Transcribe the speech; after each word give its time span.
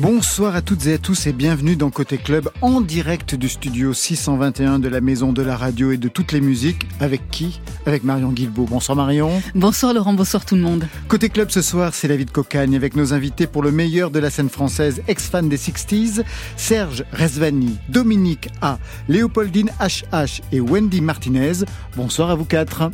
Bonsoir 0.00 0.56
à 0.56 0.62
toutes 0.62 0.86
et 0.86 0.94
à 0.94 0.98
tous 0.98 1.26
et 1.26 1.32
bienvenue 1.34 1.76
dans 1.76 1.90
Côté 1.90 2.16
Club 2.16 2.48
en 2.62 2.80
direct 2.80 3.34
du 3.34 3.50
studio 3.50 3.92
621 3.92 4.78
de 4.78 4.88
la 4.88 5.02
Maison 5.02 5.34
de 5.34 5.42
la 5.42 5.58
Radio 5.58 5.92
et 5.92 5.98
de 5.98 6.08
toutes 6.08 6.32
les 6.32 6.40
musiques. 6.40 6.86
Avec 7.00 7.28
qui? 7.30 7.60
Avec 7.84 8.02
Marion 8.02 8.32
Guilbault. 8.32 8.64
Bonsoir 8.64 8.96
Marion. 8.96 9.42
Bonsoir 9.54 9.92
Laurent, 9.92 10.14
bonsoir 10.14 10.46
tout 10.46 10.54
le 10.54 10.62
monde. 10.62 10.86
Côté 11.06 11.28
Club 11.28 11.50
ce 11.50 11.60
soir, 11.60 11.92
c'est 11.92 12.08
la 12.08 12.16
vie 12.16 12.24
de 12.24 12.30
Cocagne 12.30 12.76
avec 12.76 12.96
nos 12.96 13.12
invités 13.12 13.46
pour 13.46 13.62
le 13.62 13.72
meilleur 13.72 14.10
de 14.10 14.18
la 14.18 14.30
scène 14.30 14.48
française, 14.48 15.02
ex-fan 15.06 15.50
des 15.50 15.58
60s, 15.58 16.24
Serge 16.56 17.04
Resvani, 17.12 17.76
Dominique 17.90 18.48
A, 18.62 18.78
Léopoldine 19.06 19.70
HH 19.80 20.40
et 20.50 20.60
Wendy 20.60 21.02
Martinez. 21.02 21.64
Bonsoir 21.94 22.30
à 22.30 22.34
vous 22.36 22.46
quatre. 22.46 22.90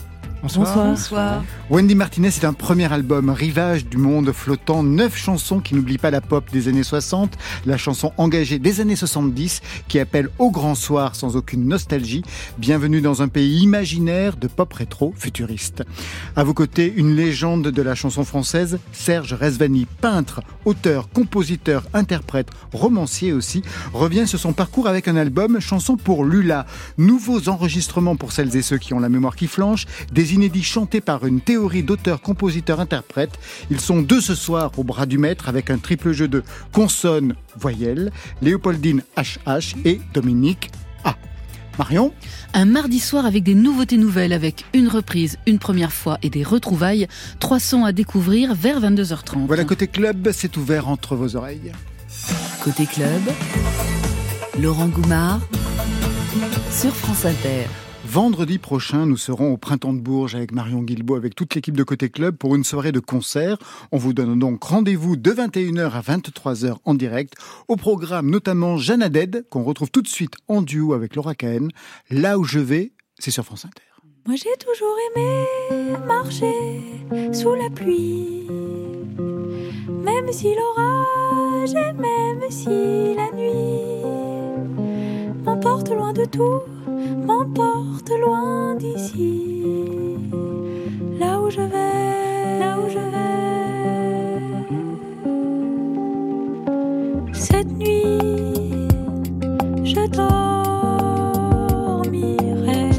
Bonsoir. 0.55 1.42
Wendy 1.70 1.96
Martinez, 1.96 2.30
c'est 2.30 2.45
un 2.45 2.52
premier 2.52 2.92
album, 2.92 3.30
Rivage 3.30 3.86
du 3.86 3.96
monde 3.96 4.30
flottant, 4.30 4.84
neuf 4.84 5.16
chansons 5.16 5.59
qui 5.59 5.74
n'oublient 5.74 5.98
pas 5.98 6.12
la 6.12 6.20
pop 6.20 6.45
des 6.52 6.69
années 6.69 6.84
60, 6.84 7.36
la 7.66 7.77
chanson 7.77 8.12
engagée 8.16 8.60
des 8.60 8.80
années 8.80 8.95
70 8.95 9.60
qui 9.88 9.98
appelle 9.98 10.28
au 10.38 10.52
grand 10.52 10.77
soir 10.77 11.16
sans 11.16 11.34
aucune 11.34 11.66
nostalgie. 11.66 12.22
Bienvenue 12.59 13.00
dans 13.00 13.22
un 13.22 13.28
pays 13.28 13.59
imaginaire 13.62 14.36
de 14.36 14.46
pop 14.46 14.72
rétro 14.72 15.12
futuriste. 15.16 15.82
À 16.36 16.45
vos 16.45 16.55
côtés, 16.55 16.94
une 16.97 17.16
légende 17.16 17.66
de 17.66 17.83
la 17.83 17.97
chanson 17.97 18.22
française, 18.22 18.78
Serge 18.92 19.33
Resvani, 19.33 19.88
peintre, 20.00 20.42
auteur, 20.64 21.08
compositeur, 21.08 21.83
interprète, 21.92 22.50
romancier 22.72 23.33
aussi, 23.33 23.62
revient 23.92 24.28
sur 24.28 24.38
son 24.38 24.52
parcours 24.52 24.86
avec 24.86 25.08
un 25.08 25.16
album, 25.16 25.58
Chanson 25.58 25.97
pour 25.97 26.24
Lula. 26.24 26.66
Nouveaux 26.98 27.48
enregistrements 27.48 28.14
pour 28.14 28.30
celles 28.30 28.55
et 28.56 28.62
ceux 28.62 28.78
qui 28.78 28.94
ont 28.94 29.00
la 29.00 29.08
mémoire 29.08 29.34
qui 29.34 29.48
flanche, 29.48 29.86
des 30.12 30.36
inédits 30.37 30.62
chantés 30.62 31.01
par 31.01 31.27
une 31.27 31.41
théorie 31.41 31.83
d'auteur, 31.83 32.20
compositeur, 32.20 32.79
interprète. 32.79 33.39
Ils 33.70 33.81
sont 33.81 34.03
deux 34.03 34.20
ce 34.20 34.34
soir 34.34 34.70
au 34.77 34.84
bras 34.84 35.06
du 35.06 35.19
maître 35.19 35.48
avec 35.48 35.70
un 35.70 35.79
triple 35.79 36.12
jeu 36.12 36.29
de 36.29 36.42
consonnes, 36.73 37.34
voyelles, 37.59 38.12
Léopoldine 38.42 39.03
HH 39.17 39.75
et 39.84 40.01
Dominique 40.14 40.70
A. 41.05 41.17
Marion? 41.79 42.12
Un 42.55 42.67
mardi 42.67 43.01
soir 43.01 43.27
avec 43.27 43.42
des 43.42 43.55
nouveautés 43.55 43.97
nouvelles, 43.97 44.33
avec 44.33 44.64
une 44.75 44.89
reprise, 44.89 45.39
une 45.47 45.59
première 45.59 45.92
fois 45.92 46.19
et 46.23 46.31
des 46.31 46.42
retrouvailles. 46.42 47.09
Trois 47.41 47.59
sons 47.59 47.84
à 47.84 47.92
découvrir 47.92 48.55
vers 48.55 48.81
22h30. 48.81 49.47
Voilà, 49.47 49.64
côté 49.64 49.89
club, 49.89 50.31
c'est 50.33 50.57
ouvert 50.57 50.89
entre 50.89 51.17
vos 51.17 51.34
oreilles. 51.34 51.73
Côté 52.62 52.87
club, 52.87 53.23
Laurent 54.61 54.89
Goumard 54.89 55.41
sur 56.70 56.95
France 56.95 57.25
Inter. 57.25 57.67
Vendredi 58.08 58.58
prochain, 58.58 59.04
nous 59.04 59.16
serons 59.16 59.52
au 59.52 59.56
Printemps 59.56 59.92
de 59.92 59.98
Bourges 60.00 60.36
avec 60.36 60.52
Marion 60.52 60.82
Guilbault, 60.82 61.16
avec 61.16 61.34
toute 61.34 61.56
l'équipe 61.56 61.76
de 61.76 61.82
Côté 61.82 62.08
Club 62.08 62.36
pour 62.36 62.54
une 62.54 62.62
soirée 62.62 62.92
de 62.92 63.00
concert. 63.00 63.58
On 63.90 63.98
vous 63.98 64.12
donne 64.12 64.38
donc 64.38 64.62
rendez-vous 64.62 65.16
de 65.16 65.32
21h 65.32 65.90
à 65.90 66.00
23h 66.00 66.77
en 66.84 66.94
direct. 66.94 67.34
Au 67.66 67.74
programme 67.74 68.30
notamment 68.30 68.77
Jeanne 68.77 69.02
Haddad, 69.02 69.44
qu'on 69.50 69.64
retrouve 69.64 69.90
tout 69.90 70.02
de 70.02 70.08
suite 70.08 70.34
en 70.46 70.62
duo 70.62 70.94
avec 70.94 71.16
Laura 71.16 71.34
Cahen. 71.34 71.68
Là 72.08 72.38
où 72.38 72.44
je 72.44 72.60
vais, 72.60 72.92
c'est 73.18 73.32
sur 73.32 73.44
France 73.44 73.64
Inter. 73.64 73.82
Moi 74.27 74.36
j'ai 74.36 74.56
toujours 74.64 74.96
aimé 75.10 75.44
marcher 76.06 76.82
sous 77.32 77.54
la 77.54 77.68
pluie, 77.70 78.46
même 79.88 80.32
si 80.32 80.54
l'orage 80.54 81.70
et 81.70 81.92
même 81.92 82.50
si 82.50 83.14
la 83.14 83.32
nuit 83.36 84.04
m'emporte 85.44 85.90
loin 85.90 86.12
de 86.12 86.24
tout, 86.24 86.62
m'emporte 87.27 88.11
loin 88.20 88.75
d'ici, 88.77 90.16
là 91.19 91.41
où 91.41 91.50
je 91.50 91.61
vais, 91.61 92.58
là 92.58 92.79
où 92.80 92.89
je 92.89 92.98
vais. 92.98 93.36
Cette 97.33 97.73
nuit, 97.79 98.89
je 99.84 100.07
dormirai 101.86 102.90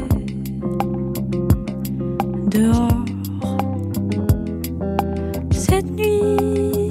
dehors. 2.50 3.04
Cette 5.50 5.90
nuit, 5.90 6.90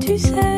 tu 0.00 0.18
sais, 0.18 0.51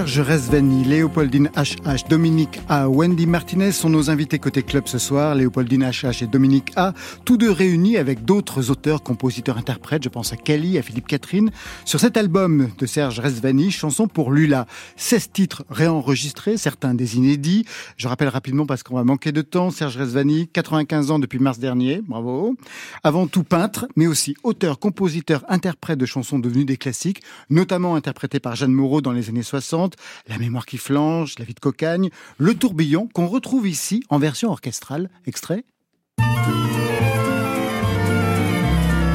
Serge 0.00 0.20
Resvani, 0.20 0.82
Léopoldine 0.84 1.50
HH, 1.54 2.08
Dominique 2.08 2.58
A, 2.70 2.88
Wendy 2.88 3.26
Martinez 3.26 3.70
sont 3.70 3.90
nos 3.90 4.08
invités 4.08 4.38
côté 4.38 4.62
club 4.62 4.84
ce 4.86 4.98
soir. 4.98 5.34
Léopoldine 5.34 5.84
HH 5.84 6.22
et 6.22 6.26
Dominique 6.26 6.72
A, 6.76 6.94
tous 7.26 7.36
deux 7.36 7.50
réunis 7.50 7.98
avec 7.98 8.24
d'autres 8.24 8.70
auteurs, 8.70 9.02
compositeurs, 9.02 9.58
interprètes. 9.58 10.02
Je 10.02 10.08
pense 10.08 10.32
à 10.32 10.38
Kelly, 10.38 10.78
à 10.78 10.82
Philippe 10.82 11.06
Catherine. 11.06 11.50
Sur 11.84 12.00
cet 12.00 12.16
album 12.16 12.70
de 12.78 12.86
Serge 12.86 13.20
Resvani, 13.20 13.70
chanson 13.70 14.08
pour 14.08 14.32
Lula. 14.32 14.66
16 14.96 15.32
titres 15.32 15.64
réenregistrés, 15.68 16.56
certains 16.56 16.94
des 16.94 17.18
inédits. 17.18 17.66
Je 17.98 18.08
rappelle 18.08 18.28
rapidement 18.28 18.64
parce 18.64 18.82
qu'on 18.82 18.96
va 18.96 19.04
manquer 19.04 19.32
de 19.32 19.42
temps. 19.42 19.70
Serge 19.70 19.98
Resvani, 19.98 20.48
95 20.48 21.10
ans 21.10 21.18
depuis 21.18 21.40
mars 21.40 21.58
dernier. 21.58 22.00
Bravo. 22.08 22.56
Avant 23.02 23.26
tout 23.26 23.44
peintre, 23.44 23.86
mais 23.96 24.06
aussi 24.06 24.34
auteur, 24.44 24.78
compositeur, 24.78 25.44
interprète 25.50 25.98
de 25.98 26.06
chansons 26.06 26.38
devenues 26.38 26.64
des 26.64 26.78
classiques, 26.78 27.20
notamment 27.50 27.96
interprétées 27.96 28.40
par 28.40 28.56
Jeanne 28.56 28.72
Moreau 28.72 29.02
dans 29.02 29.12
les 29.12 29.28
années 29.28 29.42
60. 29.42 29.89
La 30.28 30.38
mémoire 30.38 30.66
qui 30.66 30.78
flanche, 30.78 31.38
La 31.38 31.44
vie 31.44 31.54
de 31.54 31.60
Cocagne, 31.60 32.10
Le 32.38 32.54
tourbillon, 32.54 33.08
qu'on 33.12 33.26
retrouve 33.26 33.68
ici 33.68 34.02
en 34.08 34.18
version 34.18 34.50
orchestrale. 34.50 35.10
Extrait. 35.26 35.64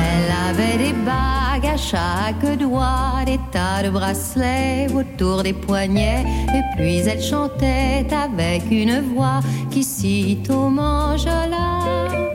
Elle 0.07 0.31
avait 0.31 0.77
des 0.77 0.93
bagues 0.93 1.65
à 1.65 1.77
chaque 1.77 2.57
doigt, 2.57 3.23
des 3.25 3.39
tas 3.51 3.83
de 3.83 3.89
bracelets 3.89 4.87
autour 4.93 5.43
des 5.43 5.53
poignets, 5.53 6.25
et 6.49 6.61
puis 6.75 6.97
elle 6.97 7.21
chantait 7.21 8.07
avec 8.11 8.63
une 8.71 9.01
voix 9.13 9.41
qui 9.69 9.83
cite 9.83 10.49
au 10.49 10.69
mange 10.69 11.25
là. 11.25 12.34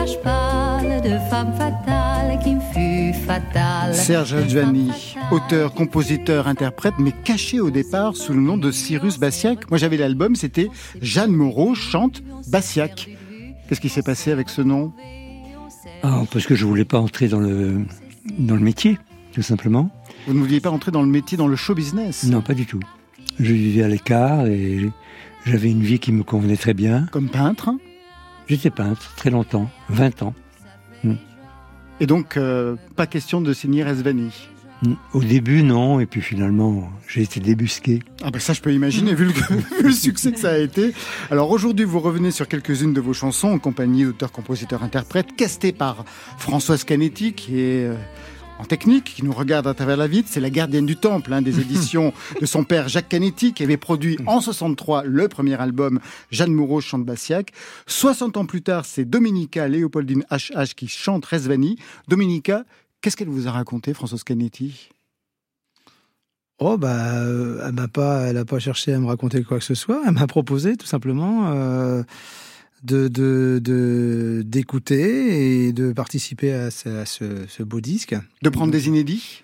Visage 0.00 0.20
pâle 0.22 1.00
de 1.02 1.18
femme 1.30 1.52
fatale 1.54 2.38
qui 2.42 2.54
me 2.54 2.60
fut 2.72 3.18
fatale. 3.26 3.94
Serge 3.94 4.34
Adjani, 4.34 4.90
auteur, 5.30 5.74
compositeur, 5.74 6.46
interprète, 6.48 6.94
mais 6.98 7.12
caché 7.24 7.60
au 7.60 7.70
départ 7.70 8.16
sous 8.16 8.32
le 8.32 8.40
nom 8.40 8.56
de 8.56 8.70
Cyrus 8.70 9.18
Bassiac. 9.18 9.68
Moi 9.70 9.78
j'avais 9.78 9.96
l'album, 9.96 10.36
c'était 10.36 10.68
Jeanne 11.02 11.32
Moreau 11.32 11.74
chante 11.74 12.22
Bassiac. 12.48 13.10
Qu'est-ce 13.68 13.80
qui 13.80 13.88
s'est 13.88 14.02
passé 14.02 14.32
avec 14.32 14.48
ce 14.48 14.62
nom? 14.62 14.92
Ah, 16.02 16.22
Parce 16.32 16.46
que 16.46 16.54
je 16.54 16.64
voulais 16.64 16.84
pas 16.84 16.98
entrer 16.98 17.28
dans 17.28 17.40
le, 17.40 17.84
dans 18.38 18.54
le 18.54 18.62
métier, 18.62 18.98
tout 19.32 19.42
simplement. 19.42 19.90
Vous 20.26 20.34
ne 20.34 20.38
vouliez 20.38 20.60
pas 20.60 20.70
entrer 20.70 20.90
dans 20.92 21.02
le 21.02 21.08
métier, 21.08 21.36
dans 21.36 21.46
le 21.48 21.56
show 21.56 21.74
business? 21.74 22.24
Non, 22.24 22.40
pas 22.40 22.54
du 22.54 22.66
tout. 22.66 22.80
Je 23.38 23.52
vivais 23.52 23.82
à 23.82 23.88
l'écart 23.88 24.46
et 24.46 24.90
j'avais 25.46 25.70
une 25.70 25.82
vie 25.82 25.98
qui 25.98 26.12
me 26.12 26.22
convenait 26.22 26.56
très 26.56 26.74
bien. 26.74 27.06
Comme 27.12 27.28
peintre 27.28 27.70
J'étais 28.50 28.70
peintre 28.70 29.12
très 29.14 29.30
longtemps, 29.30 29.70
20 29.90 30.24
ans. 30.24 30.34
Hmm. 31.04 31.14
Et 32.00 32.06
donc, 32.06 32.36
euh, 32.36 32.74
pas 32.96 33.06
question 33.06 33.40
de 33.40 33.52
signer 33.52 33.84
Resvani 33.84 34.32
hmm. 34.82 34.94
Au 35.14 35.22
début, 35.22 35.62
non, 35.62 36.00
et 36.00 36.06
puis 36.06 36.20
finalement, 36.20 36.90
j'ai 37.06 37.22
été 37.22 37.38
débusqué. 37.38 38.00
Ah 38.24 38.32
ben 38.32 38.40
ça, 38.40 38.52
je 38.52 38.60
peux 38.60 38.72
imaginer, 38.72 39.14
vu 39.14 39.26
le, 39.26 39.30
vu 39.82 39.84
le 39.84 39.92
succès 39.92 40.32
que 40.32 40.40
ça 40.40 40.50
a 40.50 40.58
été. 40.58 40.92
Alors 41.30 41.52
aujourd'hui, 41.52 41.84
vous 41.84 42.00
revenez 42.00 42.32
sur 42.32 42.48
quelques-unes 42.48 42.92
de 42.92 43.00
vos 43.00 43.12
chansons 43.12 43.52
en 43.52 43.60
compagnie 43.60 44.02
d'auteurs, 44.02 44.32
compositeurs, 44.32 44.82
interprètes, 44.82 45.36
castés 45.36 45.70
par 45.70 46.04
Françoise 46.36 46.82
Canetti, 46.82 47.34
qui 47.34 47.60
est 47.60 47.84
euh, 47.84 47.94
en 48.60 48.64
technique, 48.64 49.14
qui 49.16 49.24
nous 49.24 49.32
regarde 49.32 49.66
à 49.66 49.74
travers 49.74 49.96
la 49.96 50.06
vitre. 50.06 50.28
C'est 50.30 50.40
la 50.40 50.50
gardienne 50.50 50.84
du 50.84 50.96
temple, 50.96 51.32
hein, 51.32 51.40
des 51.40 51.60
éditions 51.60 52.12
de 52.40 52.46
son 52.46 52.62
père 52.62 52.88
Jacques 52.88 53.08
Canetti, 53.08 53.54
qui 53.54 53.62
avait 53.62 53.78
produit 53.78 54.18
en 54.26 54.40
63 54.40 55.04
le 55.04 55.28
premier 55.28 55.58
album 55.58 55.98
Jeanne 56.30 56.52
Moreau 56.52 56.80
chante 56.80 57.04
Bassiac. 57.04 57.52
60 57.86 58.36
ans 58.36 58.46
plus 58.46 58.62
tard, 58.62 58.84
c'est 58.84 59.04
Dominica 59.06 59.66
Léopoldine 59.66 60.24
HH 60.30 60.74
qui 60.76 60.88
chante 60.88 61.24
Resvani. 61.24 61.76
Dominica, 62.06 62.64
qu'est-ce 63.00 63.16
qu'elle 63.16 63.28
vous 63.28 63.48
a 63.48 63.50
raconté, 63.50 63.94
Françoise 63.94 64.24
Canetti? 64.24 64.90
Oh 66.58 66.76
bah, 66.76 67.14
euh, 67.14 67.64
elle 67.66 67.72
m'a 67.72 67.88
pas, 67.88 68.26
elle 68.26 68.36
a 68.36 68.44
pas 68.44 68.58
cherché 68.58 68.92
à 68.92 68.98
me 68.98 69.06
raconter 69.06 69.42
quoi 69.42 69.58
que 69.58 69.64
ce 69.64 69.74
soit. 69.74 70.02
Elle 70.06 70.12
m'a 70.12 70.26
proposé 70.26 70.76
tout 70.76 70.86
simplement. 70.86 71.50
Euh, 71.52 72.02
de 72.82 74.42
d'écouter 74.42 75.66
et 75.66 75.72
de 75.72 75.92
participer 75.92 76.52
à 76.52 76.70
ce, 76.70 77.04
ce, 77.06 77.62
beau 77.62 77.80
disque. 77.80 78.16
De 78.42 78.48
prendre 78.48 78.72
des 78.72 78.88
inédits? 78.88 79.42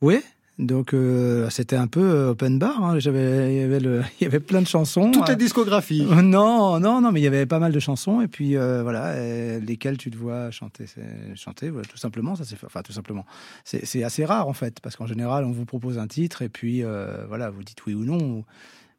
Oui. 0.00 0.20
Donc 0.58 0.94
euh, 0.94 1.50
c'était 1.50 1.76
un 1.76 1.86
peu 1.86 2.00
euh, 2.00 2.30
open 2.30 2.58
bar. 2.58 2.82
Hein. 2.82 2.98
J'avais, 2.98 3.54
il 3.54 3.60
y 3.60 3.62
avait 3.62 3.80
le, 3.80 4.02
il 4.20 4.24
y 4.24 4.26
avait 4.26 4.40
plein 4.40 4.62
de 4.62 4.66
chansons. 4.66 5.10
Toute 5.10 5.28
la 5.28 5.34
discographie. 5.34 6.06
Euh, 6.10 6.22
non, 6.22 6.80
non, 6.80 7.02
non, 7.02 7.12
mais 7.12 7.20
il 7.20 7.24
y 7.24 7.26
avait 7.26 7.44
pas 7.44 7.58
mal 7.58 7.72
de 7.72 7.80
chansons 7.80 8.22
et 8.22 8.28
puis 8.28 8.56
voilà, 8.56 9.14
lesquelles 9.58 9.98
tu 9.98 10.10
te 10.10 10.16
vois 10.16 10.50
chanter, 10.50 10.86
chanter, 11.34 11.70
tout 11.88 11.98
simplement. 11.98 12.36
Ça 12.36 12.44
c'est, 12.44 12.56
enfin 12.64 12.82
tout 12.82 12.92
simplement. 12.92 13.26
C'est, 13.64 13.84
c'est 13.84 14.02
assez 14.02 14.24
rare 14.24 14.48
en 14.48 14.54
fait 14.54 14.80
parce 14.80 14.96
qu'en 14.96 15.06
général 15.06 15.44
on 15.44 15.52
vous 15.52 15.66
propose 15.66 15.98
un 15.98 16.06
titre 16.06 16.42
et 16.42 16.48
puis 16.48 16.82
voilà, 17.28 17.50
vous 17.50 17.62
dites 17.62 17.84
oui 17.86 17.94
ou 17.94 18.04
non. 18.04 18.44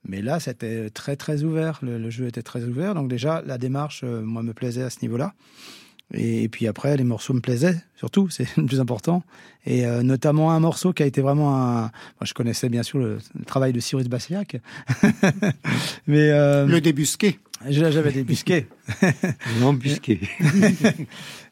Mais 0.07 0.21
là, 0.21 0.39
c'était 0.39 0.89
très 0.89 1.15
très 1.17 1.43
ouvert. 1.43 1.79
Le, 1.81 2.09
jeu 2.09 2.27
était 2.27 2.41
très 2.41 2.63
ouvert. 2.63 2.95
Donc 2.95 3.09
déjà, 3.09 3.43
la 3.45 3.57
démarche, 3.57 4.01
euh, 4.03 4.21
moi, 4.21 4.41
me 4.41 4.53
plaisait 4.53 4.83
à 4.83 4.89
ce 4.89 4.99
niveau-là. 5.01 5.33
Et, 6.13 6.47
puis 6.47 6.67
après, 6.67 6.95
les 6.95 7.03
morceaux 7.03 7.33
me 7.33 7.41
plaisaient, 7.41 7.75
surtout, 7.97 8.29
c'est 8.31 8.47
le 8.55 8.65
plus 8.65 8.79
important. 8.79 9.23
Et 9.65 9.85
euh, 9.85 10.03
notamment 10.03 10.51
un 10.51 10.59
morceau 10.61 10.93
qui 10.93 11.03
a 11.03 11.05
été 11.05 11.21
vraiment 11.21 11.57
un... 11.57 11.81
Moi, 11.81 12.23
je 12.23 12.33
connaissais 12.33 12.69
bien 12.69 12.83
sûr 12.83 12.99
le, 12.99 13.17
travail 13.45 13.73
de 13.73 13.81
Cyrus 13.81 14.07
Bassiac. 14.07 14.61
mais 16.07 16.29
euh, 16.31 16.65
Le 16.65 16.79
débusqué. 16.79 17.39
J'avais 17.67 18.11
débusqué. 18.11 18.67
L'embusqué. 19.59 20.21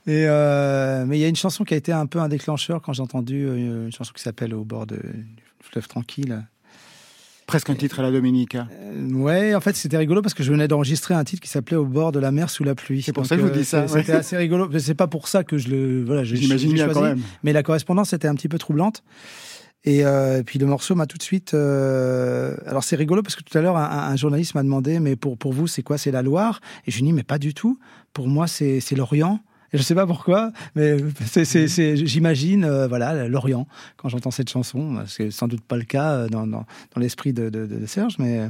Et 0.08 0.28
mais 0.28 1.18
il 1.18 1.20
y 1.20 1.26
a 1.26 1.28
une 1.28 1.36
chanson 1.36 1.64
qui 1.64 1.74
a 1.74 1.78
été 1.78 1.92
un 1.92 2.06
peu 2.06 2.20
un 2.20 2.30
déclencheur 2.30 2.80
quand 2.82 2.94
j'ai 2.94 3.02
entendu 3.02 3.48
une 3.48 3.92
chanson 3.92 4.14
qui 4.16 4.22
s'appelle 4.22 4.54
Au 4.54 4.64
bord 4.64 4.86
du 4.86 4.98
fleuve 5.62 5.88
tranquille. 5.88 6.46
Presque 7.48 7.70
un 7.70 7.76
titre 7.76 8.00
à 8.00 8.04
la 8.04 8.12
Dominica. 8.12 8.68
Euh, 8.72 9.12
ouais, 9.14 9.54
en 9.54 9.62
fait, 9.62 9.76
c'était 9.76 9.98
rigolo 9.98 10.24
parce 10.24 10.34
que 10.34 10.42
je 10.42 10.52
venais 10.52 10.68
d'enregistrer 10.68 11.14
un 11.14 11.24
titre 11.24 11.42
qui 11.44 11.50
s'appelait 11.50 11.78
Au 11.78 11.86
bord 11.86 12.12
de 12.12 12.20
la 12.20 12.32
mer 12.32 12.50
sous 12.50 12.64
la 12.64 12.74
pluie. 12.74 13.04
C'est 13.04 13.14
pour 13.14 13.26
ça 13.28 13.36
que 13.36 13.42
je 13.42 13.48
vous 13.48 13.54
dis 13.54 13.60
euh, 13.60 13.64
ça. 13.64 13.88
C'était 13.88 14.14
assez 14.14 14.36
rigolo. 14.36 14.68
C'est 14.80 14.96
pas 14.96 15.08
pour 15.08 15.28
ça 15.28 15.44
que 15.44 15.58
je 15.58 15.70
le. 15.70 16.04
Voilà, 16.04 16.24
j'imagine 16.24 16.74
bien 16.74 16.88
quand 16.90 17.02
même. 17.02 17.22
Mais 17.44 17.54
la 17.54 17.62
correspondance 17.62 18.14
était 18.14 18.28
un 18.28 18.36
petit 18.36 18.50
peu 18.50 18.58
troublante. 18.58 19.04
Et, 19.88 20.04
euh, 20.04 20.42
puis 20.44 20.58
le 20.58 20.66
morceau 20.66 20.96
m'a 20.96 21.06
tout 21.06 21.20
de 21.20 21.24
suite. 21.24 21.54
Euh... 21.54 22.56
Alors 22.66 22.84
c'est 22.84 22.96
rigolo 22.96 23.22
parce 23.22 23.36
que 23.36 23.44
tout 23.44 23.56
à 23.56 23.62
l'heure 23.62 23.78
un, 23.78 24.10
un, 24.10 24.16
journaliste 24.16 24.56
m'a 24.56 24.64
demandé 24.64 25.00
mais 25.00 25.16
pour 25.16 25.38
pour 25.38 25.54
vous 25.54 25.68
c'est 25.68 25.84
quoi? 25.84 26.00
C'est 26.00 26.10
la 26.10 26.24
Loire? 26.24 26.60
Et 26.88 26.92
je 26.92 26.98
lui 26.98 27.04
ai 27.04 27.08
dit 27.10 27.14
mais 27.14 27.22
pas 27.22 27.38
du 27.38 27.54
tout. 27.54 27.78
Pour 28.12 28.28
moi 28.28 28.48
c'est 28.48 28.80
c'est 28.80 28.96
l'Orient. 28.96 29.42
Je 29.74 29.78
ne 29.78 29.84
sais 29.84 29.96
pas 29.96 30.06
pourquoi, 30.06 30.52
mais 30.76 30.98
j'imagine, 32.06 32.64
euh, 32.64 32.88
voilà, 32.88 33.28
l'Orient 33.28 33.68
quand 33.98 34.10
j'entends 34.10 34.32
cette 34.32 34.50
chanson. 34.50 35.04
C'est 35.08 35.32
sans 35.32 35.48
doute 35.48 35.62
pas 35.62 35.78
le 35.78 35.84
cas 35.84 36.12
euh, 36.12 36.30
dans, 36.30 36.48
dans, 36.48 36.66
l'esprit 36.98 37.34
de, 37.34 37.50
de, 37.50 37.86
Serge, 37.86 38.16
mais. 38.20 38.40
Euh. 38.40 38.48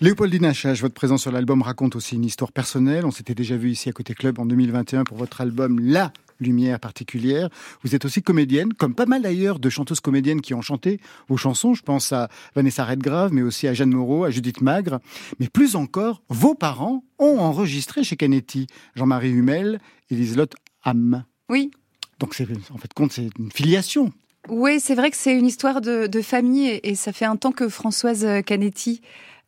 Léopoldine 0.00 0.46
H.H., 0.46 0.80
votre 0.80 0.94
présence 0.94 1.22
sur 1.22 1.30
l'album 1.30 1.62
raconte 1.62 1.94
aussi 1.94 2.16
une 2.16 2.24
histoire 2.24 2.50
personnelle. 2.50 3.06
On 3.06 3.12
s'était 3.12 3.36
déjà 3.36 3.56
vu 3.56 3.70
ici 3.70 3.88
à 3.88 3.92
Côté 3.92 4.14
Club 4.14 4.40
en 4.40 4.44
2021 4.44 5.04
pour 5.04 5.16
votre 5.16 5.40
album 5.40 5.78
La 5.78 6.12
lumière 6.40 6.80
particulière. 6.80 7.48
Vous 7.82 7.94
êtes 7.94 8.04
aussi 8.04 8.22
comédienne, 8.22 8.72
comme 8.72 8.94
pas 8.94 9.06
mal 9.06 9.22
d'ailleurs 9.22 9.58
de 9.58 9.70
chanteuses 9.70 10.00
comédiennes 10.00 10.40
qui 10.40 10.54
ont 10.54 10.62
chanté 10.62 11.00
vos 11.28 11.36
chansons. 11.36 11.74
Je 11.74 11.82
pense 11.82 12.12
à 12.12 12.28
Vanessa 12.54 12.84
Redgrave, 12.84 13.32
mais 13.32 13.42
aussi 13.42 13.68
à 13.68 13.74
Jeanne 13.74 13.94
Moreau, 13.94 14.24
à 14.24 14.30
Judith 14.30 14.60
Magre. 14.60 15.00
Mais 15.40 15.48
plus 15.48 15.76
encore, 15.76 16.22
vos 16.28 16.54
parents 16.54 17.04
ont 17.18 17.38
enregistré 17.38 18.04
chez 18.04 18.16
Canetti 18.16 18.66
Jean-Marie 18.94 19.30
Hummel 19.30 19.80
et 20.10 20.14
Liselotte 20.14 20.54
Ham. 20.84 21.24
Oui. 21.48 21.70
Donc 22.18 22.34
c'est 22.34 22.46
en 22.70 22.78
fait 22.78 22.92
compte 22.94 23.12
c'est 23.12 23.28
une 23.38 23.50
filiation. 23.52 24.12
Oui, 24.48 24.78
c'est 24.78 24.94
vrai 24.94 25.10
que 25.10 25.16
c'est 25.16 25.36
une 25.36 25.46
histoire 25.46 25.80
de, 25.80 26.08
famille 26.22 26.80
et, 26.82 26.94
ça 26.94 27.12
fait 27.12 27.24
un 27.24 27.36
temps 27.36 27.50
que 27.50 27.68
Françoise 27.68 28.26
Canetti 28.44 29.00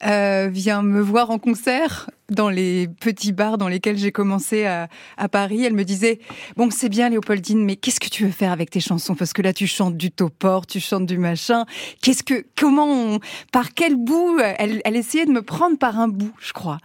euh, 0.07 0.49
vient 0.51 0.83
me 0.83 1.01
voir 1.01 1.31
en 1.31 1.39
concert 1.39 2.09
dans 2.31 2.51
les 2.51 2.89
petits 3.01 3.33
bars 3.33 3.59
dans 3.59 3.69
lesquels 3.69 3.97
j'ai 3.97 4.13
commencé 4.13 4.65
à, 4.65 4.89
à, 5.17 5.29
Paris. 5.29 5.65
Elle 5.65 5.75
me 5.75 5.85
disait 5.85 6.21
bon 6.57 6.71
c'est 6.71 6.89
bien 6.89 7.09
Léopoldine, 7.09 7.65
mais 7.65 7.77
qu'est-ce 7.77 7.99
que 7.99 8.09
tu 8.09 8.25
veux 8.25 8.31
faire 8.31 8.53
avec 8.53 8.71
tes 8.71 8.81
chansons? 8.81 9.15
Parce 9.15 9.33
que 9.33 9.43
là 9.43 9.53
tu 9.53 9.67
chantes 9.67 9.97
du 9.97 10.11
topor, 10.11 10.67
tu 10.67 10.79
chantes 10.79 11.07
du 11.07 11.19
machin. 11.19 11.65
Qu'est-ce 12.01 12.23
que 12.23 12.45
comment 12.57 13.19
par 13.51 13.75
quel 13.75 13.97
bout 13.97 14.39
elle, 14.59 14.81
elle 14.85 14.97
essayait 14.97 15.27
de 15.27 15.33
me 15.33 15.43
prendre 15.43 15.79
par 15.79 15.99
un 15.99 16.09
bout, 16.09 16.35
je 16.41 16.53
crois. 16.53 16.79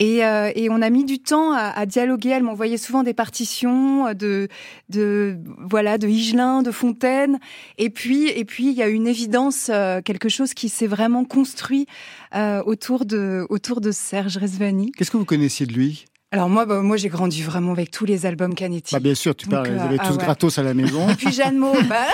Et, 0.00 0.24
euh, 0.24 0.50
et, 0.56 0.70
on 0.70 0.82
a 0.82 0.90
mis 0.90 1.04
du 1.04 1.20
temps 1.20 1.52
à, 1.52 1.68
à 1.68 1.86
dialoguer. 1.86 2.30
Elle 2.30 2.42
m'envoyait 2.42 2.78
souvent 2.78 3.04
des 3.04 3.14
partitions 3.14 4.12
de, 4.12 4.48
de 4.88 5.38
voilà 5.70 5.98
de 5.98 6.08
Higelin, 6.08 6.62
de 6.62 6.72
Fontaine. 6.72 7.38
Et 7.78 7.90
puis 7.90 8.28
et 8.28 8.44
puis 8.44 8.70
il 8.70 8.74
y 8.74 8.82
a 8.82 8.88
une 8.88 9.06
évidence, 9.06 9.70
euh, 9.72 10.00
quelque 10.02 10.28
chose 10.28 10.52
qui 10.52 10.68
s'est 10.68 10.88
vraiment 10.88 11.24
construit 11.24 11.86
euh, 12.34 12.60
autour 12.64 13.04
de 13.04 13.46
autour 13.50 13.80
de 13.80 13.92
Serge 13.92 14.36
Resvani. 14.36 14.90
Qu'est-ce 14.90 15.12
que 15.12 15.16
vous 15.16 15.24
connaissiez 15.24 15.64
de 15.64 15.72
lui? 15.72 16.06
Alors 16.32 16.48
moi, 16.48 16.66
bah, 16.66 16.80
moi 16.80 16.96
j'ai 16.96 17.08
grandi 17.08 17.42
vraiment 17.42 17.70
avec 17.70 17.92
tous 17.92 18.04
les 18.04 18.26
albums 18.26 18.56
Canetti. 18.56 18.96
Bah 18.96 18.98
bien 18.98 19.14
sûr, 19.14 19.36
tu 19.36 19.46
parles, 19.46 19.70
vous 19.70 19.80
avez 19.80 19.98
tous 19.98 20.16
ah 20.18 20.24
gratos 20.24 20.58
à 20.58 20.64
la 20.64 20.74
maison. 20.74 21.08
Et 21.08 21.14
puis 21.14 21.30
Jeanne 21.30 21.56
Maud, 21.56 21.76
bah, 21.88 22.06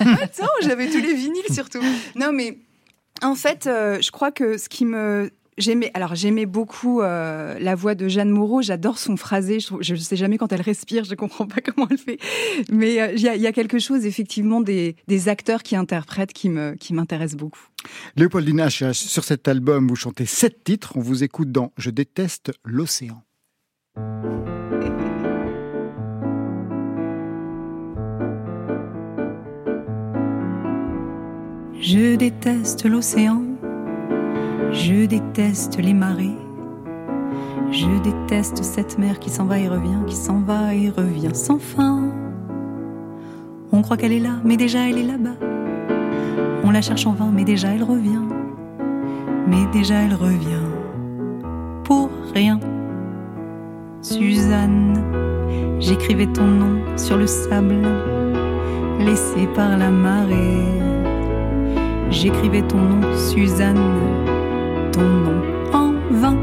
attends, 0.22 0.44
j'avais 0.60 0.90
tous 0.90 1.00
les 1.00 1.14
vinyles 1.14 1.54
surtout. 1.54 1.80
Non 2.16 2.32
mais 2.32 2.58
en 3.22 3.34
fait, 3.34 3.62
je 3.64 4.10
crois 4.10 4.30
que 4.30 4.58
ce 4.58 4.68
qui 4.68 4.84
me 4.84 5.30
J'aimais, 5.58 5.90
alors 5.92 6.14
j'aimais 6.14 6.46
beaucoup 6.46 7.00
euh, 7.00 7.58
la 7.58 7.74
voix 7.74 7.96
de 7.96 8.06
Jeanne 8.06 8.30
Moreau. 8.30 8.62
J'adore 8.62 8.98
son 8.98 9.16
phrasé. 9.16 9.58
Je 9.60 9.94
ne 9.94 9.98
sais 9.98 10.16
jamais 10.16 10.38
quand 10.38 10.52
elle 10.52 10.62
respire, 10.62 11.04
je 11.04 11.14
comprends 11.14 11.46
pas 11.46 11.60
comment 11.64 11.88
elle 11.90 11.98
fait. 11.98 12.18
Mais 12.70 13.00
euh, 13.00 13.12
il 13.12 13.20
y, 13.20 13.46
a, 13.46 13.52
quelque 13.52 13.80
chose 13.80 14.06
effectivement 14.06 14.60
des, 14.60 14.94
acteurs 15.26 15.64
qui 15.64 15.74
interprètent 15.74 16.32
qui 16.32 16.48
me 16.48 16.74
qui 16.74 16.94
m'intéresse 16.94 17.34
beaucoup. 17.34 17.66
Léopoldine 18.16 18.60
H, 18.60 18.92
sur 18.92 19.24
cet 19.24 19.48
album, 19.48 19.88
vous 19.88 19.96
chantez 19.96 20.26
sept 20.26 20.62
titres. 20.62 20.92
On 20.94 21.00
vous 21.00 21.24
écoute 21.24 21.50
dans 21.50 21.72
Je 21.76 21.90
déteste 21.90 22.52
l'océan. 22.64 23.22
Je 31.80 32.16
déteste 32.16 32.84
l'océan 32.84 33.47
je 34.72 35.06
déteste 35.06 35.78
les 35.78 35.94
marées. 35.94 36.36
Je 37.70 37.86
déteste 38.02 38.62
cette 38.64 38.98
mer 38.98 39.18
qui 39.18 39.30
s'en 39.30 39.44
va 39.44 39.58
et 39.58 39.68
revient, 39.68 39.98
qui 40.06 40.14
s'en 40.16 40.40
va 40.40 40.74
et 40.74 40.88
revient 40.90 41.34
sans 41.34 41.58
fin. 41.58 42.10
On 43.72 43.82
croit 43.82 43.96
qu'elle 43.96 44.12
est 44.12 44.20
là, 44.20 44.40
mais 44.44 44.56
déjà 44.56 44.88
elle 44.88 44.98
est 44.98 45.04
là-bas. 45.04 45.36
On 46.64 46.70
la 46.70 46.82
cherche 46.82 47.06
en 47.06 47.12
vain, 47.12 47.30
mais 47.32 47.44
déjà 47.44 47.68
elle 47.68 47.82
revient. 47.82 48.22
mais 49.46 49.66
déjà 49.72 49.94
elle 49.94 50.14
revient 50.14 50.66
pour 51.84 52.10
rien. 52.34 52.60
Suzanne, 54.02 55.02
j'écrivais 55.80 56.26
ton 56.26 56.46
nom 56.46 56.96
sur 56.96 57.16
le 57.16 57.26
sable, 57.26 57.80
laissé 59.00 59.46
par 59.54 59.78
la 59.78 59.90
marée. 59.90 60.64
J'écrivais 62.10 62.62
ton 62.62 62.78
nom, 62.78 63.16
Suzanne, 63.16 63.80
ton 64.92 65.02
nom 65.02 65.42
en 65.72 65.92
vain. 66.10 66.36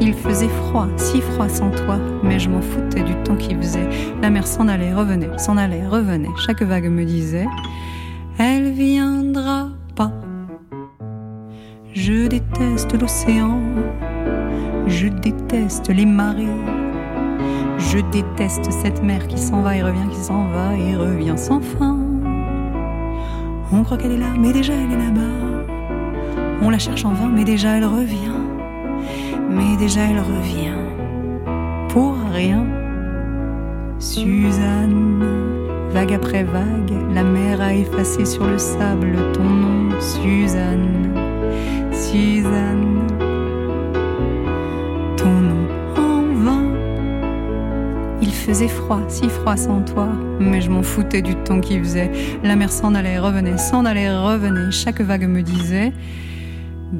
Il 0.00 0.14
faisait 0.14 0.48
froid, 0.48 0.88
si 0.96 1.20
froid 1.20 1.48
sans 1.48 1.70
toi, 1.70 1.98
mais 2.22 2.38
je 2.38 2.48
m'en 2.48 2.62
foutais 2.62 3.02
du 3.02 3.14
temps 3.22 3.36
qu'il 3.36 3.56
faisait. 3.58 3.88
La 4.22 4.30
mer 4.30 4.46
s'en 4.46 4.68
allait, 4.68 4.94
revenait, 4.94 5.36
s'en 5.38 5.56
allait, 5.56 5.86
revenait. 5.86 6.30
Chaque 6.36 6.62
vague 6.62 6.90
me 6.90 7.04
disait, 7.04 7.46
elle 8.38 8.70
viendra 8.70 9.68
pas. 9.94 10.12
Je 11.92 12.28
déteste 12.28 12.98
l'océan, 12.98 13.58
je 14.86 15.08
déteste 15.08 15.90
les 15.90 16.06
marées, 16.06 16.46
je 17.78 17.98
déteste 18.12 18.70
cette 18.70 19.02
mer 19.02 19.26
qui 19.26 19.38
s'en 19.38 19.60
va 19.60 19.76
et 19.76 19.82
revient, 19.82 20.08
qui 20.10 20.20
s'en 20.20 20.46
va 20.48 20.76
et 20.76 20.96
revient 20.96 21.36
sans 21.36 21.60
fin. 21.60 21.98
On 23.72 23.82
croit 23.82 23.98
qu'elle 23.98 24.12
est 24.12 24.18
là, 24.18 24.32
mais 24.38 24.52
déjà 24.52 24.72
elle 24.72 24.92
est 24.92 25.04
là-bas. 25.04 25.59
On 26.62 26.68
la 26.68 26.78
cherche 26.78 27.04
en 27.04 27.12
vain, 27.12 27.30
mais 27.34 27.44
déjà 27.44 27.76
elle 27.76 27.86
revient. 27.86 28.38
Mais 29.48 29.76
déjà 29.78 30.02
elle 30.02 30.20
revient. 30.20 30.76
Pour 31.88 32.16
rien. 32.32 32.66
Suzanne, 33.98 35.24
vague 35.92 36.12
après 36.12 36.44
vague, 36.44 36.92
la 37.14 37.22
mer 37.22 37.60
a 37.60 37.74
effacé 37.74 38.24
sur 38.24 38.46
le 38.46 38.58
sable 38.58 39.14
ton 39.32 39.44
nom, 39.44 40.00
Suzanne. 40.00 41.14
Suzanne, 41.92 43.06
ton 45.16 45.28
nom 45.28 45.66
en 45.96 46.22
vain. 46.44 46.62
Il 48.22 48.32
faisait 48.32 48.68
froid, 48.68 49.02
si 49.08 49.28
froid 49.28 49.56
sans 49.56 49.82
toi, 49.82 50.08
mais 50.38 50.60
je 50.60 50.70
m'en 50.70 50.82
foutais 50.82 51.22
du 51.22 51.34
temps 51.34 51.60
qu'il 51.60 51.80
faisait. 51.82 52.10
La 52.42 52.56
mer 52.56 52.70
s'en 52.70 52.94
allait, 52.94 53.18
revenait, 53.18 53.58
s'en 53.58 53.84
allait, 53.84 54.10
revenait. 54.10 54.70
Chaque 54.70 55.00
vague 55.00 55.28
me 55.28 55.42
disait 55.42 55.92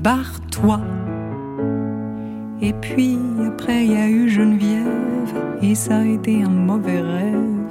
Barre-toi. 0.02 0.80
Et 2.62 2.72
puis 2.72 3.18
après, 3.46 3.84
il 3.84 3.92
y 3.92 3.96
a 3.96 4.08
eu 4.08 4.30
Geneviève, 4.30 5.34
et 5.62 5.74
ça 5.74 5.98
a 5.98 6.04
été 6.04 6.42
un 6.42 6.48
mauvais 6.48 7.00
rêve. 7.00 7.70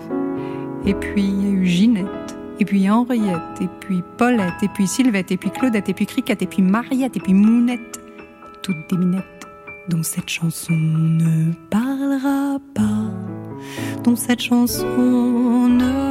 Et 0.86 0.94
puis 0.94 1.24
il 1.24 1.44
y 1.44 1.48
a 1.48 1.52
eu 1.52 1.66
Ginette, 1.66 2.38
et 2.60 2.66
puis 2.66 2.90
Henriette, 2.90 3.62
et 3.62 3.70
puis 3.80 4.04
Paulette, 4.18 4.62
et 4.62 4.68
puis 4.68 4.86
Sylvette, 4.86 5.32
et 5.32 5.38
puis 5.38 5.50
Claudette, 5.50 5.90
et 5.90 5.94
puis 5.94 6.06
Criquette, 6.06 6.44
et 6.44 6.48
puis 6.48 6.62
Mariette, 6.62 7.18
et 7.18 7.20
puis 7.20 7.34
Mounette. 7.34 8.00
Toutes 8.62 8.90
des 8.92 8.98
minettes 8.98 9.48
dont 9.90 10.04
cette 10.04 10.30
chanson 10.30 10.74
ne 10.74 11.52
parlera 11.72 12.60
pas, 12.76 13.12
dont 14.04 14.16
cette 14.16 14.42
chanson 14.42 15.68
ne 15.68 16.09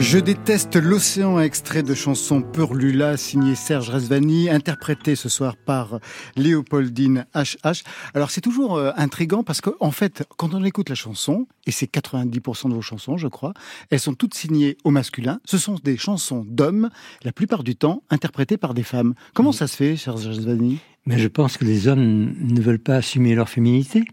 Je 0.00 0.18
déteste 0.18 0.76
l'océan, 0.76 1.40
extrait 1.40 1.82
de 1.82 1.92
chanson 1.92 2.40
Pur 2.40 2.72
Lula, 2.72 3.16
signé 3.16 3.56
Serge 3.56 3.90
Resvani, 3.90 4.48
interprété 4.48 5.16
ce 5.16 5.28
soir 5.28 5.56
par 5.56 5.98
Léopoldine 6.36 7.26
HH. 7.34 7.82
Alors 8.14 8.30
c'est 8.30 8.40
toujours 8.40 8.76
euh, 8.76 8.92
intrigant 8.96 9.42
parce 9.42 9.60
qu'en 9.60 9.72
en 9.80 9.90
fait, 9.90 10.24
quand 10.36 10.54
on 10.54 10.62
écoute 10.62 10.88
la 10.88 10.94
chanson, 10.94 11.48
et 11.66 11.72
c'est 11.72 11.92
90% 11.92 12.68
de 12.68 12.74
vos 12.74 12.80
chansons, 12.80 13.16
je 13.16 13.26
crois, 13.26 13.54
elles 13.90 13.98
sont 13.98 14.14
toutes 14.14 14.34
signées 14.34 14.76
au 14.84 14.90
masculin. 14.90 15.40
Ce 15.44 15.58
sont 15.58 15.74
des 15.82 15.96
chansons 15.96 16.46
d'hommes, 16.48 16.90
la 17.24 17.32
plupart 17.32 17.64
du 17.64 17.74
temps 17.74 18.04
interprétées 18.08 18.56
par 18.56 18.74
des 18.74 18.84
femmes. 18.84 19.14
Comment 19.34 19.52
ça 19.52 19.66
se 19.66 19.74
fait, 19.74 19.96
Serge 19.96 20.28
Resvani 20.28 20.78
Mais 21.06 21.18
je 21.18 21.28
pense 21.28 21.56
que 21.56 21.64
les 21.64 21.88
hommes 21.88 22.34
ne 22.38 22.60
veulent 22.60 22.78
pas 22.78 22.96
assumer 22.96 23.34
leur 23.34 23.48
féminité, 23.48 24.04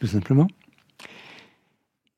tout 0.00 0.06
simplement. 0.06 0.48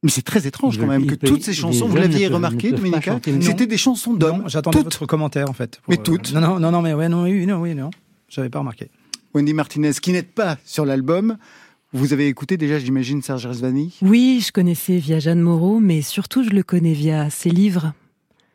Mais 0.05 0.11
c'est 0.11 0.23
très 0.23 0.47
étrange 0.47 0.79
quand 0.79 0.87
même 0.87 1.07
que 1.07 1.15
toutes 1.17 1.43
ces 1.43 1.53
chansons, 1.53 1.89
vous 1.89 1.97
l'aviez 1.97 2.29
remarqué, 2.29 2.71
Dominica, 2.73 3.19
c'était 3.41 3.67
des 3.67 3.77
chansons 3.77 4.15
d'hommes. 4.15 4.45
j'attendais 4.47 4.83
votre 4.83 5.07
commentaire 5.07 5.51
en 5.51 5.53
fait. 5.53 5.81
pour, 5.83 5.91
Mais 5.91 5.99
euh, 5.99 6.03
toutes. 6.03 6.33
Non, 6.33 6.41
non, 6.41 6.61
non, 6.61 6.71
non, 6.71 6.83
mais 6.83 6.95
ouais, 6.95 7.09
non, 7.09 7.25
oui, 7.25 7.47
non, 7.47 7.61
oui, 7.61 7.75
non. 7.75 7.91
J'avais 8.29 8.49
pas 8.51 8.61
remarqué. 8.61 8.91
Wendy 9.35 9.55
Martinez, 9.55 9.93
qui 10.01 10.13
n'êtes 10.13 10.33
pas 10.33 10.57
sur 10.65 10.85
l'album, 10.85 11.37
vous 11.93 12.13
avez 12.13 12.29
écouté 12.29 12.57
déjà, 12.57 12.79
j'imagine, 12.79 13.23
Serge 13.23 13.47
Resvani 13.47 13.97
Oui, 14.03 14.43
je 14.47 14.53
connaissais 14.53 14.99
via 14.99 15.19
Jeanne 15.19 15.41
Moreau, 15.41 15.81
mais 15.81 16.03
surtout 16.03 16.45
je 16.45 16.51
le 16.51 16.63
connais 16.63 16.93
via 16.93 17.29
ses 17.31 17.51
livres. 17.51 17.93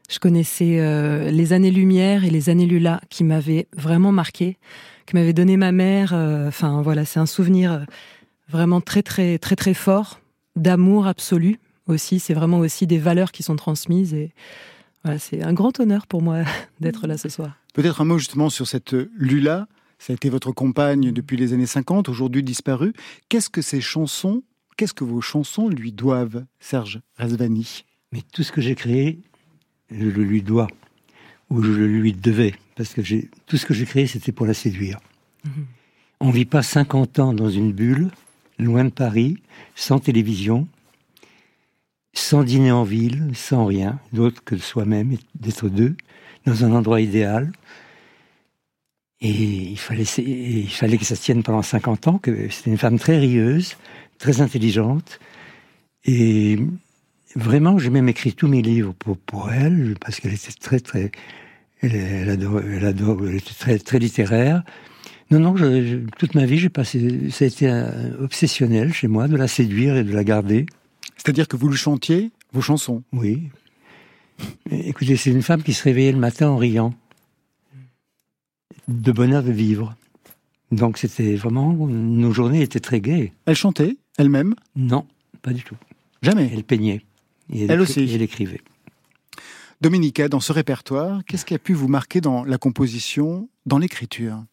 Je 0.10 0.20
connaissais 0.20 0.80
euh, 0.80 1.30
Les 1.32 1.52
années-lumière 1.54 2.24
et 2.24 2.30
Les 2.30 2.50
années 2.50 2.66
Lula 2.68 3.02
qui 3.10 3.24
m'avaient 3.24 3.68
vraiment 3.76 4.12
marqué, 4.12 4.58
que 5.08 5.18
m'avait 5.18 5.34
donné 5.34 5.58
ma 5.58 5.72
mère. 5.72 6.12
euh, 6.14 6.48
Enfin 6.48 6.82
voilà, 6.82 7.04
c'est 7.06 7.20
un 7.20 7.26
souvenir 7.26 7.86
vraiment 8.50 8.80
très 8.82 9.02
très 9.04 9.40
très 9.40 9.56
très 9.56 9.74
fort 9.74 10.20
d'amour 10.56 11.08
absolu 11.08 11.60
aussi. 11.88 12.20
C'est 12.20 12.34
vraiment 12.34 12.60
aussi 12.60 12.88
des 12.88 12.98
valeurs 12.98 13.32
qui 13.32 13.44
sont 13.44 13.56
transmises 13.56 14.14
et 14.14 14.32
voilà, 15.04 15.20
c'est 15.20 15.44
un 15.44 15.54
grand 15.54 15.80
honneur 15.80 16.08
pour 16.08 16.22
moi 16.22 16.44
d'être 16.80 17.08
là 17.08 17.18
ce 17.18 17.30
soir. 17.30 17.58
Peut-être 17.74 18.02
un 18.02 18.06
mot 18.06 18.18
justement 18.18 18.50
sur 18.50 18.68
cette 18.68 18.96
Lula. 19.18 19.68
Ça 20.00 20.12
a 20.12 20.16
été 20.16 20.30
votre 20.30 20.52
compagne 20.52 21.12
depuis 21.12 21.38
les 21.38 21.54
années 21.54 21.66
50, 21.66 22.10
aujourd'hui 22.10 22.44
disparue. 22.44 22.94
Qu'est-ce 23.30 23.50
que 23.50 23.62
ces 23.62 23.80
chansons, 23.80 24.44
qu'est-ce 24.76 24.94
que 24.94 25.04
vos 25.04 25.22
chansons 25.22 25.70
lui 25.70 25.92
doivent, 25.92 26.46
Serge 26.60 27.00
Resvani 27.16 27.86
Mais 28.12 28.22
tout 28.34 28.44
ce 28.44 28.52
que 28.52 28.60
j'ai 28.60 28.76
créé, 28.76 29.20
je 29.90 30.06
le 30.06 30.24
lui 30.24 30.42
dois, 30.42 30.68
ou 31.50 31.64
je 31.64 31.72
le 31.72 31.88
lui 31.88 32.12
devais, 32.12 32.54
parce 32.76 32.94
que 32.94 33.02
j'ai 33.02 33.30
tout 33.46 33.56
ce 33.56 33.66
que 33.66 33.74
j'ai 33.74 33.86
créé, 33.86 34.08
c'était 34.08 34.34
pour 34.34 34.46
la 34.46 34.54
séduire. 34.54 35.00
On 36.20 36.32
vit 36.32 36.46
pas 36.46 36.64
50 36.64 37.20
ans 37.20 37.34
dans 37.34 37.50
une 37.50 37.72
bulle, 37.72 38.10
loin 38.64 38.86
de 38.86 38.90
Paris, 38.90 39.38
sans 39.76 40.00
télévision, 40.00 40.68
sans 42.14 42.44
dîner 42.44 42.72
en 42.72 42.84
ville, 42.84 43.32
sans 43.34 43.66
rien 43.66 44.00
d'autre 44.12 44.44
que 44.44 44.58
soi-même, 44.58 45.12
et 45.14 45.20
d'être 45.36 45.70
deux, 45.70 45.96
dans 46.46 46.64
un 46.66 46.72
endroit 46.72 47.02
idéal. 47.02 47.52
Et 49.22 49.32
il 49.32 49.78
fallait, 49.78 50.04
que 50.04 51.06
ça 51.06 51.16
tienne 51.16 51.44
pendant 51.44 51.62
50 51.62 52.08
ans, 52.08 52.18
que 52.18 52.50
c'était 52.50 52.72
une 52.72 52.78
femme 52.78 53.00
très 53.00 53.18
rieuse, 53.18 53.78
très 54.18 54.42
intelligente, 54.42 55.20
et 56.06 56.60
Vraiment, 57.36 57.80
j'ai 57.80 57.90
même 57.90 58.10
écrit 58.10 58.34
tous 58.34 58.48
mes 58.48 58.62
livres 58.62 58.94
pour, 58.94 59.52
elle, 59.52 59.96
parce 60.00 60.20
qu'elle 60.20 60.34
était 60.34 60.52
très, 60.52 60.80
très. 60.80 61.12
Elle, 61.82 62.30
adore, 62.30 62.62
elle, 62.62 62.86
adore, 62.86 63.28
elle 63.28 63.42
très, 63.42 63.80
très 63.80 64.00
littéraire. 64.00 64.64
Non, 65.34 65.40
non, 65.40 65.56
je, 65.58 65.84
je, 65.84 65.98
toute 66.20 66.36
ma 66.36 66.46
vie, 66.46 66.60
j'ai 66.60 66.70
passé. 66.70 67.32
Ça 67.32 67.46
a 67.46 67.48
été 67.48 67.68
un, 67.68 68.14
obsessionnel 68.20 68.94
chez 68.94 69.08
moi 69.08 69.28
de 69.28 69.36
la 69.36 69.48
séduire 69.48 69.98
et 69.98 70.04
de 70.04 70.14
la 70.14 70.24
garder. 70.24 70.68
C'est-à-dire 71.18 71.48
que 71.48 71.58
vous 71.58 71.70
le 71.70 71.76
chantiez, 71.76 72.30
vos 72.52 72.62
chansons? 72.62 73.02
Oui. 73.12 73.50
Écoutez, 74.70 75.18
c'est 75.18 75.32
une 75.32 75.42
femme 75.42 75.64
qui 75.64 75.74
se 75.74 75.82
réveillait 75.82 76.12
le 76.12 76.20
matin 76.20 76.50
en 76.50 76.58
riant. 76.58 76.94
De 78.88 79.12
bonheur 79.12 79.42
de 79.42 79.52
vivre. 79.52 79.96
Donc 80.72 81.00
c'était 81.00 81.34
vraiment. 81.34 81.74
Nos 81.74 82.32
journées 82.32 82.62
étaient 82.62 82.80
très 82.80 83.02
gaies. 83.02 83.34
Elle 83.48 83.56
chantait, 83.56 83.98
elle-même? 84.20 84.54
Non, 84.76 85.08
pas 85.42 85.52
du 85.52 85.64
tout. 85.64 85.78
Jamais? 86.22 86.52
Elle 86.54 86.64
peignait. 86.64 87.02
Et 87.52 87.64
elle, 87.64 87.72
elle 87.72 87.82
aussi. 87.82 88.02
Et 88.02 88.14
elle 88.14 88.22
écrivait. 88.22 88.62
Dominica, 89.82 90.30
dans 90.30 90.40
ce 90.40 90.54
répertoire, 90.54 91.22
qu'est-ce 91.26 91.44
qui 91.44 91.56
a 91.56 91.60
pu 91.60 91.74
vous 91.74 91.88
marquer 91.88 92.22
dans 92.22 92.44
la 92.44 92.60
composition, 92.60 93.50
dans 93.66 93.80
l'écriture? 93.80 94.44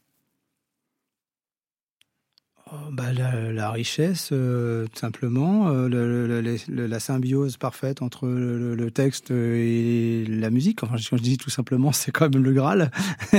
Bah, 2.93 3.12
la, 3.12 3.53
la, 3.53 3.71
richesse, 3.71 4.31
euh, 4.33 4.87
tout 4.87 4.99
simplement, 4.99 5.69
euh, 5.69 5.89
le, 5.89 6.41
le, 6.41 6.87
la 6.87 7.00
symbiose 7.00 7.57
parfaite 7.57 8.03
entre 8.03 8.29
le, 8.29 8.91
texte 8.91 9.31
et 9.31 10.25
la 10.29 10.50
musique. 10.50 10.83
Enfin, 10.83 10.97
quand 11.11 11.17
je 11.17 11.23
dis 11.23 11.37
tout 11.37 11.50
simplement, 11.50 11.93
c'est 11.93 12.12
quand 12.12 12.33
même 12.33 12.43
le 12.43 12.53
Graal. 12.53 12.91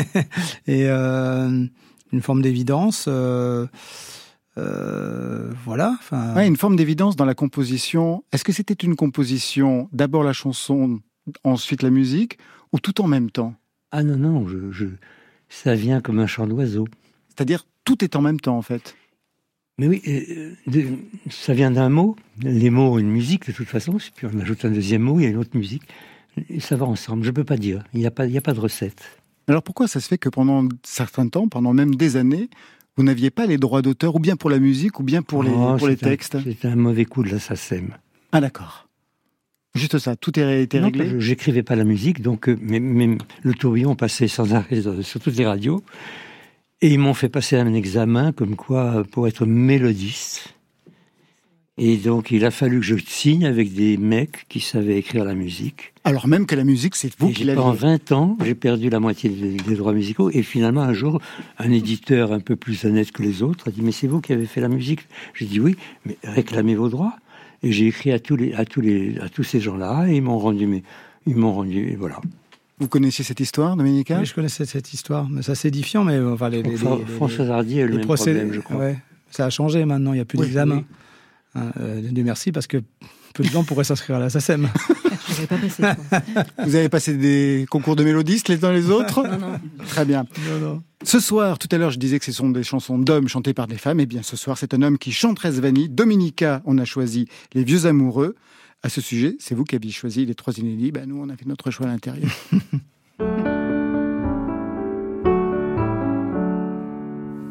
et 0.68 0.90
euh, 0.90 1.66
une 2.12 2.22
forme 2.22 2.42
d'évidence. 2.42 3.08
Euh, 3.08 3.68
voilà. 5.66 5.96
Enfin... 6.00 6.36
Ouais, 6.36 6.48
une 6.48 6.58
forme 6.58 6.76
d'évidence 6.76 7.16
dans 7.16 7.26
la 7.26 7.36
composition. 7.36 8.24
Est-ce 8.32 8.44
que 8.44 8.52
c'était 8.52 8.74
une 8.74 8.96
composition, 8.96 9.88
d'abord 9.94 10.24
la 10.24 10.34
chanson, 10.34 11.00
ensuite 11.44 11.84
la 11.84 11.90
musique, 11.90 12.38
ou 12.74 12.80
tout 12.80 13.02
en 13.02 13.08
même 13.08 13.32
temps? 13.32 13.56
Ah 13.92 14.04
non, 14.04 14.18
non, 14.18 14.48
je, 14.48 14.72
je... 14.72 14.88
ça 15.50 15.76
vient 15.76 16.02
comme 16.02 16.20
un 16.20 16.28
chant 16.28 16.48
d'oiseau. 16.48 16.88
C'est-à-dire, 17.30 17.66
tout 17.86 18.04
est 18.04 18.16
en 18.16 18.22
même 18.22 18.40
temps, 18.40 18.58
en 18.58 18.62
fait? 18.62 18.96
Mais 19.82 19.88
oui, 19.88 20.02
euh, 20.08 20.86
ça 21.32 21.56
vient 21.56 21.72
d'un 21.72 21.90
mot. 21.90 22.16
Les 22.44 22.70
mots 22.70 22.94
ont 22.94 23.00
une 23.00 23.10
musique, 23.10 23.48
de 23.48 23.52
toute 23.52 23.68
façon. 23.68 23.98
Puis 24.16 24.28
on 24.32 24.40
ajoute 24.40 24.64
un 24.64 24.70
deuxième 24.70 25.02
mot, 25.02 25.20
il 25.20 25.24
y 25.24 25.26
a 25.26 25.30
une 25.30 25.38
autre 25.38 25.58
musique. 25.58 25.82
Et 26.50 26.60
ça 26.60 26.76
va 26.76 26.86
ensemble. 26.86 27.24
Je 27.24 27.30
ne 27.30 27.34
peux 27.34 27.44
pas 27.44 27.58
dire. 27.58 27.84
Il 27.96 28.00
n'y 28.00 28.06
a, 28.06 28.12
pas, 28.12 28.28
il 28.28 28.32
y 28.32 28.38
a 28.38 28.42
pas 28.42 28.54
de 28.54 28.60
recette. 28.60 29.02
Alors 29.48 29.64
pourquoi 29.64 29.88
ça 29.88 30.00
se 30.00 30.08
fait 30.08 30.20
que 30.20 30.30
pendant 30.30 30.70
certains 30.84 31.28
temps, 31.28 31.48
pendant 31.48 31.74
même 31.74 31.96
des 31.96 32.16
années, 32.16 32.48
vous 32.96 33.02
n'aviez 33.02 33.32
pas 33.32 33.48
les 33.48 33.58
droits 33.58 33.82
d'auteur, 33.82 34.16
ou 34.16 34.20
bien 34.20 34.36
pour 34.36 34.52
la 34.52 34.60
musique, 34.60 35.00
ou 35.00 35.04
bien 35.04 35.24
pour 35.24 35.42
les, 35.42 35.50
oh, 35.50 35.78
pour 35.80 35.88
les 35.88 35.98
textes? 35.98 36.38
C'était 36.44 36.68
un 36.68 36.76
mauvais 36.76 37.06
coup 37.06 37.24
de 37.24 37.32
la 37.32 37.40
SACEM. 37.40 37.96
Ah 38.34 38.40
d'accord. 38.40 38.88
Juste 39.74 39.98
ça, 39.98 40.16
tout 40.16 40.40
est, 40.40 40.62
été 40.62 40.78
réglé? 40.78 41.20
J'écrivais 41.20 41.64
pas 41.64 41.76
la 41.76 41.86
musique, 41.86 42.22
donc 42.22 42.50
euh, 42.50 42.58
mais, 42.62 43.18
le 43.42 43.54
tourbillon 43.56 43.96
passait 43.96 44.28
sans 44.28 44.54
arrêt 44.54 44.80
sur 45.02 45.20
toutes 45.20 45.38
les 45.38 45.46
radios. 45.48 45.82
Et 46.82 46.90
ils 46.90 47.00
m'ont 47.00 47.14
fait 47.14 47.30
passer 47.30 47.58
un 47.58 47.74
examen 47.74 48.32
comme 48.32 48.56
quoi, 48.56 49.04
pour 49.12 49.28
être 49.28 49.46
mélodiste, 49.46 50.56
et 51.84 51.98
donc, 51.98 52.30
il 52.30 52.46
a 52.46 52.52
fallu 52.52 52.80
que 52.80 52.86
je 52.86 52.96
signe 53.04 53.44
avec 53.44 53.74
des 53.74 53.98
mecs 53.98 54.46
qui 54.50 54.60
savaient 54.60 54.98
écrire 54.98 55.26
la 55.26 55.34
musique. 55.34 55.94
Alors 56.04 56.28
même 56.28 56.46
que 56.46 56.54
la 56.54 56.64
musique, 56.64 56.96
c'est 56.96 57.12
vous 57.18 57.32
qui 57.32 57.44
l'avez. 57.44 57.58
Pendant 57.58 57.74
20 57.74 58.12
ans, 58.12 58.38
j'ai 58.46 58.54
perdu 58.54 58.90
la 58.90 59.00
moitié 59.00 59.30
des, 59.30 59.76
droits 59.76 59.94
musicaux. 59.94 60.30
Et 60.30 60.44
finalement, 60.44 60.82
un 60.82 60.94
jour, 60.94 61.20
un 61.58 61.72
éditeur 61.72 62.34
un 62.34 62.40
peu 62.40 62.56
plus 62.56 62.86
honnête 62.86 63.12
que 63.12 63.24
les 63.24 63.42
autres 63.42 63.70
a 63.70 63.72
dit 63.72 63.82
Mais 63.82 63.92
c'est 63.92 64.06
vous 64.06 64.22
qui 64.22 64.32
avez 64.32 64.46
fait 64.46 64.62
la 64.62 64.68
musique 64.68 65.08
J'ai 65.34 65.46
dit 65.46 65.60
Oui, 65.60 65.76
mais 66.06 66.18
réclamez 66.24 66.76
vos 66.76 66.90
droits. 66.90 67.16
Et 67.64 67.72
j'ai 67.72 67.88
écrit 67.88 68.12
à 68.12 68.20
tous, 68.20 68.36
les, 68.36 68.54
à 68.54 68.66
tous, 68.66 68.82
les, 68.82 69.18
à 69.20 69.30
tous 69.30 69.44
ces 69.44 69.60
gens-là 69.60 70.08
et 70.08 70.18
ils 70.18 70.22
m'ont 70.22 70.38
rendu. 70.38 70.68
Mais, 70.68 70.84
ils 71.26 71.36
m'ont 71.36 71.54
rendu. 71.54 71.90
Et 71.90 71.96
voilà. 71.96 72.20
Vous 72.82 72.88
connaissiez 72.88 73.24
cette 73.24 73.40
histoire, 73.40 73.76
Dominica 73.76 74.18
Oui, 74.18 74.26
je 74.26 74.34
connaissais 74.34 74.66
cette 74.66 74.92
histoire. 74.92 75.30
Mais 75.30 75.44
c'est 75.44 75.52
assez 75.52 75.68
édifiant. 75.68 76.04
Mais 76.04 76.20
enfin, 76.20 76.50
les, 76.50 76.64
François 77.16 77.46
Hardy 77.46 77.80
a 77.80 77.86
le 77.86 77.98
même 77.98 78.06
problème, 78.08 78.52
je 78.52 78.60
crois. 78.60 78.78
Ouais, 78.78 78.98
ça 79.30 79.46
a 79.46 79.52
changé 79.52 79.86
maintenant, 79.86 80.14
il 80.14 80.16
n'y 80.16 80.22
a 80.22 80.26
plus 80.26 80.40
d'examen. 80.40 80.84
Hein, 81.54 81.72
euh, 81.80 82.02
Dieu 82.02 82.24
merci, 82.24 82.52
parce 82.52 82.66
que 82.66 82.78
peu 83.36 83.44
de 83.44 83.50
gens 83.50 83.64
pourraient 83.64 83.84
s'inscrire 83.84 84.16
à 84.16 84.20
la 84.20 84.32
SACEM. 84.32 84.68
Vous 86.66 86.76
avez 86.76 86.90
passé 86.90 87.14
des 87.14 87.68
concours 87.70 87.96
de 87.96 88.04
mélodistes 88.04 88.50
les 88.50 88.66
uns 88.66 88.74
les 88.74 88.90
autres? 88.90 89.28
Non, 89.28 89.38
non. 89.38 89.60
Très 89.88 90.04
bien. 90.04 90.26
Ce 91.04 91.20
soir, 91.20 91.60
tout 91.60 91.68
à 91.72 91.78
l'heure, 91.78 91.92
je 91.92 92.00
disais 92.00 92.18
que 92.18 92.26
ce 92.26 92.32
sont 92.32 92.50
des 92.50 92.64
chansons 92.64 92.98
d'hommes 92.98 93.28
chantées 93.28 93.54
par 93.54 93.68
des 93.68 93.78
femmes. 93.78 94.00
Et 94.00 94.04
eh 94.04 94.08
bien, 94.08 94.24
ce 94.24 94.36
soir, 94.36 94.58
c'est 94.58 94.74
un 94.74 94.82
homme 94.82 94.98
qui 94.98 95.12
chante 95.12 95.38
Resvani. 95.38 95.88
Dominica, 95.88 96.64
on 96.66 96.80
a 96.80 96.86
choisi 96.86 97.28
Les 97.54 97.64
Vieux 97.64 97.86
Amoureux. 97.86 98.36
À 98.84 98.90
ce 98.90 99.00
sujet, 99.00 99.36
c'est 99.40 99.54
vous 99.54 99.64
qui 99.64 99.76
aviez 99.76 99.92
choisi 99.92 100.26
les 100.26 100.34
trois 100.34 100.58
inédits. 100.58 100.92
Ben, 100.92 101.08
nous, 101.08 101.22
on 101.22 101.30
a 101.30 101.38
fait 101.38 101.46
notre 101.46 101.70
choix 101.70 101.86
à 101.86 101.90
l'intérieur. 101.90 102.32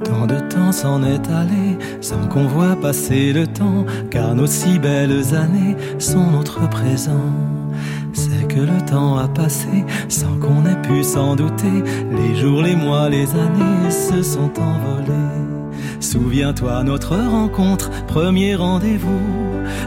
Tant 0.04 0.26
de 0.26 0.40
temps 0.48 0.72
s'en 0.72 1.04
est 1.04 1.28
allé 1.28 1.78
sans 2.00 2.26
qu'on 2.26 2.48
voit 2.48 2.74
passer 2.74 3.32
le 3.32 3.46
temps, 3.46 3.86
car 4.10 4.34
nos 4.34 4.48
si 4.48 4.80
belles 4.80 5.34
années 5.34 5.76
sont 6.00 6.32
notre 6.32 6.68
présent. 6.68 7.32
C'est 8.12 8.48
que 8.48 8.60
le 8.60 8.84
temps 8.86 9.16
a 9.16 9.28
passé 9.28 9.84
sans 10.08 10.36
qu'on 10.38 10.66
ait 10.66 10.82
pu 10.82 11.04
s'en 11.04 11.36
douter. 11.36 11.84
Les 12.10 12.34
jours, 12.34 12.62
les 12.62 12.74
mois, 12.74 13.08
les 13.08 13.30
années 13.30 13.90
se 13.90 14.20
sont 14.22 14.50
envolés. 14.58 15.49
Souviens-toi 16.00 16.82
notre 16.82 17.14
rencontre, 17.16 17.90
premier 18.06 18.54
rendez-vous. 18.54 19.20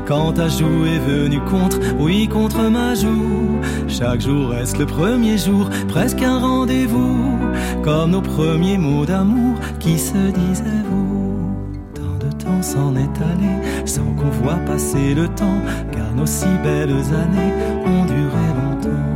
Quand 0.06 0.34
ta 0.34 0.48
joue 0.48 0.86
est 0.86 1.00
venue 1.00 1.42
contre, 1.42 1.80
oui, 2.00 2.28
contre 2.28 2.70
ma 2.70 2.94
joue. 2.94 3.60
Chaque 3.88 4.22
jour 4.22 4.50
reste 4.50 4.78
le 4.78 4.86
premier 4.86 5.38
jour, 5.38 5.70
presque 5.88 6.22
un 6.22 6.40
rendez-vous. 6.40 7.40
Comme 7.84 8.12
nos 8.12 8.22
premiers 8.22 8.78
mots 8.78 9.06
d'amour 9.06 9.56
qui 9.80 9.98
se 9.98 10.32
disaient 10.32 10.84
vous. 10.90 11.56
Tant 11.96 12.26
de 12.26 12.32
temps 12.32 12.62
s'en 12.62 12.96
est 12.96 13.02
allé 13.02 13.86
sans 13.86 14.14
qu'on 14.14 14.30
voit 14.44 14.60
passer 14.68 15.16
le 15.16 15.28
temps, 15.30 15.62
car 15.92 16.14
nos 16.16 16.28
si 16.28 16.46
belles 16.64 16.92
années 16.92 17.54
ont 17.86 18.06
duré 18.06 18.46
longtemps. 18.62 19.13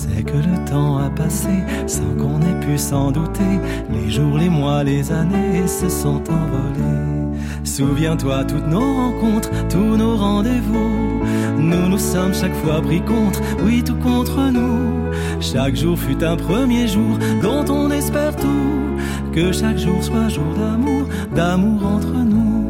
C'est 0.00 0.22
que 0.22 0.36
le 0.36 0.64
temps 0.64 0.98
a 0.98 1.10
passé 1.10 1.64
sans 1.88 2.14
qu'on 2.20 2.40
ait 2.42 2.60
pu 2.64 2.78
s'en 2.78 3.10
douter. 3.10 3.58
Les 3.90 4.08
jours, 4.08 4.38
les 4.38 4.48
mois, 4.48 4.84
les 4.84 5.10
années 5.10 5.66
se 5.66 5.88
sont 5.88 6.22
envolés. 6.30 7.36
Souviens-toi 7.64 8.44
toutes 8.44 8.68
nos 8.68 8.94
rencontres, 8.94 9.50
tous 9.68 9.96
nos 9.96 10.16
rendez-vous. 10.16 11.24
Nous 11.58 11.88
nous 11.88 11.98
sommes 11.98 12.32
chaque 12.32 12.54
fois 12.62 12.80
pris 12.80 13.00
contre, 13.00 13.40
oui 13.64 13.82
tout 13.82 13.96
contre 13.96 14.38
nous. 14.52 15.10
Chaque 15.40 15.74
jour 15.74 15.98
fut 15.98 16.22
un 16.22 16.36
premier 16.36 16.86
jour 16.86 17.18
dont 17.42 17.64
on 17.68 17.90
espère 17.90 18.36
tout. 18.36 18.94
Que 19.32 19.50
chaque 19.50 19.78
jour 19.78 20.00
soit 20.00 20.28
jour 20.28 20.54
d'amour, 20.56 21.08
d'amour 21.34 21.84
entre 21.84 22.14
nous. 22.14 22.66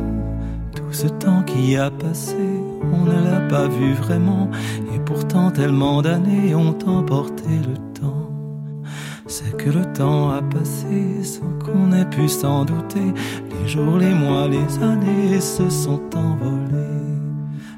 Tout 0.75 0.93
ce 0.93 1.09
temps 1.09 1.43
qui 1.43 1.77
a 1.77 1.91
passé, 1.91 2.37
on 2.91 3.05
ne 3.05 3.31
l'a 3.31 3.41
pas 3.51 3.69
vu 3.69 3.93
vraiment 3.93 4.49
pourtant 5.09 5.51
tellement 5.51 6.03
d'années 6.03 6.55
ont 6.55 6.77
emporté 6.87 7.49
le 7.67 7.77
temps. 7.99 8.31
C'est 9.27 9.57
que 9.57 9.71
le 9.71 9.85
temps 9.95 10.31
a 10.31 10.43
passé 10.43 11.25
sans 11.25 11.51
qu'on 11.65 11.93
ait 11.93 12.05
pu 12.05 12.29
s'en 12.29 12.67
douter. 12.67 13.15
Les 13.51 13.69
jours, 13.69 13.97
les 13.97 14.13
mois, 14.13 14.49
les 14.49 14.85
années 14.85 15.41
se 15.41 15.71
sont 15.71 16.03
envolés. 16.15 17.09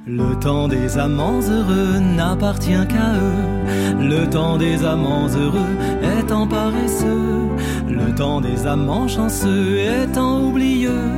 Le 0.08 0.34
temps 0.40 0.66
des 0.66 0.98
amants 0.98 1.40
heureux 1.40 2.00
n'appartient 2.16 2.86
qu'à 2.88 3.12
eux. 3.14 4.08
Le 4.12 4.28
temps 4.28 4.58
des 4.58 4.84
amants 4.84 5.28
heureux 5.28 5.74
étant 6.18 6.48
paresseux. 6.48 7.46
Le 7.88 8.12
temps 8.12 8.40
des 8.40 8.66
amants 8.66 9.06
chanceux 9.06 9.78
étant 10.02 10.42
oublieux. 10.48 11.12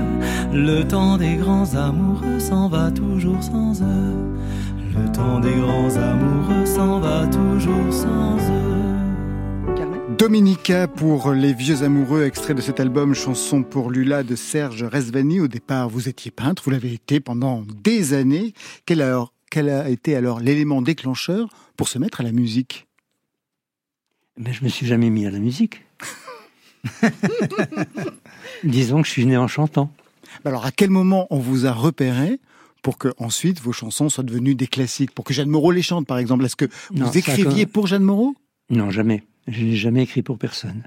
Le 0.53 0.83
temps 0.83 1.17
des 1.17 1.37
grands 1.37 1.75
amoureux 1.75 2.39
s'en 2.39 2.69
va 2.69 2.91
toujours 2.91 3.43
sans 3.43 3.81
eux. 3.81 4.42
Le 4.95 5.11
temps 5.11 5.41
des 5.41 5.55
grands 5.55 5.97
amoureux 5.97 6.67
s'en 6.67 7.01
va 7.01 7.27
toujours 7.27 7.93
sans 7.93 8.37
eux. 8.37 8.73
Dominica 10.19 10.87
pour 10.87 11.33
les 11.33 11.55
vieux 11.55 11.83
amoureux, 11.83 12.25
extrait 12.25 12.53
de 12.53 12.61
cet 12.61 12.79
album 12.79 13.15
Chanson 13.15 13.63
pour 13.63 13.91
Lula 13.91 14.23
de 14.23 14.37
Serge 14.37 14.83
Resvani. 14.83 15.41
Au 15.41 15.49
départ, 15.49 15.89
vous 15.89 16.09
étiez 16.09 16.31
peintre, 16.31 16.63
vous 16.65 16.71
l'avez 16.71 16.93
été 16.93 17.21
pendant 17.21 17.63
des 17.83 18.13
années. 18.13 18.53
Quel 18.85 19.01
a, 19.01 19.27
quel 19.51 19.71
a 19.71 19.89
été 19.89 20.15
alors 20.15 20.41
l'élément 20.41 20.83
déclencheur 20.83 21.49
pour 21.77 21.89
se 21.89 21.99
mettre 21.99 22.21
à 22.21 22.25
la 22.25 22.33
musique? 22.33 22.87
Mais 24.37 24.53
Je 24.53 24.63
me 24.63 24.69
suis 24.69 24.87
jamais 24.87 25.09
mis 25.09 25.27
à 25.27 25.31
la 25.31 25.39
musique. 25.39 25.83
Disons 28.65 29.01
que 29.01 29.07
je 29.07 29.13
suis 29.13 29.27
né 29.27 29.37
en 29.37 29.49
chantant. 29.49 29.91
Alors 30.45 30.67
à 30.67 30.71
quel 30.71 30.91
moment 30.91 31.27
on 31.31 31.39
vous 31.39 31.67
a 31.67 31.73
repéré? 31.73 32.39
Pour 32.83 32.99
que 32.99 33.09
ensuite 33.19 33.61
vos 33.61 33.73
chansons 33.73 34.09
soient 34.09 34.25
devenues 34.25 34.55
des 34.55 34.67
classiques, 34.67 35.13
pour 35.13 35.25
que 35.25 35.33
Jeanne 35.33 35.49
Moreau 35.49 35.71
les 35.71 35.83
chante, 35.83 36.07
par 36.07 36.19
exemple. 36.19 36.45
Est-ce 36.45 36.57
que 36.57 36.69
vous 36.91 37.17
écriviez 37.17 37.67
pour 37.67 37.87
Jeanne 37.87 38.03
Moreau? 38.03 38.35
Non, 38.71 38.91
jamais. 38.91 39.23
Je 39.49 39.65
n'ai 39.65 39.77
jamais 39.77 40.03
écrit 40.03 40.23
pour 40.23 40.39
personne. 40.39 40.85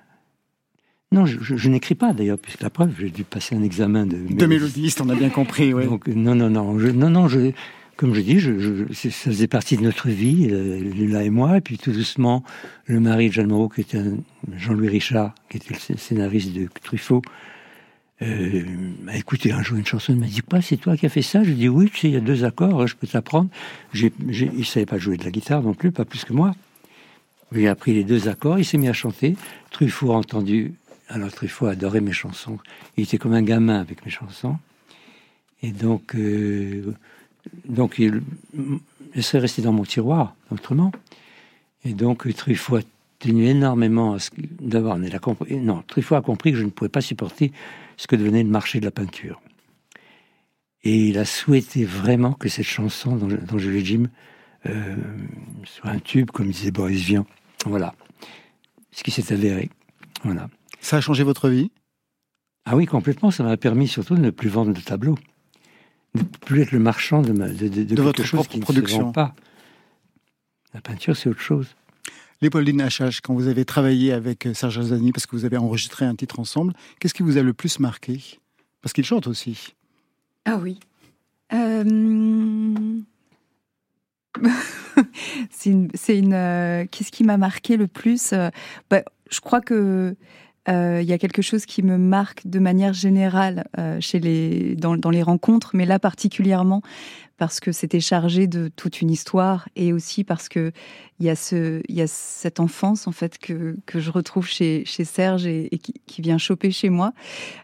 Non, 1.11 1.25
je, 1.25 1.69
n'écris 1.69 1.95
pas 1.95 2.13
d'ailleurs, 2.13 2.37
puisque 2.37 2.61
la 2.61 2.69
preuve, 2.69 2.93
j'ai 2.99 3.09
dû 3.09 3.23
passer 3.23 3.55
un 3.55 3.63
examen 3.63 4.05
de, 4.05 4.17
de 4.17 4.45
mélodiste, 4.45 4.99
on 4.99 5.09
a 5.09 5.15
bien 5.15 5.29
compris, 5.29 5.73
oui. 5.73 5.85
Donc, 5.85 6.07
non, 6.07 6.35
non, 6.35 6.49
non, 6.49 6.73
non, 6.73 7.09
non, 7.09 7.27
je, 7.29 7.51
comme 7.95 8.13
je 8.13 8.21
dis, 8.21 8.39
je, 8.39 8.85
ça 8.91 9.09
faisait 9.09 9.47
partie 9.47 9.77
de 9.77 9.83
notre 9.83 10.09
vie, 10.09 10.49
euh, 10.51 10.79
Lula 10.79 11.23
et 11.23 11.29
moi, 11.29 11.57
et 11.57 11.61
puis 11.61 11.77
tout 11.77 11.91
doucement, 11.91 12.43
le 12.85 12.99
mari 12.99 13.29
de 13.29 13.33
Jeanne 13.33 13.47
Moreau, 13.47 13.69
qui 13.69 13.81
était 13.81 14.01
Jean-Louis 14.57 14.89
Richard, 14.89 15.33
qui 15.49 15.57
était 15.57 15.73
le 15.73 15.97
scénariste 15.97 16.53
de 16.53 16.67
Truffaut, 16.83 17.21
euh, 18.21 18.63
m'a 19.01 19.17
écouté 19.17 19.51
un 19.51 19.61
jour 19.61 19.77
une 19.77 19.85
chanson, 19.85 20.13
il 20.13 20.19
m'a 20.19 20.27
dit 20.27 20.41
Quoi, 20.41 20.61
c'est 20.61 20.77
toi 20.77 20.95
qui 20.95 21.05
as 21.05 21.09
fait 21.09 21.21
ça? 21.21 21.43
Je 21.43 21.51
dis 21.51 21.67
Oui, 21.67 21.89
tu 21.89 21.99
sais, 21.99 22.07
il 22.07 22.13
y 22.13 22.17
a 22.17 22.21
deux 22.21 22.45
accords, 22.45 22.87
je 22.87 22.95
peux 22.95 23.07
t'apprendre. 23.07 23.49
il 23.93 24.11
ne 24.19 24.63
savait 24.63 24.85
pas 24.85 24.97
jouer 24.97 25.17
de 25.17 25.23
la 25.25 25.31
guitare 25.31 25.61
non 25.61 25.73
plus, 25.73 25.91
pas 25.91 26.05
plus 26.05 26.23
que 26.23 26.31
moi. 26.31 26.53
Il 27.53 27.67
a 27.67 27.71
appris 27.71 27.93
les 27.93 28.03
deux 28.03 28.27
accords, 28.27 28.57
il 28.57 28.65
s'est 28.65 28.77
mis 28.77 28.87
à 28.87 28.93
chanter. 28.93 29.35
Truffaut 29.71 30.13
a 30.13 30.15
entendu. 30.15 30.73
Alors 31.09 31.31
Truffaut 31.31 31.67
adorait 31.67 32.01
mes 32.01 32.13
chansons. 32.13 32.57
Il 32.97 33.03
était 33.03 33.17
comme 33.17 33.33
un 33.33 33.43
gamin 33.43 33.79
avec 33.79 34.05
mes 34.05 34.11
chansons. 34.11 34.57
Et 35.61 35.71
donc, 35.71 36.15
euh, 36.15 36.93
donc 37.67 37.99
il, 37.99 38.21
serait 39.21 39.39
resté 39.39 39.61
dans 39.61 39.73
mon 39.73 39.83
tiroir, 39.83 40.35
autrement. 40.51 40.91
Et 41.83 41.93
donc 41.93 42.33
Truffaut 42.33 42.77
a 42.77 42.81
tenu 43.19 43.45
énormément 43.45 44.13
à 44.13 44.19
ce 44.19 44.31
il 44.37 45.19
compris. 45.19 45.57
Non, 45.57 45.83
Truffaut 45.87 46.15
a 46.15 46.21
compris 46.21 46.51
que 46.51 46.57
je 46.57 46.63
ne 46.63 46.69
pouvais 46.69 46.89
pas 46.89 47.01
supporter 47.01 47.51
ce 47.97 48.07
que 48.07 48.15
devenait 48.15 48.43
le 48.43 48.49
marché 48.49 48.79
de 48.79 48.85
la 48.85 48.91
peinture. 48.91 49.41
Et 50.83 51.07
il 51.07 51.17
a 51.17 51.25
souhaité 51.25 51.83
vraiment 51.83 52.33
que 52.33 52.47
cette 52.47 52.65
chanson, 52.65 53.17
je 53.57 53.77
Jim, 53.79 54.05
euh, 54.67 54.95
soit 55.63 55.89
un 55.89 55.99
tube, 55.99 56.29
comme 56.31 56.49
disait 56.49 56.71
Boris 56.71 57.01
Vian. 57.01 57.25
Voilà. 57.65 57.95
Ce 58.91 59.03
qui 59.03 59.11
s'est 59.11 59.33
avéré. 59.33 59.69
Voilà. 60.23 60.47
Ça 60.79 60.97
a 60.97 61.01
changé 61.01 61.23
votre 61.23 61.49
vie? 61.49 61.71
Ah 62.65 62.75
oui, 62.75 62.85
complètement. 62.85 63.31
Ça 63.31 63.43
m'a 63.43 63.57
permis 63.57 63.87
surtout 63.87 64.15
de 64.15 64.21
ne 64.21 64.29
plus 64.29 64.49
vendre 64.49 64.73
de 64.73 64.81
tableaux. 64.81 65.17
De 66.13 66.21
ne 66.21 66.25
plus 66.25 66.61
être 66.61 66.71
le 66.71 66.79
marchand 66.79 67.21
de, 67.21 67.33
de, 67.33 67.83
de, 67.83 68.01
votre 68.01 68.23
chose 68.23 68.47
qui 68.47 68.59
production. 68.59 68.97
ne 68.97 69.01
se 69.01 69.05
vend 69.07 69.11
pas. 69.11 69.35
La 70.73 70.81
peinture, 70.81 71.15
c'est 71.15 71.29
autre 71.29 71.41
chose. 71.41 71.75
Léopoldine 72.45 72.81
Hachache, 72.81 73.21
quand 73.21 73.33
vous 73.33 73.47
avez 73.47 73.65
travaillé 73.65 74.13
avec 74.13 74.47
Serge 74.53 74.77
Azani, 74.77 75.11
parce 75.11 75.25
que 75.25 75.35
vous 75.35 75.45
avez 75.45 75.57
enregistré 75.57 76.05
un 76.05 76.13
titre 76.13 76.39
ensemble, 76.39 76.73
qu'est-ce 76.99 77.15
qui 77.15 77.23
vous 77.23 77.39
a 77.39 77.41
le 77.41 77.53
plus 77.53 77.79
marqué? 77.79 78.21
Parce 78.83 78.93
qu'il 78.93 79.03
chante 79.03 79.25
aussi. 79.25 79.73
Ah 80.45 80.59
oui. 80.61 80.79
Euh, 81.53 81.83
c'est 85.49 86.19
une. 86.19 86.33
Euh, 86.35 86.85
qu'est-ce 86.91 87.11
qui 87.11 87.23
m'a 87.23 87.37
marqué 87.37 87.77
le 87.77 87.87
plus 87.87 88.31
euh, 88.31 88.51
bah, 88.91 89.01
Je 89.31 89.39
crois 89.39 89.61
que 89.61 90.15
il 90.67 91.03
y 91.03 91.13
a 91.13 91.17
quelque 91.17 91.41
chose 91.41 91.65
qui 91.65 91.83
me 91.83 91.97
marque 91.97 92.47
de 92.47 92.59
manière 92.59 92.93
générale 92.93 93.65
chez 93.99 94.19
les, 94.19 94.75
dans, 94.75 94.97
dans 94.97 95.11
les 95.11 95.23
rencontres, 95.23 95.71
mais 95.73 95.85
là 95.85 95.99
particulièrement 95.99 96.81
parce 97.37 97.59
que 97.59 97.71
c'était 97.71 97.99
chargé 97.99 98.47
de 98.47 98.69
toute 98.75 99.01
une 99.01 99.09
histoire 99.11 99.67
et 99.75 99.91
aussi 99.91 100.23
parce 100.23 100.47
que 100.47 100.71
il 101.19 101.25
y 101.25 101.29
a 101.29 101.35
ce, 101.35 101.81
il 101.87 101.95
y 101.95 102.01
a 102.01 102.07
cette 102.07 102.59
enfance 102.59 103.07
en 103.07 103.11
fait 103.11 103.37
que, 103.37 103.77
que 103.85 103.99
je 103.99 104.11
retrouve 104.11 104.47
chez, 104.47 104.83
chez 104.85 105.05
Serge 105.05 105.45
et, 105.45 105.69
qui, 105.81 105.93
qui, 106.05 106.21
vient 106.21 106.37
choper 106.37 106.71
chez 106.71 106.89
moi. 106.89 107.13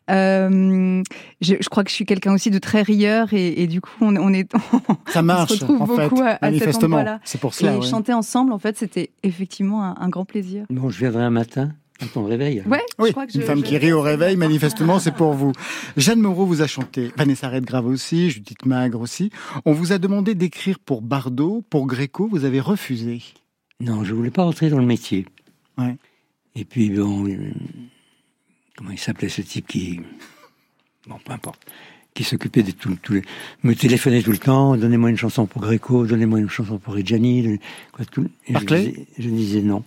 Euh, 0.09 1.03
je, 1.41 1.55
je, 1.59 1.69
crois 1.69 1.83
que 1.83 1.89
je 1.89 1.95
suis 1.95 2.05
quelqu'un 2.05 2.33
aussi 2.33 2.49
de 2.49 2.59
très 2.59 2.81
rieur 2.81 3.33
et, 3.33 3.61
et 3.61 3.67
du 3.67 3.81
coup 3.81 3.91
on, 4.01 4.15
on 4.15 4.33
est, 4.33 4.49
ça 5.07 5.21
marche. 5.21 5.51
on 5.51 5.55
se 5.55 5.65
retrouve 5.65 5.81
en 5.81 5.85
beaucoup 5.85 6.17
fait, 6.17 6.23
à, 6.23 6.35
à 6.35 6.51
manifestement. 6.51 7.19
C'est 7.23 7.41
pour 7.41 7.53
cela. 7.53 7.73
Et 7.73 7.77
ouais. 7.77 7.85
chanter 7.85 8.13
ensemble, 8.13 8.53
en 8.53 8.59
fait, 8.59 8.77
c'était 8.77 9.11
effectivement 9.23 9.83
un, 9.83 9.95
un 9.99 10.09
grand 10.09 10.25
plaisir. 10.25 10.65
Bon, 10.69 10.89
je 10.89 10.99
viendrai 10.99 11.23
un 11.23 11.29
matin 11.29 11.73
ton 12.07 12.23
réveil. 12.25 12.61
Ouais, 12.65 12.81
Oui, 12.99 13.07
je 13.07 13.11
crois 13.11 13.27
que 13.27 13.33
une 13.33 13.41
je- 13.41 13.45
femme 13.45 13.59
je- 13.59 13.63
qui 13.63 13.77
rit 13.77 13.91
au 13.93 14.01
réveil, 14.01 14.35
manifestement, 14.35 14.99
c'est 14.99 15.13
pour 15.13 15.33
vous. 15.33 15.51
Jeanne 15.97 16.19
Moreau 16.19 16.45
vous 16.45 16.61
a 16.61 16.67
chanté, 16.67 17.11
Vanessa 17.17 17.49
Redgrave 17.49 17.85
aussi, 17.87 18.29
Judith 18.29 18.65
Magre 18.65 18.99
aussi. 19.01 19.31
On 19.65 19.73
vous 19.73 19.91
a 19.91 19.97
demandé 19.97 20.35
d'écrire 20.35 20.79
pour 20.79 21.01
Bardot, 21.01 21.63
pour 21.69 21.85
Gréco, 21.87 22.27
vous 22.31 22.45
avez 22.45 22.59
refusé. 22.59 23.21
Non, 23.79 24.03
je 24.03 24.13
voulais 24.13 24.31
pas 24.31 24.43
rentrer 24.43 24.69
dans 24.69 24.79
le 24.79 24.85
métier. 24.85 25.25
Ouais. 25.77 25.95
Et 26.55 26.65
puis, 26.65 26.89
bon, 26.89 27.27
euh, 27.27 27.51
comment 28.77 28.91
il 28.91 28.99
s'appelait 28.99 29.29
ce 29.29 29.41
type 29.41 29.67
qui. 29.67 29.99
Bon, 31.07 31.15
peu 31.23 31.33
importe. 31.33 31.61
Qui 32.13 32.25
s'occupait 32.25 32.61
de 32.61 32.71
tout, 32.71 32.95
tout 33.01 33.13
les... 33.13 33.21
me 33.63 33.73
téléphonait 33.73 34.21
tout 34.21 34.31
le 34.33 34.37
temps, 34.37 34.75
donnez-moi 34.75 35.09
une 35.11 35.17
chanson 35.17 35.45
pour 35.45 35.61
Gréco, 35.61 36.05
donnez-moi 36.05 36.39
une 36.39 36.49
chanson 36.49 36.77
pour 36.77 36.93
Reggiani, 36.93 37.41
donnez- 37.41 37.59
quoi, 37.93 38.03
tout. 38.03 38.27
Et 38.47 38.53
je 38.53 38.59
disais, 38.65 39.07
je 39.17 39.29
disais 39.29 39.61
non. 39.61 39.83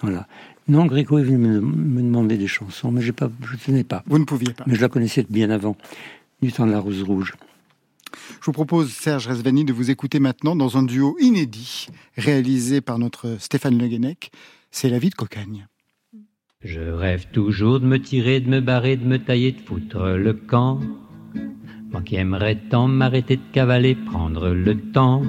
Voilà. 0.00 0.28
Non, 0.68 0.86
Gréco 0.86 1.18
est 1.18 1.22
venu 1.22 1.38
me, 1.38 1.60
me 1.60 2.02
demander 2.02 2.36
des 2.36 2.48
chansons, 2.48 2.90
mais 2.90 3.12
pas, 3.12 3.30
je 3.48 3.56
tenais 3.56 3.84
pas. 3.84 4.02
Vous 4.06 4.18
ne 4.18 4.24
pouviez 4.24 4.52
pas. 4.52 4.64
Mais 4.66 4.74
je 4.74 4.80
la 4.80 4.88
connaissais 4.88 5.24
bien 5.28 5.50
avant, 5.50 5.76
du 6.42 6.52
temps 6.52 6.66
de 6.66 6.72
la 6.72 6.80
Rose 6.80 7.02
Rouge. 7.02 7.34
Je 8.40 8.46
vous 8.46 8.52
propose, 8.52 8.90
Serge 8.90 9.28
Resvani, 9.28 9.64
de 9.64 9.72
vous 9.72 9.90
écouter 9.90 10.18
maintenant 10.18 10.56
dans 10.56 10.76
un 10.76 10.82
duo 10.82 11.16
inédit, 11.20 11.88
réalisé 12.16 12.80
par 12.80 12.98
notre 12.98 13.36
Stéphane 13.38 13.78
Le 13.78 13.86
Guenec. 13.86 14.30
C'est 14.70 14.88
La 14.88 14.98
vie 14.98 15.10
de 15.10 15.14
Cocagne. 15.14 15.66
Je 16.62 16.80
rêve 16.80 17.26
toujours 17.32 17.78
de 17.78 17.86
me 17.86 18.00
tirer, 18.00 18.40
de 18.40 18.48
me 18.48 18.60
barrer, 18.60 18.96
de 18.96 19.06
me 19.06 19.18
tailler, 19.18 19.52
de 19.52 19.60
foutre 19.60 20.16
le 20.16 20.32
camp. 20.32 20.80
Moi 21.90 22.02
qui 22.02 22.16
aimerais 22.16 22.56
tant 22.70 22.88
m'arrêter 22.88 23.36
de 23.36 23.42
cavaler, 23.52 23.94
prendre 23.94 24.48
le 24.48 24.76
temps 24.90 25.22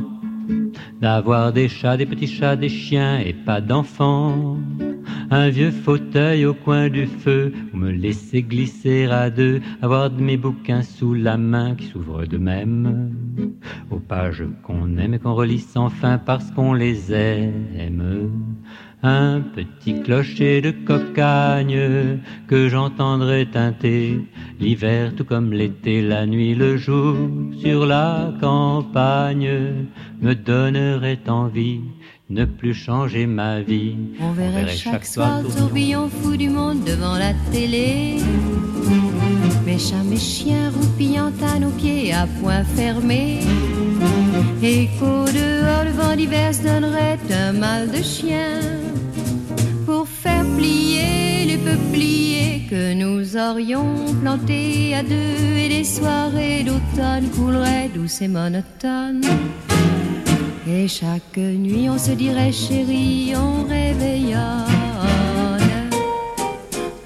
d'avoir 1.01 1.53
des 1.53 1.67
chats, 1.67 1.97
des 1.97 2.05
petits 2.05 2.27
chats, 2.27 2.55
des 2.55 2.69
chiens 2.69 3.19
et 3.19 3.33
pas 3.33 3.61
d'enfants. 3.61 4.57
Un 5.29 5.49
vieux 5.49 5.71
fauteuil 5.71 6.45
au 6.45 6.53
coin 6.53 6.89
du 6.89 7.05
feu 7.05 7.51
où 7.73 7.77
me 7.77 7.91
laisser 7.91 8.43
glisser 8.43 9.05
à 9.05 9.29
deux, 9.29 9.61
avoir 9.81 10.09
de 10.09 10.21
mes 10.21 10.37
bouquins 10.37 10.83
sous 10.83 11.13
la 11.13 11.37
main 11.37 11.75
qui 11.75 11.87
s'ouvrent 11.87 12.25
de 12.25 12.37
même 12.37 13.13
aux 13.91 13.99
pages 13.99 14.45
qu'on 14.63 14.97
aime 14.97 15.13
et 15.13 15.19
qu'on 15.19 15.33
relit 15.33 15.59
sans 15.59 15.89
fin 15.89 16.17
parce 16.17 16.49
qu'on 16.51 16.73
les 16.73 17.11
aime. 17.11 18.31
Un 19.03 19.41
petit 19.41 20.01
clocher 20.01 20.59
de 20.59 20.71
cocagne 20.71 22.19
que 22.47 22.67
j'entendrai 22.67 23.45
teinter 23.45 24.19
l'hiver 24.59 25.13
tout 25.15 25.23
comme 25.23 25.53
l'été, 25.53 26.01
la 26.01 26.25
nuit, 26.25 26.55
le 26.55 26.77
jour 26.77 27.15
sur 27.61 27.85
la 27.85 28.33
campagne 28.41 29.85
me 30.19 30.33
donnerait 30.33 31.19
envie 31.27 31.81
de 32.29 32.41
ne 32.41 32.45
plus 32.45 32.73
changer 32.73 33.27
ma 33.27 33.61
vie. 33.61 33.95
On 34.19 34.31
verrait 34.31 34.67
chaque 34.67 35.05
soir 35.05 35.43
le 35.43 35.49
tourbillon 35.49 36.09
fou 36.09 36.35
du 36.35 36.49
monde 36.49 36.83
devant 36.83 37.17
la 37.17 37.33
télé. 37.51 38.17
Mes 39.65 39.77
chats, 39.77 40.03
mes 40.03 40.17
chiens 40.17 40.71
roupillant 40.71 41.31
à 41.43 41.59
nos 41.59 41.69
pieds 41.69 42.13
à 42.13 42.25
point 42.41 42.63
fermé. 42.63 43.41
Qu'au 44.99 45.25
dehors, 45.25 45.85
le 45.85 45.91
vent 46.07 46.15
d'hiver 46.15 46.53
se 46.53 46.63
donnerait 46.63 47.19
un 47.31 47.53
mal 47.53 47.89
de 47.91 48.01
chien. 48.01 48.59
Pour 49.85 50.07
faire 50.07 50.45
plier 50.57 51.45
les 51.45 51.57
peupliers 51.57 52.67
que 52.69 52.93
nous 52.93 53.37
aurions 53.37 54.13
plantés 54.21 54.95
à 54.95 55.03
deux. 55.03 55.53
Et 55.63 55.69
les 55.69 55.83
soirées 55.83 56.63
d'automne 56.63 57.29
couleraient 57.35 57.89
douces 57.93 58.21
et 58.21 58.27
monotones. 58.27 59.25
Et 60.67 60.87
chaque 60.87 61.37
nuit 61.37 61.89
on 61.89 61.97
se 61.97 62.11
dirait 62.11 62.51
chérie, 62.51 63.33
on 63.35 63.63
réveillonne. 63.63 64.39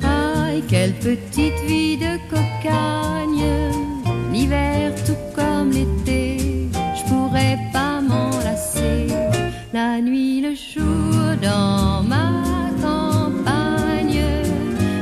Aïe, 0.04 0.64
quelle 0.68 0.94
petite 0.94 1.60
vie 1.68 1.98
de 1.98 2.14
cocagne, 2.30 3.46
l'hiver 4.34 4.94
tout 5.06 5.22
comme 5.36 5.70
l'été, 5.72 6.01
La 9.74 10.02
nuit, 10.02 10.42
le 10.42 10.54
jour 10.54 11.38
dans 11.42 12.04
ma 12.04 12.70
campagne, 12.82 14.22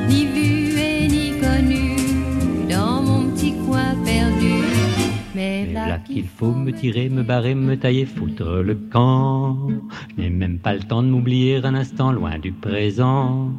ni 0.07 0.25
vu 0.27 0.77
et 0.77 1.07
ni 1.07 1.31
connu, 1.39 1.95
dans 2.69 3.01
mon 3.01 3.31
petit 3.31 3.55
coin 3.65 3.95
perdu. 4.05 4.61
Mais 5.33 5.73
là 5.73 5.97
qu'il 5.97 6.27
faut 6.27 6.51
me 6.51 6.71
tirer, 6.71 7.09
me 7.09 7.23
barrer, 7.23 7.55
me 7.55 7.77
tailler, 7.77 8.05
foutre 8.05 8.61
le 8.61 8.75
camp. 8.75 9.69
Je 10.15 10.21
n'ai 10.21 10.29
même 10.29 10.59
pas 10.59 10.75
le 10.75 10.81
temps 10.81 11.01
de 11.01 11.07
m'oublier 11.07 11.55
un 11.63 11.73
instant 11.73 12.11
loin 12.11 12.37
du 12.37 12.51
présent. 12.51 13.51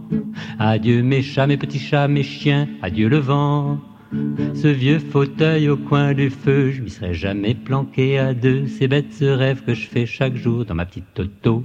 Adieu 0.61 1.03
mes 1.03 1.23
chats, 1.23 1.49
mes 1.49 1.57
petits 1.57 1.81
chats, 1.81 2.07
mes 2.07 2.23
chiens, 2.23 2.69
adieu 2.83 3.09
le 3.09 3.19
vent. 3.19 3.81
Ce 4.13 4.67
vieux 4.67 4.99
fauteuil 4.99 5.69
au 5.69 5.77
coin 5.77 6.15
du 6.15 6.31
feu, 6.31 6.73
je 6.73 6.83
m'y 6.83 6.91
serais 6.91 7.15
jamais 7.15 7.55
planqué 7.55 8.19
à 8.19 8.35
deux. 8.35 8.67
C'est 8.67 8.89
bête 8.89 9.13
ce 9.13 9.25
rêve 9.25 9.63
que 9.65 9.75
je 9.75 9.87
fais 9.87 10.05
chaque 10.05 10.37
jour 10.37 10.65
dans 10.65 10.75
ma 10.75 10.85
petite 10.85 11.19
auto, 11.19 11.65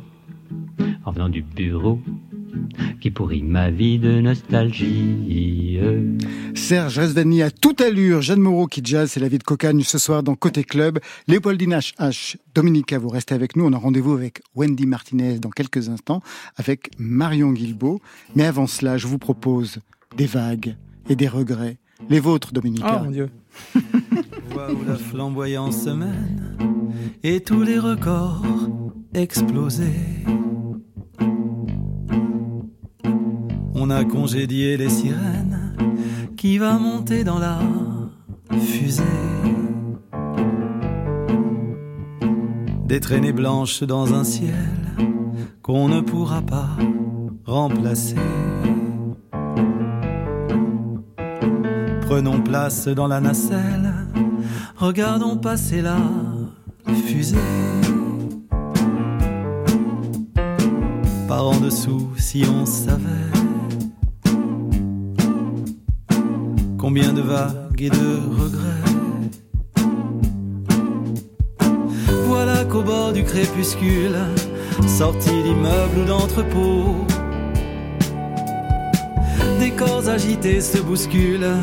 en 1.06 1.12
venant 1.12 1.30
du 1.30 1.42
bureau, 1.42 2.00
qui 3.02 3.10
pourrit 3.10 3.42
ma 3.42 3.72
vie 3.72 3.98
de 3.98 4.22
nostalgie. 4.22 5.80
Serge 6.54 7.00
Resvani 7.00 7.42
à 7.42 7.50
toute 7.50 7.82
allure, 7.82 8.22
Jeanne 8.22 8.40
Moreau 8.40 8.68
qui 8.68 8.82
jazz, 8.84 9.12
c'est 9.12 9.20
la 9.20 9.28
vie 9.28 9.40
de 9.40 9.44
cocagne 9.44 9.82
ce 9.82 9.98
soir 9.98 10.22
dans 10.22 10.36
Côté 10.36 10.64
Club. 10.64 11.00
Léopoldine 11.28 11.74
H. 11.74 12.36
Dominica, 12.54 13.00
vous 13.00 13.10
restez 13.10 13.34
avec 13.34 13.56
nous. 13.56 13.66
On 13.66 13.74
a 13.74 13.78
rendez-vous 13.78 14.14
avec 14.14 14.42
Wendy 14.56 14.86
Martinez 14.86 15.40
dans 15.40 15.50
quelques 15.50 15.90
instants, 15.90 16.22
avec 16.58 16.92
Marion 17.00 17.52
Guilbeault. 17.52 18.02
Mais 18.36 18.46
avant 18.46 18.68
cela, 18.68 18.98
je 18.98 19.08
vous 19.08 19.18
propose 19.18 19.80
des 20.16 20.28
vagues 20.28 20.76
et 21.10 21.16
des 21.16 21.28
regrets. 21.28 21.78
Les 22.10 22.20
vôtres, 22.20 22.54
Dominica. 22.54 23.00
Oh 23.00 23.06
mon 23.06 23.12
Dieu. 23.12 23.30
Vois 24.52 24.72
où 24.72 24.84
la 24.86 24.96
flamboyance 24.96 25.84
se 25.84 25.90
mène 25.90 26.56
et 27.24 27.42
tous 27.42 27.64
les 27.64 27.80
records 27.80 28.44
explosés. 29.14 29.86
On 33.74 33.90
a 33.90 34.04
congédié 34.06 34.78
les 34.78 34.90
sirènes 34.90 35.76
qui 36.38 36.58
va 36.58 36.78
monter 36.78 37.24
dans 37.24 37.40
la 37.40 37.60
fusée. 38.60 39.04
Des 42.86 43.00
traînées 43.00 43.34
blanches 43.34 43.84
dans 43.84 44.14
un 44.14 44.24
ciel 44.24 44.54
qu'on 45.62 45.90
ne 45.90 46.02
pourra 46.02 46.42
pas 46.42 46.70
remplacer. 47.46 48.16
Prenons 52.06 52.40
place 52.40 52.88
dans 52.88 53.08
la 53.08 53.20
nacelle, 53.20 53.92
regardons 54.78 55.38
passer 55.38 55.82
la 55.82 55.98
fusée. 57.08 57.38
Par 61.28 61.48
en 61.48 61.60
dessous, 61.60 62.12
si 62.18 62.44
on 62.48 62.66
savait 62.66 63.32
combien 66.78 67.12
de 67.12 67.22
vagues 67.22 67.82
et 67.82 67.90
de 67.90 68.20
regrets. 68.40 68.76
Voilà 72.28 72.64
qu'au 72.66 72.84
bord 72.84 73.14
du 73.14 73.24
crépuscule, 73.24 74.18
sorti 74.88 75.32
d'immeubles 75.42 76.02
ou 76.04 76.06
d'entrepôts, 76.06 77.06
des 79.60 79.72
corps 79.72 80.08
agités 80.08 80.62
se 80.62 80.78
bousculent 80.78 81.58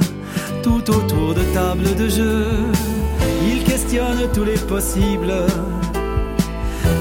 tout 0.62 0.90
autour 0.90 1.34
de 1.34 1.42
tables 1.54 1.94
de 1.96 2.08
jeu. 2.08 2.46
Ils 3.44 3.64
questionnent 3.64 4.28
tous 4.32 4.44
les 4.44 4.58
possibles. 4.58 5.34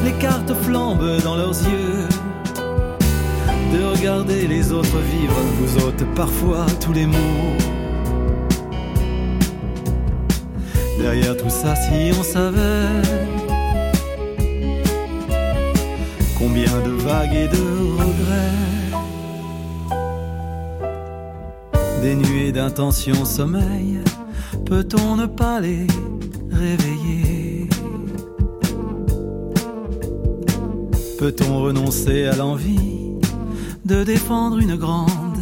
Les 0.04 0.14
cartes 0.14 0.54
flambent 0.64 1.22
dans 1.24 1.36
leurs 1.36 1.58
yeux. 1.70 2.08
De 3.74 3.84
regarder 3.96 4.48
les 4.48 4.72
autres 4.72 5.00
vivre 5.14 5.36
nous 5.60 5.86
ôte 5.86 6.04
parfois 6.16 6.66
tous 6.80 6.94
les 6.94 7.06
mots. 7.06 7.56
Derrière 11.00 11.38
tout 11.38 11.50
ça, 11.50 11.76
si 11.76 12.12
on 12.20 12.24
savait 12.24 13.02
combien 16.38 16.74
de 16.86 16.92
vagues 16.92 17.34
et 17.34 17.48
de 17.48 17.64
regrets. 18.02 18.81
Dénués 22.02 22.52
d'intention 22.52 23.26
sommeil, 23.26 24.00
peut-on 24.66 25.16
ne 25.16 25.28
pas 25.28 25.62
les 25.62 25.86
réveiller? 26.52 27.70
Peut-on 31.20 31.62
renoncer 31.62 32.26
à 32.26 32.36
l'envie 32.36 33.20
de 33.86 34.04
défendre 34.04 34.58
une 34.58 34.76
grande 34.76 35.38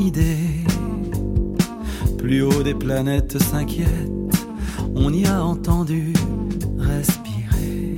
idée? 0.00 0.64
Plus 2.18 2.42
haut 2.42 2.62
des 2.64 2.74
planètes 2.74 3.40
s'inquiètent, 3.40 3.88
on 4.96 5.12
y 5.12 5.26
a 5.26 5.44
entendu 5.44 6.12
respirer. 6.76 7.96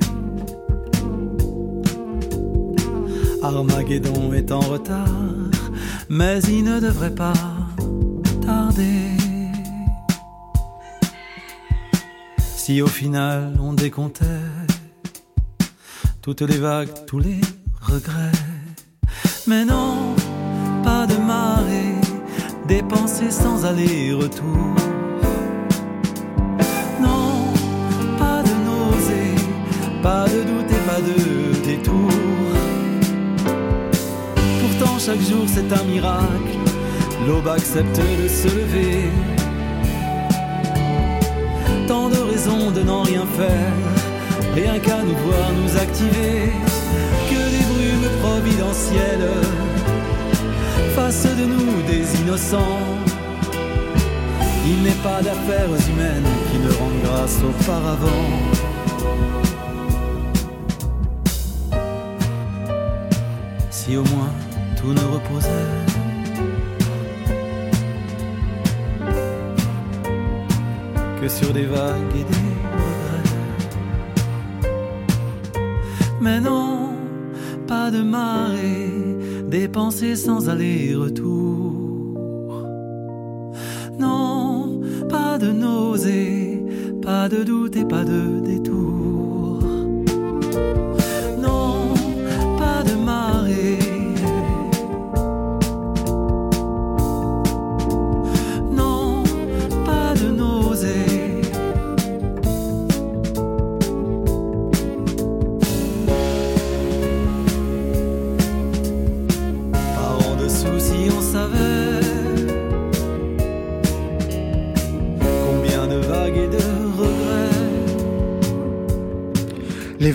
Armageddon 3.43 4.35
est 4.35 4.53
en 4.53 4.61
retard, 4.61 5.09
mais 6.11 6.41
il 6.43 6.65
ne 6.65 6.79
devrait 6.79 7.15
pas 7.15 7.33
Si 12.39 12.83
au 12.83 12.87
final 12.87 13.55
on 13.61 13.73
décomptait 13.73 14.25
toutes 16.23 16.43
les 16.43 16.59
vagues, 16.59 16.91
tous 17.07 17.19
les 17.19 17.41
regrets, 17.81 18.31
mais 19.49 19.65
non, 19.65 20.15
pas 20.85 21.07
de 21.07 21.17
marée, 21.17 21.97
dépensée 22.69 23.33
sans 23.33 23.65
aller-retour. 23.65 24.75
Non, 27.01 27.53
pas 28.19 28.43
de 28.43 28.55
nausée, 28.69 29.35
pas 30.03 30.27
de 30.29 30.43
doute 30.45 30.71
et 30.71 30.85
pas 30.87 31.01
de 31.01 31.65
détour. 31.65 32.11
Pourtant 34.61 34.99
chaque 34.99 35.23
jour 35.23 35.45
c'est 35.49 35.73
un 35.73 35.85
miracle, 35.85 36.60
l'aube 37.31 37.49
accepte 37.49 38.01
de 38.23 38.29
se 38.29 38.49
lever. 38.59 39.11
Tant 41.87 42.09
de 42.09 42.21
raisons 42.31 42.71
de 42.73 42.83
n'en 42.83 43.03
rien 43.03 43.27
faire, 43.39 43.73
rien 44.55 44.77
qu'à 44.85 45.01
nous 45.09 45.19
voir 45.27 45.47
nous 45.61 45.73
activer, 45.85 46.37
que 47.31 47.43
des 47.55 47.65
brumes 47.73 48.11
providentielles 48.25 49.33
fassent 50.97 51.37
de 51.41 51.47
nous 51.55 51.73
des 51.93 52.05
innocents. 52.21 52.83
Il 54.71 54.83
n'est 54.83 55.03
pas 55.09 55.21
d'affaires 55.23 55.75
humaines 55.91 56.31
qui 56.49 56.59
ne 56.65 56.71
rendent 56.79 57.03
grâce 57.05 57.39
auparavant. 57.51 58.29
Si 63.71 63.97
au 63.97 64.05
moins 64.15 64.33
tout 64.77 64.93
ne 64.93 65.05
reposait. 65.15 66.10
Que 71.21 71.29
sur 71.29 71.53
des 71.53 71.67
vagues 71.67 72.15
et 72.15 72.25
des. 72.25 72.51
Mais 76.23 76.41
non, 76.41 76.95
pas 77.67 77.91
de 77.91 78.03
marée, 78.03 78.89
dépensée 79.47 80.17
sans 80.17 80.49
aller-retour. 80.49 81.73
Non, 83.99 84.81
pas 85.11 85.37
de 85.37 85.53
nausée, 85.53 86.65
pas 87.03 87.29
de 87.29 87.43
doute 87.45 87.77
et 87.77 87.85
pas 87.85 88.05
de 88.05 88.41
détour. 88.41 88.60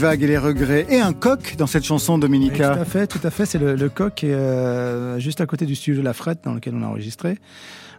Vagues 0.05 0.21
et 0.23 0.27
les 0.27 0.37
regrets. 0.37 0.85
Et 0.89 0.99
un 0.99 1.13
coq 1.13 1.55
dans 1.57 1.65
cette 1.67 1.83
chanson, 1.83 2.13
Oui, 2.13 2.19
tout 2.19 2.27
Dominica. 2.27 2.73
à 2.73 2.85
fait, 2.85 3.07
tout 3.07 3.19
à 3.23 3.31
fait. 3.31 3.45
C'est 3.47 3.57
le, 3.57 3.75
le 3.75 3.89
coq 3.89 4.23
est, 4.23 4.31
euh, 4.31 5.17
juste 5.19 5.41
à 5.41 5.45
côté 5.47 5.65
du 5.65 5.73
studio 5.75 5.99
de 6.01 6.05
la 6.05 6.13
Frette 6.13 6.43
dans 6.43 6.53
lequel 6.53 6.75
on 6.75 6.83
a 6.83 6.87
enregistré. 6.87 7.37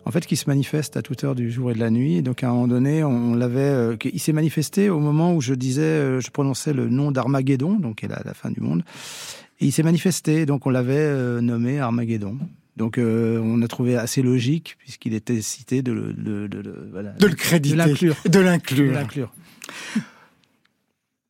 En 0.04 0.12
fait, 0.12 0.24
qui 0.24 0.36
se 0.36 0.44
manifeste 0.48 0.96
à 0.96 1.02
toute 1.02 1.24
heure 1.24 1.34
du 1.34 1.50
jour 1.50 1.72
et 1.72 1.74
de 1.74 1.80
la 1.80 1.90
nuit. 1.90 2.14
Et 2.18 2.22
donc, 2.22 2.44
à 2.44 2.48
un 2.48 2.52
moment 2.52 2.68
donné, 2.68 3.02
on 3.02 3.34
l'avait. 3.34 3.58
euh, 3.60 3.96
il 4.04 4.20
s'est 4.20 4.32
manifesté 4.32 4.88
au 4.88 5.00
moment 5.00 5.34
où 5.34 5.40
je 5.40 5.52
disais, 5.54 5.82
euh, 5.82 6.20
je 6.20 6.30
prononçais 6.30 6.72
le 6.72 6.88
nom 6.88 7.10
d'Armageddon, 7.10 7.74
donc 7.80 7.96
qui 7.96 8.04
est 8.06 8.08
la, 8.08 8.22
la 8.24 8.32
fin 8.34 8.50
du 8.52 8.60
monde. 8.60 8.84
Et 9.60 9.66
il 9.66 9.72
s'est 9.72 9.82
manifesté, 9.82 10.46
donc 10.46 10.64
on 10.64 10.70
l'avait 10.70 10.94
euh, 10.96 11.40
nommé 11.40 11.80
Armageddon. 11.80 12.38
Donc, 12.76 12.98
euh, 12.98 13.40
on 13.42 13.60
a 13.62 13.66
trouvé 13.68 13.96
assez 13.96 14.22
logique, 14.22 14.76
puisqu'il 14.78 15.12
était 15.14 15.40
cité, 15.40 15.82
de 15.82 15.90
le, 15.92 16.12
de, 16.12 16.46
de- 16.46 16.62
de- 16.62 16.88
voilà, 16.92 17.10
De 17.12 17.26
le 17.26 17.34
créditer. 17.34 17.74
de 17.74 17.78
l'inclure. 17.82 18.16
De 18.26 18.30
De 18.30 18.38
l'inclure. 18.38 18.92
l'inclure. 18.92 19.32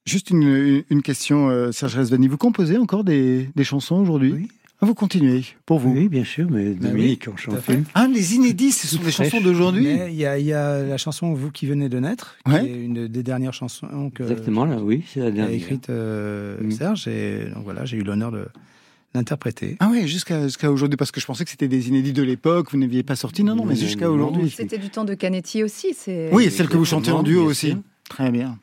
Juste 0.07 0.31
une, 0.31 0.85
une 0.89 1.03
question, 1.03 1.49
euh, 1.51 1.73
Serge 1.73 1.97
Resvani. 1.97 2.29
Vous 2.29 2.37
composez 2.37 2.79
encore 2.79 3.03
des, 3.05 3.49
des 3.57 3.65
chansons 3.65 3.97
aujourd'hui? 3.97 4.33
Oui. 4.33 4.49
Ah, 4.81 4.87
Vous 4.87 4.95
continuez, 4.95 5.43
pour 5.65 5.79
vous? 5.79 5.91
Oui, 5.93 6.09
bien 6.09 6.23
sûr, 6.25 6.49
mais 6.51 6.75
Ben 6.75 6.91
Dominique 6.91 7.23
tout 7.23 7.37
chante. 7.37 7.57
Ah, 7.95 8.07
les 8.07 8.35
inédits, 8.35 8.73
ce 8.73 8.87
sont 8.87 9.03
des 9.03 9.11
chansons 9.11 9.41
d'aujourd'hui? 9.41 9.89
Il 10.09 10.15
y 10.15 10.27
a, 10.27 10.39
il 10.39 10.45
y 10.47 10.53
a 10.53 10.83
la 10.83 10.99
chanson 10.99 11.33
Vous 11.33 11.51
qui 11.51 11.67
venez 11.67 11.89
de 11.89 11.99
naître, 11.99 12.37
qui 12.45 12.53
Ouais. 12.53 12.65
est 12.71 12.85
une 12.85 13.09
des 13.09 13.23
dernières 13.23 13.55
chansons 13.55 14.11
que 14.15 14.23
Exactement, 14.23 14.65
là, 14.67 14.77
oui, 14.77 15.03
c'est 15.13 15.21
la 15.21 15.27
a 15.27 15.31
dernière. 15.31 15.55
écrite 15.57 15.89
euh, 15.91 16.59
Mm. 16.63 16.71
Serge. 16.73 17.09
Et 17.09 17.47
donc 17.55 17.65
voilà, 17.65 17.85
j'ai 17.87 17.97
eu 17.97 18.03
l'honneur 18.03 18.31
de 18.33 18.45
l'interpréter. 19.15 19.77
Ah 19.81 19.89
oui, 19.91 20.07
jusqu'à 20.07 20.43
jusqu'à 20.45 20.71
aujourd'hui, 20.71 20.99
parce 20.99 21.11
que 21.11 21.21
je 21.23 21.27
pensais 21.27 21.45
que 21.47 21.51
c'était 21.51 21.69
des 21.69 21.89
inédits 21.89 22.13
de 22.13 22.23
l'époque, 22.23 22.69
vous 22.71 22.79
n'aviez 22.79 23.03
pas 23.03 23.17
sorti. 23.17 23.43
Non, 23.45 23.57
non, 23.57 23.65
mais 23.65 23.77
jusqu'à 23.77 24.11
aujourd'hui. 24.11 24.51
C'était 24.51 24.79
du 24.79 24.91
temps 24.91 25.05
de 25.07 25.15
Canetti 25.15 25.65
aussi. 25.65 25.95
C'est 25.97 26.29
Oui, 26.33 26.51
celle 26.51 26.69
que 26.69 26.77
vous 26.77 26.85
chantez 26.85 27.11
en 27.13 27.23
duo 27.23 27.43
aussi. 27.45 27.77
Très 28.11 28.31
bien. 28.31 28.59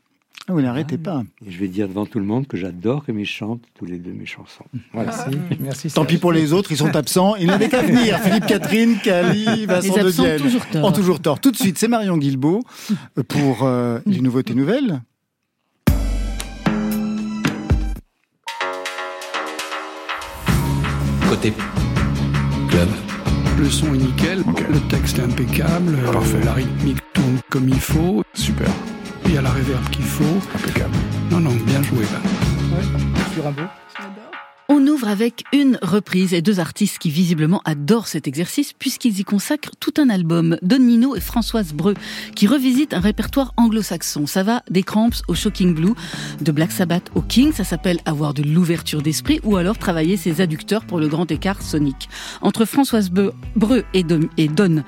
Ah, 0.49 0.51
vous 0.51 0.61
n'arrêtez 0.61 0.97
pas. 0.97 1.23
Et 1.45 1.51
je 1.51 1.57
vais 1.57 1.69
dire 1.69 1.87
devant 1.87 2.05
tout 2.05 2.19
le 2.19 2.25
monde 2.25 2.47
que 2.47 2.57
j'adore 2.57 3.05
comme 3.05 3.17
ils 3.17 3.25
chantent 3.25 3.63
tous 3.75 3.85
les 3.85 3.97
deux 3.97 4.11
mes 4.11 4.25
chansons. 4.25 4.65
Voilà. 4.91 5.11
Merci, 5.11 5.57
merci. 5.61 5.87
Tant 5.91 6.03
pis 6.03 6.17
pour 6.17 6.33
les 6.33 6.51
autres, 6.51 6.69
ils 6.73 6.77
sont 6.77 6.93
absents. 6.97 7.37
Ils 7.37 7.47
n'avaient 7.47 7.69
qu'à 7.69 7.81
venir. 7.83 8.19
Philippe 8.19 8.45
Catherine, 8.47 8.97
Cali, 9.01 9.65
Vincent 9.65 9.95
Les 9.95 10.01
de 10.01 10.07
absents 10.07 10.23
ont 10.25 10.37
toujours 10.37 10.65
tort. 10.67 10.83
Ont 10.85 10.91
toujours 10.91 11.19
tort. 11.21 11.39
Tout 11.39 11.51
de 11.51 11.55
suite, 11.55 11.77
c'est 11.77 11.87
Marion 11.87 12.17
Guilbeault 12.17 12.61
euh, 13.17 13.23
pour 13.23 13.63
euh, 13.63 13.99
les 14.05 14.19
nouveautés 14.19 14.53
nouvelles. 14.53 15.01
Côté 21.29 21.53
club. 22.69 22.89
Le 23.57 23.69
son 23.69 23.93
est 23.93 23.97
nickel, 23.97 24.43
le 24.69 24.79
texte 24.89 25.19
est 25.19 25.21
impeccable, 25.21 25.95
euh, 25.95 26.43
la 26.43 26.53
rythmique 26.53 26.97
tourne 27.13 27.39
comme 27.49 27.69
il 27.69 27.79
faut. 27.79 28.23
Super. 28.33 28.67
Il 29.25 29.33
y 29.33 29.37
a 29.37 29.41
la 29.41 29.51
réverb 29.51 29.89
qu'il 29.89 30.05
faut. 30.05 30.23
Impeccable. 30.55 30.95
Non, 31.31 31.39
non, 31.39 31.55
bien 31.65 31.81
joué 31.83 32.03
là. 32.03 32.19
Sur 33.33 33.47
un 33.47 33.51
beau. 33.51 33.63
On 34.69 34.87
ouvre 34.87 35.09
avec 35.09 35.43
une 35.51 35.77
reprise 35.81 36.33
et 36.33 36.41
deux 36.41 36.59
artistes 36.59 36.97
qui 36.97 37.09
visiblement 37.09 37.61
adorent 37.65 38.07
cet 38.07 38.27
exercice 38.27 38.73
puisqu'ils 38.73 39.19
y 39.19 39.23
consacrent 39.23 39.75
tout 39.79 39.93
un 39.97 40.09
album. 40.09 40.57
Don 40.61 40.79
Nino 40.79 41.15
et 41.15 41.19
Françoise 41.19 41.73
Breu 41.73 41.95
qui 42.35 42.47
revisitent 42.47 42.93
un 42.93 43.01
répertoire 43.01 43.53
anglo-saxon. 43.57 44.25
Ça 44.25 44.41
va 44.41 44.63
des 44.69 44.83
Cramps 44.83 45.21
au 45.27 45.35
Shocking 45.35 45.73
Blue, 45.73 45.93
de 46.41 46.51
Black 46.51 46.71
Sabbath 46.71 47.11
au 47.13 47.21
King. 47.21 47.51
Ça 47.51 47.65
s'appelle 47.65 47.99
avoir 48.05 48.33
de 48.33 48.41
l'ouverture 48.41 49.01
d'esprit 49.01 49.41
ou 49.43 49.57
alors 49.57 49.77
travailler 49.77 50.15
ses 50.15 50.39
adducteurs 50.39 50.85
pour 50.85 50.97
le 50.97 51.07
grand 51.07 51.29
écart 51.29 51.61
sonique. 51.61 52.09
Entre 52.41 52.65
Françoise 52.65 53.09
Breu 53.09 53.33
Breu 53.55 53.83
et 53.93 54.03
Don, 54.03 54.29
et 54.37 54.47
Don 54.47 54.83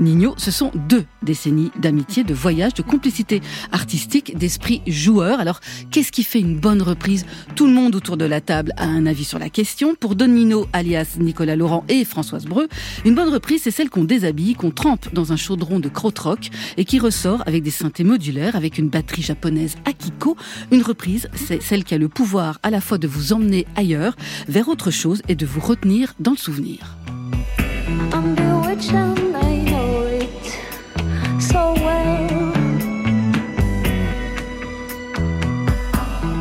Nino, 0.00 0.34
ce 0.36 0.50
sont 0.50 0.70
deux 0.88 1.04
décennies 1.22 1.70
d'amitié, 1.78 2.24
de 2.24 2.34
voyage, 2.34 2.74
de 2.74 2.82
complicité 2.82 3.40
artistique, 3.72 4.36
d'esprit 4.36 4.82
joueur. 4.86 5.40
Alors, 5.40 5.60
qu'est-ce 5.90 6.12
qui 6.12 6.22
fait 6.22 6.40
une 6.40 6.58
bonne 6.58 6.82
reprise? 6.82 7.26
Tout 7.54 7.66
le 7.66 7.72
monde 7.72 7.94
autour 7.94 8.16
de 8.16 8.24
la 8.24 8.40
table 8.40 8.72
a 8.76 8.84
un 8.84 9.06
avis 9.06 9.24
sur 9.24 9.38
la 9.38 9.50
question. 9.50 9.94
Pour 9.94 10.14
Don 10.14 10.28
Nino, 10.28 10.66
alias 10.72 11.16
Nicolas 11.18 11.56
Laurent 11.56 11.84
et 11.88 12.04
Françoise 12.04 12.46
Breu, 12.46 12.68
une 13.04 13.14
bonne 13.14 13.28
reprise, 13.28 13.62
c'est 13.64 13.70
celle 13.70 13.90
qu'on 13.90 14.04
déshabille, 14.04 14.54
qu'on 14.54 14.70
trempe 14.70 15.12
dans 15.12 15.32
un 15.32 15.36
chaudron 15.36 15.80
de 15.80 15.88
krautrock 15.88 16.50
et 16.76 16.84
qui 16.84 16.98
ressort 16.98 17.42
avec 17.46 17.62
des 17.62 17.70
synthés 17.70 18.04
modulaires, 18.04 18.56
avec 18.56 18.78
une 18.78 18.88
batterie 18.88 19.22
japonaise 19.22 19.76
Akiko. 19.84 20.36
Une 20.70 20.82
reprise, 20.82 21.28
c'est 21.34 21.62
celle 21.62 21.84
qui 21.84 21.94
a 21.94 21.98
le 21.98 22.08
pouvoir 22.08 22.58
à 22.62 22.70
la 22.70 22.80
fois 22.80 22.98
de 22.98 23.08
vous 23.08 23.32
emmener 23.32 23.66
ailleurs, 23.76 24.16
vers 24.48 24.68
autre 24.68 24.90
chose 24.90 25.22
et 25.28 25.34
de 25.34 25.46
vous 25.46 25.60
retenir 25.60 26.14
dans 26.20 26.32
le 26.32 26.36
souvenir. 26.36 26.96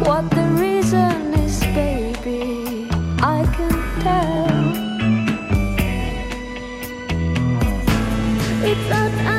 what 0.07 0.29
the 0.31 0.47
reason 0.63 1.33
is, 1.33 1.59
baby. 1.75 2.87
I 3.19 3.43
can 3.55 3.75
tell. 4.03 4.47
It's 8.63 8.89
not. 8.89 9.36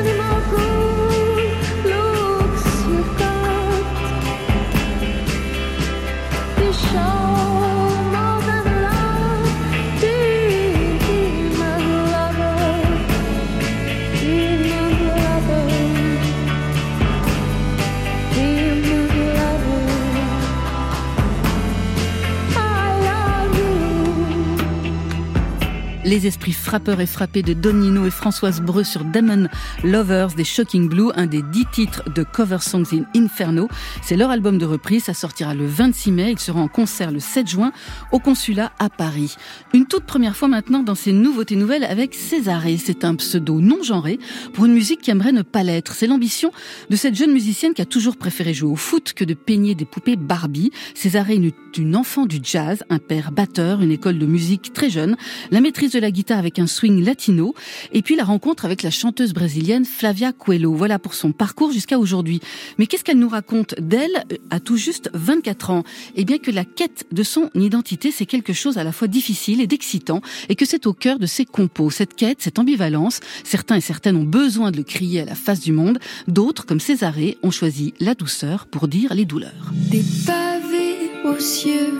Les 26.18 26.26
esprits 26.26 26.52
frappeurs 26.68 27.00
et 27.00 27.06
frappés 27.06 27.40
de 27.40 27.54
Don 27.54 27.72
Nino 27.72 28.04
et 28.04 28.10
Françoise 28.10 28.60
Breu 28.60 28.84
sur 28.84 29.02
Demon 29.02 29.48
Lovers 29.84 30.34
des 30.34 30.44
Shocking 30.44 30.86
Blue, 30.86 31.08
un 31.14 31.24
des 31.24 31.40
dix 31.40 31.64
titres 31.64 32.02
de 32.14 32.22
Cover 32.22 32.58
Songs 32.60 32.92
in 32.92 33.04
Inferno. 33.18 33.70
C'est 34.02 34.16
leur 34.18 34.30
album 34.30 34.58
de 34.58 34.66
reprise, 34.66 35.04
ça 35.04 35.14
sortira 35.14 35.54
le 35.54 35.66
26 35.66 36.12
mai, 36.12 36.32
il 36.32 36.38
sera 36.38 36.60
en 36.60 36.68
concert 36.68 37.10
le 37.10 37.20
7 37.20 37.48
juin 37.48 37.72
au 38.12 38.18
consulat 38.18 38.70
à 38.78 38.90
Paris. 38.90 39.36
Une 39.72 39.86
toute 39.86 40.04
première 40.04 40.36
fois 40.36 40.48
maintenant 40.48 40.82
dans 40.82 40.94
ces 40.94 41.12
nouveautés 41.12 41.56
nouvelles 41.56 41.84
avec 41.84 42.14
Césaré. 42.14 42.76
C'est 42.76 43.02
un 43.02 43.14
pseudo 43.14 43.62
non 43.62 43.82
genré 43.82 44.18
pour 44.52 44.66
une 44.66 44.74
musique 44.74 45.00
qui 45.00 45.10
aimerait 45.10 45.32
ne 45.32 45.40
pas 45.40 45.62
l'être. 45.62 45.94
C'est 45.94 46.06
l'ambition 46.06 46.52
de 46.90 46.96
cette 46.96 47.14
jeune 47.14 47.32
musicienne 47.32 47.72
qui 47.72 47.80
a 47.80 47.86
toujours 47.86 48.18
préféré 48.18 48.52
jouer 48.52 48.70
au 48.70 48.76
foot 48.76 49.14
que 49.14 49.24
de 49.24 49.32
peigner 49.32 49.74
des 49.74 49.86
poupées 49.86 50.16
Barbie. 50.16 50.70
Césaré 50.94 51.36
est 51.36 51.78
une 51.78 51.96
enfant 51.96 52.26
du 52.26 52.40
jazz, 52.42 52.84
un 52.90 52.98
père 52.98 53.32
batteur, 53.32 53.80
une 53.80 53.90
école 53.90 54.18
de 54.18 54.26
musique 54.26 54.74
très 54.74 54.90
jeune, 54.90 55.16
la 55.50 55.62
maîtrise 55.62 55.92
de 55.92 55.98
la 55.98 56.10
guitare 56.10 56.36
avec 56.38 56.57
un 56.58 56.66
swing 56.66 57.04
latino, 57.04 57.54
et 57.92 58.02
puis 58.02 58.16
la 58.16 58.24
rencontre 58.24 58.64
avec 58.64 58.82
la 58.82 58.90
chanteuse 58.90 59.32
brésilienne 59.32 59.84
Flavia 59.84 60.32
Coelho. 60.32 60.74
Voilà 60.74 60.98
pour 60.98 61.14
son 61.14 61.32
parcours 61.32 61.72
jusqu'à 61.72 61.98
aujourd'hui. 61.98 62.40
Mais 62.78 62.86
qu'est-ce 62.86 63.04
qu'elle 63.04 63.18
nous 63.18 63.28
raconte 63.28 63.74
d'elle 63.80 64.24
à 64.50 64.60
tout 64.60 64.76
juste 64.76 65.10
24 65.14 65.70
ans? 65.70 65.84
Eh 66.16 66.24
bien 66.24 66.38
que 66.38 66.50
la 66.50 66.64
quête 66.64 67.06
de 67.12 67.22
son 67.22 67.50
identité, 67.54 68.10
c'est 68.10 68.26
quelque 68.26 68.52
chose 68.52 68.78
à 68.78 68.84
la 68.84 68.92
fois 68.92 69.08
difficile 69.08 69.60
et 69.60 69.66
d'excitant, 69.66 70.20
et 70.48 70.54
que 70.54 70.64
c'est 70.64 70.86
au 70.86 70.92
cœur 70.92 71.18
de 71.18 71.26
ses 71.26 71.44
compos. 71.44 71.90
Cette 71.90 72.14
quête, 72.14 72.40
cette 72.40 72.58
ambivalence, 72.58 73.20
certains 73.44 73.76
et 73.76 73.80
certaines 73.80 74.16
ont 74.16 74.24
besoin 74.24 74.70
de 74.70 74.76
le 74.76 74.82
crier 74.82 75.22
à 75.22 75.24
la 75.24 75.34
face 75.34 75.60
du 75.60 75.72
monde, 75.72 75.98
d'autres, 76.26 76.66
comme 76.66 76.80
Césarée, 76.80 77.38
ont 77.42 77.50
choisi 77.50 77.94
la 78.00 78.14
douceur 78.14 78.66
pour 78.66 78.88
dire 78.88 79.14
les 79.14 79.24
douleurs. 79.24 79.72
Des 79.72 80.04
pavés 80.26 81.10
aux 81.24 81.40
cieux, 81.40 81.92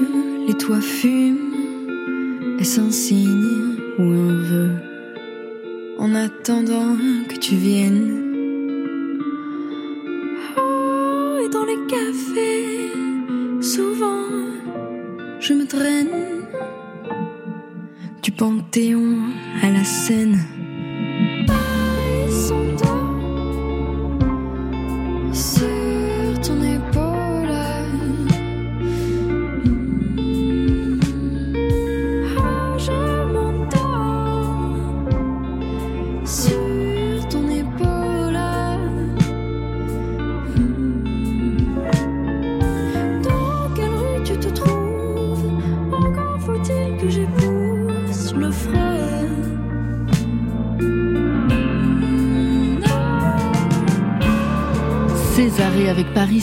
les 0.46 0.54
toits 0.54 0.80
fument, 0.80 1.67
est-ce 2.58 2.80
un 2.80 2.90
signe 2.90 3.76
ou 3.98 4.02
un 4.02 4.42
vœu 4.42 4.70
en 5.98 6.14
attendant 6.14 6.96
que 7.28 7.36
tu 7.36 7.56
viennes. 7.56 8.24
Oh, 10.56 11.38
et 11.44 11.48
dans 11.48 11.64
les 11.64 11.78
cafés, 11.88 12.92
souvent, 13.60 14.26
je 15.40 15.54
me 15.54 15.66
traîne 15.66 16.08
du 18.22 18.32
Panthéon 18.32 19.18
à 19.62 19.70
la 19.70 19.84
Seine. 19.84 20.38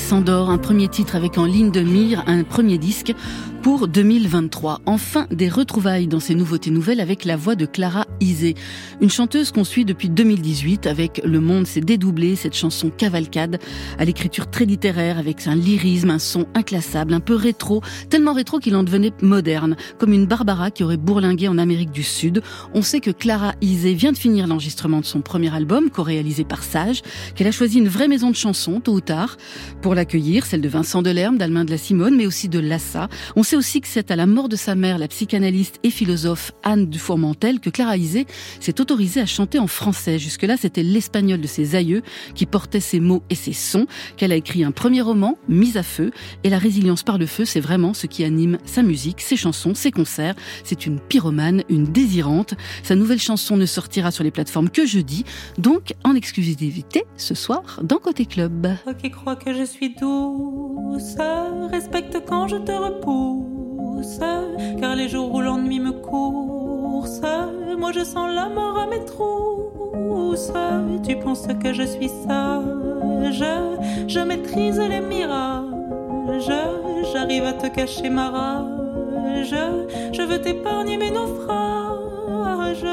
S'endort, 0.06 0.52
un 0.52 0.60
premier 0.60 0.88
titre 0.88 1.16
avec 1.16 1.40
en 1.40 1.46
ligne 1.46 1.72
de 1.72 1.80
mire 1.80 2.24
un 2.28 2.44
premier 2.44 2.78
disque 2.78 3.16
pour 3.64 3.88
2023. 3.88 4.82
Enfin, 4.86 5.26
des 5.32 5.50
retrouvailles 5.50 6.06
dans 6.06 6.20
ces 6.20 6.36
nouveautés 6.36 6.70
nouvelles 6.70 7.00
avec 7.00 7.26
la 7.26 7.36
voix 7.36 7.56
de 7.56 7.66
Clara 7.66 8.05
Isé, 8.20 8.56
une 9.02 9.10
chanteuse 9.10 9.52
qu'on 9.52 9.64
suit 9.64 9.86
depuis 9.86 10.10
2018 10.10 10.88
avec 10.88 11.22
Le 11.24 11.40
Monde 11.40 11.68
s'est 11.68 11.82
dédoublé, 11.82 12.36
cette 12.36 12.56
chanson 12.56 12.90
cavalcade 12.90 13.60
à 13.98 14.06
l'écriture 14.06 14.50
très 14.50 14.66
littéraire 14.66 15.18
avec 15.18 15.48
un 15.48 15.56
lyrisme, 15.56 16.10
un 16.10 16.20
son 16.20 16.46
inclassable, 16.54 17.14
un 17.14 17.20
peu 17.20 17.36
rétro, 17.36 17.82
tellement 18.10 18.34
rétro 18.34 18.60
qu'il 18.60 18.76
en 18.76 18.84
devenait 18.84 19.12
moderne, 19.22 19.76
comme 19.98 20.14
une 20.14 20.26
Barbara 20.26 20.72
qui 20.72 20.84
aurait 20.84 20.98
bourlingué 20.98 21.48
en 21.48 21.58
Amérique 21.58 21.92
du 21.92 22.04
Sud. 22.04 22.42
On 22.74 22.82
sait 22.82 23.00
que 23.00 23.12
Clara 23.12 23.54
Isé 23.62 23.94
vient 23.94 24.12
de 24.12 24.18
finir 24.18 24.48
l'enregistrement 24.48 25.00
de 25.00 25.06
son 25.06 25.22
premier 25.22 25.54
album, 25.54 25.90
co-réalisé 25.90 26.44
par 26.44 26.64
Sage, 26.64 27.02
qu'elle 27.36 27.48
a 27.48 27.52
choisi 27.52 27.80
une 27.80 27.88
vraie 27.88 28.08
maison 28.08 28.30
de 28.30 28.36
chansons, 28.36 28.80
tôt 28.80 28.94
ou 28.94 29.02
tard, 29.02 29.38
pour 29.82 29.96
l'accueillir, 29.96 30.46
celle 30.46 30.62
de 30.62 30.70
Vincent 30.70 31.02
Delerme, 31.02 31.38
d'Almain 31.38 31.66
de 31.66 31.72
la 31.72 31.78
Simone, 31.78 32.16
mais 32.16 32.26
aussi 32.26 32.50
de 32.50 32.60
Lassa. 32.60 33.10
On 33.36 33.44
sait 33.44 33.56
aussi 33.56 33.82
que 33.82 33.88
c'est 33.88 34.12
à 34.12 34.16
la 34.16 34.26
mort 34.26 34.50
de 34.50 34.56
sa 34.56 34.76
mère, 34.76 34.98
la 34.98 35.08
psychanalyste 35.08 35.80
et 35.84 35.90
philosophe 35.90 36.52
Anne 36.64 36.88
Dufourmentel, 36.88 37.60
que 37.60 37.70
Clara 37.70 37.98
S'est 38.60 38.82
autorisée 38.82 39.22
à 39.22 39.26
chanter 39.26 39.60
en 39.60 39.68
français. 39.68 40.20
Jusque-là, 40.20 40.58
c'était 40.58 40.84
l'espagnol 40.84 41.42
de 41.42 41.48
ses 41.48 41.76
aïeux 41.76 42.02
qui 42.34 42.46
portait 42.46 42.80
ses 42.80 43.00
mots 43.00 43.24
et 43.30 43.36
ses 43.36 43.54
sons, 43.54 43.88
qu'elle 44.18 44.32
a 44.32 44.36
écrit 44.36 44.64
un 44.64 44.72
premier 44.72 45.02
roman, 45.02 45.38
Mise 45.48 45.78
à 45.78 45.84
feu, 45.84 46.12
et 46.44 46.50
la 46.50 46.58
résilience 46.58 47.04
par 47.04 47.18
le 47.18 47.26
feu, 47.26 47.46
c'est 47.46 47.60
vraiment 47.60 47.94
ce 47.94 48.08
qui 48.08 48.24
anime 48.24 48.58
sa 48.66 48.84
musique, 48.84 49.22
ses 49.22 49.38
chansons, 49.38 49.74
ses 49.74 49.92
concerts. 49.92 50.36
C'est 50.64 50.86
une 50.86 51.00
pyromane, 51.00 51.64
une 51.70 51.86
désirante. 51.86 52.54
Sa 52.84 52.96
nouvelle 52.96 53.20
chanson 53.20 53.58
ne 53.58 53.66
sortira 53.66 54.12
sur 54.12 54.24
les 54.24 54.32
plateformes 54.32 54.70
que 54.70 54.86
jeudi, 54.86 55.24
donc 55.58 55.94
en 56.04 56.16
exclusivité 56.16 57.04
ce 57.18 57.36
soir 57.36 57.80
dans 57.84 57.98
Côté 57.98 58.26
Club. 58.26 58.68
Toi 58.84 58.94
qui 58.94 59.12
crois 59.12 59.36
que 59.36 59.54
je 59.54 59.64
suis 59.64 59.96
douce, 59.96 61.16
respecte 61.72 62.18
quand 62.28 62.48
je 62.48 62.58
te 62.58 62.72
repousse 62.72 63.56
car 64.80 64.96
les 64.96 65.10
jours 65.10 65.34
où 65.34 65.42
l'ennui 65.42 65.80
me 65.80 65.92
moi 67.78 67.92
je 67.92 68.04
sens 68.04 68.34
la 68.34 68.50
mort 68.50 68.80
à 68.80 68.88
mes 68.88 69.04
trousses. 69.06 70.52
Tu 71.08 71.16
penses 71.18 71.48
que 71.64 71.74
je 71.74 71.84
suis 71.84 72.10
sage, 72.10 73.44
je 74.08 74.20
maîtrise 74.20 74.80
les 74.80 75.02
mirages, 75.02 76.52
j'arrive 77.14 77.44
à 77.46 77.54
te 77.54 77.68
cacher 77.68 78.10
ma 78.10 78.30
rage, 78.30 79.56
je 80.14 80.22
veux 80.22 80.42
t'épargner 80.42 80.98
mes 80.98 81.12
naufrages. 81.12 82.88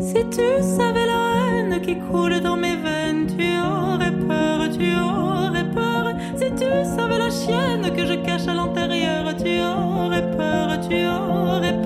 Si 0.00 0.24
tu 0.30 0.62
savais 0.62 1.06
la 1.06 1.58
haine 1.58 1.80
qui 1.82 1.96
coule 1.98 2.40
dans 2.40 2.56
mes 2.56 2.76
veines, 2.76 3.26
tu 3.26 3.44
aurais 3.60 4.12
peur, 4.12 4.68
tu 4.70 4.94
aurais 4.96 5.68
peur. 5.70 6.14
Si 6.36 6.50
tu 6.52 6.68
savais 6.96 7.18
la 7.18 7.30
chienne 7.30 7.92
que 7.94 8.06
je 8.06 8.14
cache 8.14 8.48
à 8.48 8.54
l'intérieur, 8.54 9.34
tu 9.36 9.60
aurais 9.60 10.30
peur, 10.36 10.80
tu 10.88 11.06
aurais 11.06 11.72
peur. 11.72 11.79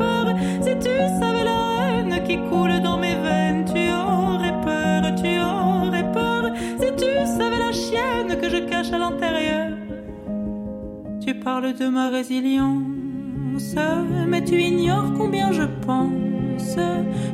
Tu 11.25 11.35
parles 11.35 11.73
de 11.73 11.89
ma 11.89 12.11
résilience, 12.11 13.75
mais 14.29 14.45
tu 14.45 14.61
ignores 14.61 15.15
combien 15.17 15.53
je 15.53 15.63
pense 15.87 16.77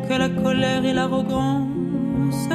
que 0.08 0.14
la 0.14 0.28
colère 0.28 0.84
et 0.84 0.92
l'arrogance 0.92 2.48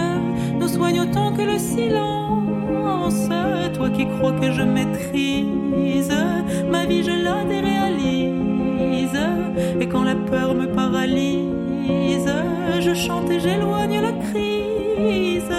nous 0.59 0.67
soignent 0.67 1.01
autant 1.01 1.33
que 1.33 1.41
le 1.41 1.57
silence. 1.57 3.29
Toi 3.73 3.89
qui 3.89 4.07
crois 4.07 4.31
que 4.39 4.51
je 4.53 4.61
maîtrise 4.61 6.13
ma 6.71 6.85
vie, 6.85 7.03
je 7.03 7.11
la 7.11 7.43
déréalise. 7.43 9.19
Et 9.81 9.87
quand 9.89 10.03
la 10.03 10.15
peur 10.15 10.55
me 10.55 10.67
paralyse, 10.67 12.31
je 12.79 12.93
chante 12.93 13.29
et 13.29 13.41
j'éloigne 13.41 13.99
la 13.99 14.13
crise. 14.13 15.53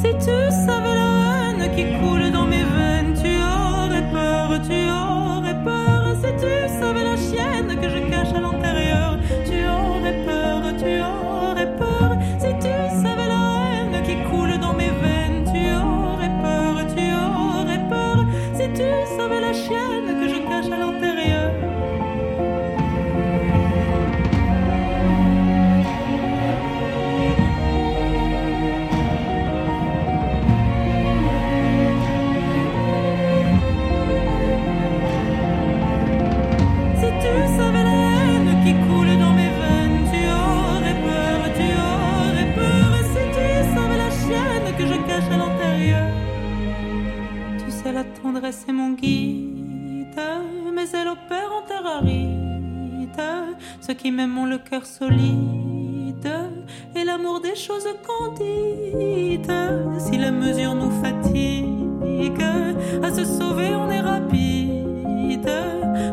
Si 0.00 0.10
tu 0.24 0.36
savais 0.64 0.94
la 0.94 1.10
haine 1.50 1.70
qui 1.76 1.84
coule 2.00 2.15
qui 54.06 54.12
m'aiment 54.12 54.38
ont 54.38 54.46
le 54.46 54.58
cœur 54.58 54.86
solide 54.86 56.30
et 56.94 57.02
l'amour 57.02 57.40
des 57.40 57.56
choses 57.56 57.88
candides. 58.06 59.52
Si 59.98 60.16
la 60.16 60.30
mesure 60.30 60.76
nous 60.76 60.92
fatigue, 61.02 62.40
à 63.02 63.10
se 63.12 63.24
sauver 63.24 63.74
on 63.74 63.90
est 63.90 64.00
rapide. 64.00 65.50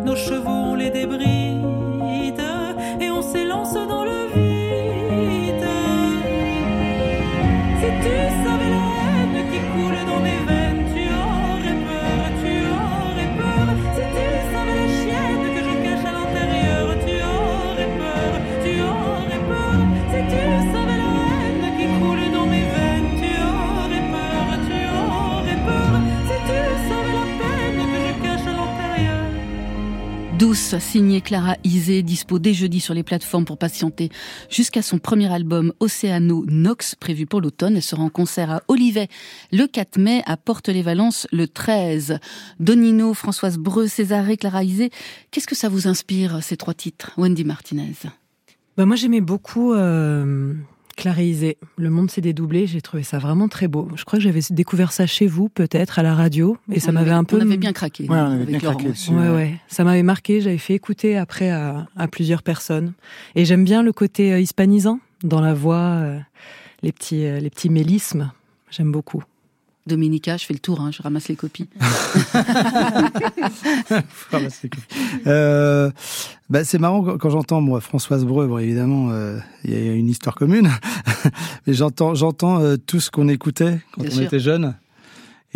Nos 0.05 0.15
chevaux 0.15 0.71
ont 0.71 0.75
les 0.75 0.89
débrides 0.89 1.32
Signée 30.79 31.21
Clara 31.21 31.55
Isé, 31.63 32.03
dispo 32.03 32.39
dès 32.39 32.53
jeudi 32.53 32.79
sur 32.79 32.93
les 32.93 33.03
plateformes 33.03 33.45
pour 33.45 33.57
patienter 33.57 34.09
jusqu'à 34.49 34.81
son 34.81 34.97
premier 34.97 35.31
album 35.31 35.73
Océano 35.79 36.45
Nox, 36.47 36.95
prévu 36.95 37.25
pour 37.25 37.41
l'automne. 37.41 37.75
Elle 37.75 37.83
sera 37.83 38.03
en 38.03 38.09
concert 38.09 38.51
à 38.51 38.61
Olivet 38.67 39.07
le 39.51 39.67
4 39.67 39.97
mai, 39.97 40.23
à 40.25 40.37
Porte-les-Valences 40.37 41.27
le 41.31 41.47
13. 41.47 42.19
Donino, 42.59 43.13
Françoise 43.13 43.57
Breu, 43.57 43.87
Césarée, 43.87 44.37
Clara 44.37 44.63
Isé. 44.63 44.89
Qu'est-ce 45.31 45.47
que 45.47 45.55
ça 45.55 45.69
vous 45.69 45.87
inspire, 45.87 46.43
ces 46.43 46.57
trois 46.57 46.73
titres 46.73 47.11
Wendy 47.17 47.43
Martinez? 47.43 47.93
Bah 48.75 48.85
moi 48.85 48.95
j'aimais 48.95 49.21
beaucoup 49.21 49.73
euh, 49.73 50.53
Clarisé. 50.95 51.57
Le 51.77 51.89
monde 51.89 52.11
s'est 52.11 52.21
dédoublé, 52.21 52.67
j'ai 52.67 52.81
trouvé 52.81 53.03
ça 53.03 53.17
vraiment 53.17 53.47
très 53.47 53.67
beau. 53.67 53.89
Je 53.95 54.03
crois 54.05 54.19
que 54.19 54.23
j'avais 54.23 54.41
découvert 54.51 54.91
ça 54.91 55.05
chez 55.07 55.25
vous, 55.27 55.49
peut-être, 55.49 55.97
à 55.99 56.03
la 56.03 56.13
radio, 56.13 56.57
et 56.71 56.79
ça 56.79 56.89
On 56.89 56.93
m'avait 56.93 57.09
avait- 57.09 57.19
un 57.19 57.23
peu... 57.23 57.37
on 57.37 57.41
avait 57.41 57.57
bien 57.57 57.73
craqué. 57.73 58.03
Ouais, 58.03 58.17
on 58.17 58.31
avait 58.31 58.45
bien 58.45 58.59
craqué 58.59 58.89
dessus. 58.89 59.11
Ouais, 59.11 59.29
ouais, 59.29 59.55
ça 59.67 59.83
m'avait 59.83 60.03
marqué, 60.03 60.39
j'avais 60.41 60.57
fait 60.57 60.75
écouter 60.75 61.17
après 61.17 61.49
à, 61.49 61.87
à 61.95 62.07
plusieurs 62.07 62.43
personnes. 62.43 62.93
Et 63.35 63.43
j'aime 63.45 63.63
bien 63.63 63.81
le 63.83 63.91
côté 63.91 64.33
euh, 64.33 64.39
hispanisant 64.39 64.99
dans 65.23 65.41
la 65.41 65.53
voix, 65.53 65.77
euh, 65.77 66.19
les, 66.83 66.91
petits, 66.91 67.25
euh, 67.25 67.39
les 67.39 67.49
petits 67.49 67.69
mélismes, 67.69 68.31
j'aime 68.69 68.91
beaucoup. 68.91 69.23
Dominica, 69.85 70.37
je 70.37 70.45
fais 70.45 70.53
le 70.53 70.59
tour, 70.59 70.79
hein, 70.81 70.91
je 70.91 71.01
ramasse 71.01 71.27
les 71.27 71.35
copies. 71.35 71.67
Euh, 75.27 75.91
bah, 76.49 76.63
c'est 76.63 76.79
marrant 76.79 77.17
quand, 77.17 77.29
j'entends 77.29 77.61
moi 77.61 77.79
Françoise 77.81 78.25
Breu. 78.25 78.47
Bon, 78.47 78.57
évidemment, 78.57 79.09
euh, 79.11 79.37
il 79.63 79.71
y 79.71 79.89
a 79.89 79.93
une 79.93 80.09
histoire 80.09 80.35
commune, 80.35 80.69
mais 81.67 81.73
j'entends 81.73 82.15
j'entends 82.15 82.59
euh, 82.59 82.75
tout 82.77 82.99
ce 82.99 83.11
qu'on 83.11 83.27
écoutait 83.29 83.79
quand 83.93 84.01
Bien 84.01 84.11
on 84.11 84.15
sûr. 84.15 84.23
était 84.23 84.39
jeune. 84.39 84.75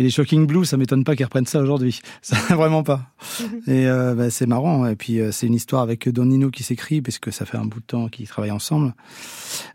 Et 0.00 0.04
les 0.04 0.10
Shocking 0.10 0.46
Blues, 0.46 0.68
ça 0.68 0.76
m'étonne 0.76 1.02
pas 1.02 1.16
qu'ils 1.16 1.24
reprennent 1.24 1.46
ça 1.46 1.60
aujourd'hui. 1.60 2.00
Ça, 2.22 2.36
vraiment 2.54 2.82
pas. 2.84 3.02
Et 3.66 3.86
euh, 3.88 4.14
bah, 4.14 4.30
c'est 4.30 4.46
marrant. 4.46 4.86
Et 4.86 4.94
puis 4.96 5.20
euh, 5.20 5.32
c'est 5.32 5.46
une 5.46 5.54
histoire 5.54 5.82
avec 5.82 6.08
Don 6.08 6.26
Nino 6.26 6.50
qui 6.50 6.62
s'écrit, 6.62 7.00
parce 7.02 7.18
que 7.18 7.30
ça 7.30 7.44
fait 7.46 7.56
un 7.56 7.64
bout 7.64 7.80
de 7.80 7.84
temps 7.84 8.08
qu'ils 8.08 8.28
travaillent 8.28 8.50
ensemble. 8.52 8.94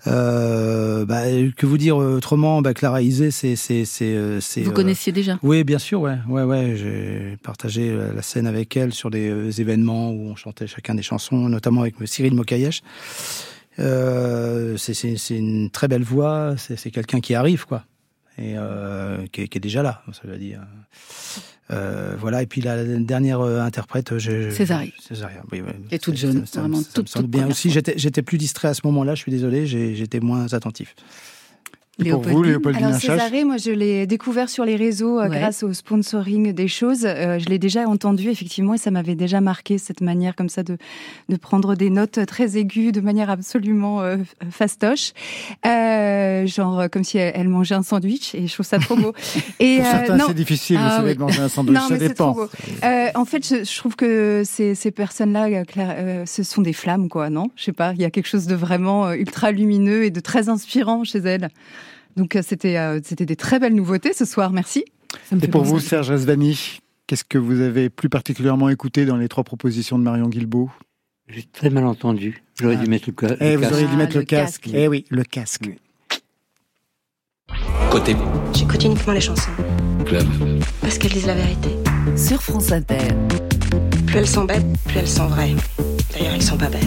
Euh, 0.08 1.06
bah, 1.06 1.24
que 1.58 1.66
vous 1.66 1.78
dire 1.78 1.98
autrement? 1.98 2.62
Bah, 2.62 2.74
Clara 2.74 3.02
Isé, 3.02 3.32
c'est 3.32 3.56
c'est 3.56 3.86
c'est 3.86 4.14
euh, 4.16 4.40
c'est. 4.40 4.62
Vous 4.62 4.72
euh, 4.72 4.74
connaissiez 4.74 5.12
déjà? 5.12 5.40
Oui, 5.44 5.64
bien 5.64 5.80
sûr, 5.80 6.02
ouais, 6.02 6.18
ouais, 6.30 6.44
ouais. 6.44 6.76
J'ai 6.78 7.38
partagé 7.44 7.90
euh, 7.90 8.14
la 8.14 8.22
scène 8.22 8.48
avec 8.48 8.76
elle 8.78 8.94
sur 8.94 9.10
des 9.10 9.60
événements 9.62 10.12
où 10.12 10.30
on 10.30 10.36
chantait 10.36 10.68
chacun 10.68 10.96
des 10.96 11.04
chansons, 11.04 11.50
notamment 11.50 11.82
avec 11.82 11.96
Cyril 12.06 12.34
Mokayesh. 12.34 12.82
Euh, 13.80 14.78
c'est- 14.78 14.94
c'est 14.94 15.18
c'est 15.18 15.38
une 15.38 15.70
très 15.72 15.88
belle 15.88 16.04
voix. 16.04 16.56
C'est 16.58 16.78
c'est 16.78 16.92
quelqu'un 16.92 17.20
qui 17.22 17.34
arrive, 17.36 17.66
quoi, 17.66 17.84
et 18.38 18.54
euh, 18.58 19.26
qui, 19.32 19.42
est, 19.42 19.48
qui 19.48 19.58
est 19.58 19.62
déjà 19.62 19.84
là. 19.84 20.02
Ça 20.12 20.22
veut 20.28 20.38
dire. 20.38 20.62
Euh, 21.72 22.16
voilà. 22.20 22.42
Et 22.44 22.46
puis 22.48 22.62
la 22.62 22.84
dernière 22.84 23.40
euh, 23.42 23.62
interprète, 23.62 24.18
je, 24.18 24.50
je- 24.50 24.56
Césarée. 24.56 24.92
Césaria, 25.00 25.42
oui, 25.52 25.62
oui. 25.66 25.74
Et 25.92 26.00
toute 26.00 26.18
jeune, 26.18 26.46
ça- 26.46 26.54
ça- 26.54 26.60
vraiment 26.62 26.78
ça 26.82 26.90
me 26.90 26.94
toute, 26.94 27.10
semble 27.10 27.26
toute 27.26 27.32
bien 27.32 27.48
aussi. 27.48 27.70
J'étais 27.70 27.94
j'étais 27.98 28.22
plus 28.22 28.38
distrait 28.38 28.68
à 28.68 28.74
ce 28.74 28.82
moment-là. 28.86 29.16
Je 29.16 29.22
suis 29.22 29.32
désolé. 29.32 29.66
j'ai- 29.66 29.96
J'étais 29.96 30.20
moins 30.20 30.52
attentif. 30.54 30.96
Et 32.04 32.10
pour 32.10 32.22
vous, 32.24 32.42
Léopoldine 32.42 32.86
Alors 32.86 33.00
Césarée, 33.00 33.44
moi 33.44 33.58
je 33.58 33.70
l'ai 33.70 34.08
découvert 34.08 34.50
sur 34.50 34.66
les 34.66 34.76
réseaux 34.76 35.20
euh, 35.20 35.30
Ouais. 35.30 35.38
grâce 35.40 35.62
au 35.62 35.74
sponsoring 35.74 36.52
des 36.52 36.68
choses. 36.68 37.06
Euh, 37.06 37.38
je 37.38 37.48
l'ai 37.50 37.60
déjà 37.60 37.88
entendu 37.88 38.30
effectivement 38.30 38.74
et 38.74 38.80
ça 38.80 38.90
m'avait 38.90 39.14
déjà 39.14 39.42
marqué 39.42 39.78
cette 39.78 40.02
manière 40.02 40.36
comme 40.36 40.50
ça 40.50 40.64
de, 40.64 40.78
de 41.30 41.36
prendre 41.36 41.76
des 41.76 41.92
notes 41.92 42.26
très 42.26 42.58
aiguës 42.58 42.92
de 42.94 43.00
manière 43.00 43.30
absolument 43.30 44.02
euh, 44.02 44.18
fastoche. 44.50 45.12
Euh, 45.68 46.48
genre 46.48 46.90
comme 46.92 47.04
si 47.04 47.20
elle, 47.20 47.34
elle 47.36 47.48
mangeait 47.48 47.76
un 47.76 47.84
sandwich 47.84 48.34
et 48.34 48.48
je 48.48 48.54
trouve 48.56 48.66
ça 48.66 48.80
trop 48.80 48.96
beau. 48.96 49.14
Et, 49.60 49.78
Pour 49.78 49.86
certains, 49.86 50.18
c'est 50.28 50.34
difficile, 50.34 50.78
vous 50.78 50.84
Ah 50.86 50.98
savez, 50.98 51.10
oui. 51.12 51.16
de 51.16 51.20
manger 51.22 51.42
un 51.42 51.48
sandwich, 51.50 51.76
Non, 51.76 51.88
ça 51.88 51.94
mais 51.94 52.00
c'est 52.00 52.08
dépend. 52.08 52.34
trop 52.34 52.46
beau. 52.46 52.50
En 53.16 53.26
fait, 53.26 53.48
je, 53.48 53.64
je 53.64 53.78
trouve 53.78 53.96
que 53.96 54.42
ces, 54.46 54.74
ces 54.74 54.90
personnes-là, 54.90 55.64
Claire, 55.66 56.24
ce 56.26 56.42
sont 56.42 56.64
des 56.64 56.74
flammes, 56.74 57.08
quoi, 57.08 57.30
non? 57.30 57.50
Je 57.56 57.66
sais 57.66 57.72
pas, 57.72 57.94
il 57.94 58.02
y 58.02 58.06
a 58.06 58.10
quelque 58.10 58.28
chose 58.28 58.48
de 58.48 58.56
vraiment 58.56 59.12
ultra 59.14 59.52
lumineux 59.52 60.06
et 60.06 60.10
de 60.10 60.20
très 60.20 60.50
inspirant 60.50 61.04
chez 61.04 61.20
elles. 61.20 61.50
Donc, 62.16 62.36
euh, 62.36 62.42
c'était 62.46 62.78
euh, 62.78 63.00
c'était 63.04 63.26
des 63.26 63.36
très 63.36 63.60
belles 63.60 63.76
nouveautés 63.76 64.14
ce 64.14 64.26
soir, 64.26 64.52
merci. 64.52 64.86
Et 65.42 65.48
pour 65.48 65.64
vous, 65.64 65.80
Serge 65.80 66.12
Asvani, 66.12 66.80
qu'est-ce 67.08 67.24
que 67.24 67.38
vous 67.38 67.62
avez 67.62 67.90
plus 67.90 68.10
particulièrement 68.10 68.70
écouté 68.70 69.06
dans 69.06 69.18
les 69.18 69.28
trois 69.28 69.44
propositions 69.44 69.98
de 70.00 70.04
Marion 70.04 70.28
Guilbault? 70.30 70.70
J'ai 71.28 71.44
très 71.44 71.70
mal 71.70 71.86
entendu. 71.86 72.44
J'aurais 72.60 72.76
dû 72.78 72.88
mettre 72.90 73.10
le, 73.10 73.16
ca- 73.20 73.36
Eh, 73.40 73.52
le 73.52 73.56
vous 73.56 73.62
casque. 73.62 73.74
auriez 73.74 73.86
dû 73.88 73.92
Ah, 73.94 73.98
mettre 73.98 74.14
le, 74.16 74.20
le 74.22 74.26
casque. 74.26 74.62
casque. 74.64 74.76
Eh 74.76 74.88
oui, 74.88 75.06
le 75.10 75.24
casque. 75.24 75.70
Côté 77.92 78.16
J'écoute 78.54 78.84
uniquement 78.84 79.14
les 79.14 79.22
chansons, 79.22 79.52
club. 80.06 80.26
parce 80.82 80.98
qu'elles 80.98 81.12
disent 81.14 81.28
la 81.28 81.36
vérité. 81.36 81.70
Sur 82.18 82.42
France 82.42 82.72
Inter. 82.72 82.98
Plus 84.08 84.18
elles 84.18 84.28
sont 84.28 84.46
bêtes, 84.46 84.66
plus 84.86 84.98
elles 85.00 85.08
sont 85.08 85.28
vraies. 85.28 85.56
D'ailleurs, 86.14 86.36
ils 86.36 86.42
sont 86.44 86.58
pas 86.58 86.70
bêtes. 86.70 86.84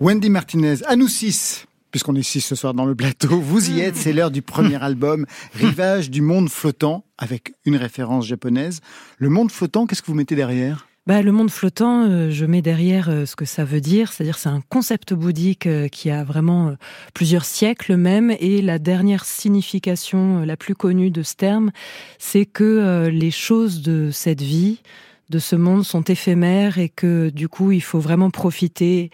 Wendy 0.00 0.30
Martinez, 0.30 0.76
à 0.86 0.96
nous 0.96 1.08
six, 1.08 1.64
puisqu'on 1.90 2.14
est 2.14 2.22
six 2.22 2.40
ce 2.40 2.54
soir 2.54 2.74
dans 2.74 2.84
le 2.84 2.94
plateau, 2.94 3.40
vous 3.40 3.70
y 3.70 3.80
êtes, 3.80 3.96
c'est 3.96 4.12
l'heure 4.12 4.30
du 4.30 4.42
premier 4.42 4.82
album, 4.82 5.26
Rivage 5.54 6.10
du 6.10 6.20
monde 6.20 6.48
flottant, 6.48 7.04
avec 7.18 7.54
une 7.64 7.76
référence 7.76 8.26
japonaise. 8.26 8.80
Le 9.18 9.28
monde 9.28 9.50
flottant, 9.50 9.86
qu'est-ce 9.86 10.02
que 10.02 10.08
vous 10.08 10.14
mettez 10.14 10.36
derrière? 10.36 10.88
Bah, 11.08 11.22
le 11.22 11.32
monde 11.32 11.50
flottant, 11.50 12.04
euh, 12.04 12.30
je 12.30 12.44
mets 12.44 12.60
derrière 12.60 13.08
euh, 13.08 13.24
ce 13.24 13.34
que 13.34 13.46
ça 13.46 13.64
veut 13.64 13.80
dire, 13.80 14.12
c'est-à-dire 14.12 14.36
c'est 14.36 14.50
un 14.50 14.60
concept 14.68 15.14
bouddhique 15.14 15.66
euh, 15.66 15.88
qui 15.88 16.10
a 16.10 16.22
vraiment 16.22 16.76
plusieurs 17.14 17.46
siècles 17.46 17.96
même, 17.96 18.30
et 18.40 18.60
la 18.60 18.78
dernière 18.78 19.24
signification 19.24 20.44
la 20.44 20.58
plus 20.58 20.74
connue 20.74 21.10
de 21.10 21.22
ce 21.22 21.34
terme, 21.34 21.70
c'est 22.18 22.44
que 22.44 23.08
les 23.10 23.30
choses 23.30 23.80
de 23.80 24.10
cette 24.10 24.42
vie, 24.42 24.82
de 25.30 25.38
ce 25.38 25.56
monde, 25.56 25.82
sont 25.82 26.02
éphémères 26.02 26.76
et 26.76 26.90
que 26.90 27.30
du 27.30 27.48
coup 27.48 27.72
il 27.72 27.82
faut 27.82 28.00
vraiment 28.00 28.28
profiter 28.28 29.10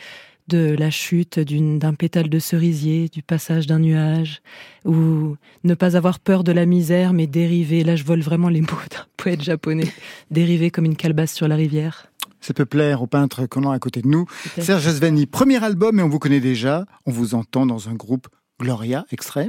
de 0.49 0.75
la 0.79 0.91
chute 0.91 1.39
d'un 1.39 1.95
pétale 1.95 2.29
de 2.29 2.39
cerisier, 2.39 3.09
du 3.09 3.23
passage 3.23 3.67
d'un 3.67 3.79
nuage, 3.79 4.43
ou 4.85 5.37
ne 5.65 5.75
pas 5.75 5.97
avoir 5.97 6.19
peur 6.19 6.45
de 6.45 6.53
la 6.53 6.67
misère, 6.67 7.13
mais 7.13 7.27
dériver. 7.27 7.85
Là, 7.85 7.97
je 7.97 8.05
vole 8.05 8.21
vraiment 8.21 8.49
les 8.49 8.61
mots 8.61 8.69
d'un 8.91 9.07
poète 9.17 9.43
japonais. 9.43 9.93
Dériver 10.31 10.71
comme 10.71 10.85
une 10.85 10.97
calebasse 10.97 11.33
sur 11.33 11.49
la 11.49 11.57
rivière. 11.57 12.07
Ça 12.41 12.53
peut 12.53 12.67
plaire 12.67 13.01
au 13.01 13.07
peintre 13.07 13.47
qu'on 13.47 13.71
a 13.71 13.75
à 13.75 13.79
côté 13.79 14.03
de 14.03 14.09
nous. 14.09 14.27
Serge 14.59 14.87
Asvani, 14.87 15.25
premier 15.25 15.65
album, 15.65 15.99
et 15.99 16.03
on 16.03 16.11
vous 16.11 16.19
connaît 16.19 16.41
déjà. 16.41 16.85
On 17.07 17.11
vous 17.11 17.35
entend 17.35 17.65
dans 17.65 17.89
un 17.89 17.95
groupe 17.95 18.29
Gloria, 18.61 19.07
extrait. 19.11 19.49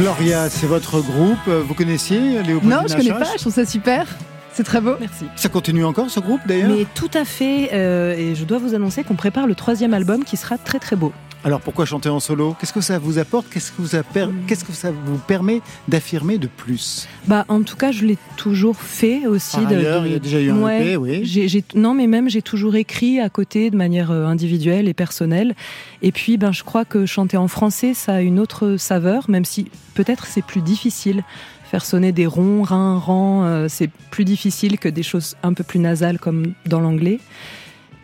Gloria, 0.00 0.48
c'est 0.48 0.66
votre 0.66 1.02
groupe. 1.02 1.46
Vous 1.46 1.74
connaissiez 1.74 2.42
Léopoldine 2.42 2.70
Non, 2.70 2.82
je 2.88 2.96
connais 2.96 3.10
Achache 3.10 3.28
pas, 3.28 3.36
je 3.36 3.40
trouve 3.42 3.52
ça 3.52 3.66
super. 3.66 4.06
C'est 4.52 4.64
très 4.64 4.80
beau. 4.80 4.94
Merci. 5.00 5.24
Ça 5.36 5.48
continue 5.48 5.84
encore 5.84 6.10
ce 6.10 6.20
groupe 6.20 6.40
d'ailleurs? 6.46 6.70
Mais 6.70 6.86
tout 6.94 7.10
à 7.14 7.24
fait, 7.24 7.70
euh, 7.72 8.14
et 8.16 8.34
je 8.34 8.44
dois 8.44 8.58
vous 8.58 8.74
annoncer 8.74 9.04
qu'on 9.04 9.14
prépare 9.14 9.46
le 9.46 9.54
troisième 9.54 9.94
album 9.94 10.24
qui 10.24 10.36
sera 10.36 10.58
très 10.58 10.78
très 10.78 10.96
beau. 10.96 11.12
Alors 11.42 11.60
pourquoi 11.62 11.86
chanter 11.86 12.10
en 12.10 12.20
solo? 12.20 12.54
Qu'est-ce 12.60 12.72
que 12.74 12.82
ça 12.82 12.98
vous 12.98 13.16
apporte? 13.18 13.46
Qu'est-ce 13.48 13.72
que, 13.72 13.80
vous 13.80 13.94
apper- 13.96 14.28
qu'est-ce 14.46 14.62
que 14.62 14.72
ça 14.74 14.90
vous 14.90 15.16
permet 15.16 15.62
d'affirmer 15.88 16.36
de 16.36 16.48
plus? 16.48 17.08
Bah, 17.28 17.46
en 17.48 17.62
tout 17.62 17.76
cas, 17.76 17.92
je 17.92 18.04
l'ai 18.04 18.18
toujours 18.36 18.76
fait 18.76 19.26
aussi. 19.26 19.56
Par 19.56 19.68
ailleurs, 19.68 20.04
il 20.04 20.12
y 20.12 20.16
a 20.16 20.18
déjà 20.18 20.38
eu 20.38 20.50
un 20.50 20.68
EP, 20.68 20.96
oui. 20.98 21.20
j'ai- 21.24 21.48
j'ai- 21.48 21.64
non, 21.74 21.94
mais 21.94 22.06
même 22.08 22.28
j'ai 22.28 22.42
toujours 22.42 22.74
écrit 22.76 23.20
à 23.20 23.30
côté 23.30 23.70
de 23.70 23.76
manière 23.78 24.10
euh, 24.10 24.26
individuelle 24.26 24.86
et 24.86 24.92
personnelle. 24.92 25.54
Et 26.02 26.12
puis, 26.12 26.36
ben, 26.36 26.52
je 26.52 26.62
crois 26.62 26.84
que 26.84 27.06
chanter 27.06 27.38
en 27.38 27.48
français, 27.48 27.94
ça 27.94 28.16
a 28.16 28.20
une 28.20 28.38
autre 28.38 28.76
saveur, 28.76 29.30
même 29.30 29.46
si 29.46 29.70
peut-être 29.94 30.26
c'est 30.26 30.42
plus 30.44 30.60
difficile. 30.60 31.22
Faire 31.70 31.84
sonner 31.84 32.10
des 32.12 32.26
ronds, 32.26 32.62
rin, 32.62 32.98
ran, 32.98 33.44
euh, 33.44 33.66
c'est 33.68 33.88
plus 34.10 34.24
difficile 34.24 34.78
que 34.78 34.88
des 34.88 35.02
choses 35.04 35.36
un 35.42 35.52
peu 35.52 35.62
plus 35.62 35.78
nasales 35.78 36.18
comme 36.18 36.52
dans 36.66 36.80
l'anglais. 36.80 37.20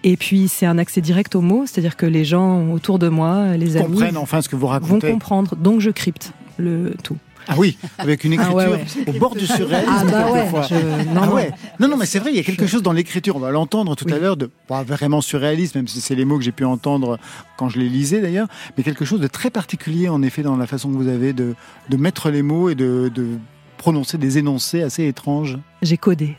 Et 0.04 0.16
puis, 0.16 0.46
c'est 0.46 0.66
un 0.66 0.78
accès 0.78 1.00
direct 1.00 1.34
aux 1.34 1.40
mots, 1.40 1.64
c'est-à-dire 1.66 1.96
que 1.96 2.06
les 2.06 2.24
gens 2.24 2.68
autour 2.70 3.00
de 3.00 3.08
moi, 3.08 3.56
les 3.56 3.76
amis, 3.76 3.86
Comprennent 3.86 4.16
enfin 4.18 4.40
ce 4.40 4.48
que 4.48 4.54
vous 4.54 4.62
vont 4.62 4.68
racontez. 4.68 5.10
comprendre. 5.10 5.56
Donc, 5.56 5.80
je 5.80 5.90
crypte 5.90 6.32
le 6.58 6.94
tout. 7.02 7.16
Ah 7.48 7.54
oui, 7.58 7.76
avec 7.98 8.24
une 8.24 8.32
Ah 8.32 8.34
écriture 8.34 8.56
ouais, 8.56 8.66
ouais. 8.66 8.84
au 9.08 9.12
bord 9.20 9.34
du 9.36 9.46
surréalisme 9.46 9.92
Ah 9.92 10.04
bah 10.04 10.32
ouais, 10.32 10.46
je- 10.68 10.74
non, 11.14 11.20
Ah 11.22 11.26
non. 11.26 11.32
ouais. 11.34 11.50
non, 11.78 11.88
non, 11.88 11.96
mais 11.96 12.06
c'est 12.06 12.18
vrai, 12.18 12.30
il 12.32 12.36
y 12.36 12.40
a 12.40 12.42
quelque 12.42 12.66
chose 12.66 12.82
dans 12.82 12.92
l'écriture, 12.92 13.36
on 13.36 13.40
va 13.40 13.52
l'entendre 13.52 13.94
tout 13.94 14.06
à 14.12 14.18
l'heure, 14.18 14.36
de 14.36 14.48
pas 14.68 14.82
vraiment 14.82 15.20
surréaliste, 15.20 15.76
même 15.76 15.86
si 15.86 16.00
c'est 16.00 16.16
les 16.16 16.24
mots 16.24 16.38
que 16.38 16.44
j'ai 16.44 16.50
pu 16.52 16.64
entendre 16.64 17.18
quand 17.56 17.68
je 17.68 17.78
les 17.78 17.88
lisais 17.88 18.20
d'ailleurs, 18.20 18.48
mais 18.76 18.82
quelque 18.82 19.04
chose 19.04 19.20
de 19.20 19.28
très 19.28 19.50
particulier 19.50 20.08
en 20.08 20.22
effet 20.22 20.42
dans 20.42 20.56
la 20.56 20.66
façon 20.66 20.90
que 20.90 20.96
vous 20.96 21.06
avez 21.08 21.32
de, 21.32 21.54
de 21.88 21.96
mettre 21.96 22.30
les 22.30 22.42
mots 22.42 22.68
et 22.68 22.74
de, 22.74 23.12
de 23.14 23.38
prononcer 23.86 24.18
des 24.18 24.36
énoncés 24.38 24.82
assez 24.82 25.06
étranges. 25.06 25.58
J'ai 25.80 25.96
codé. 25.96 26.34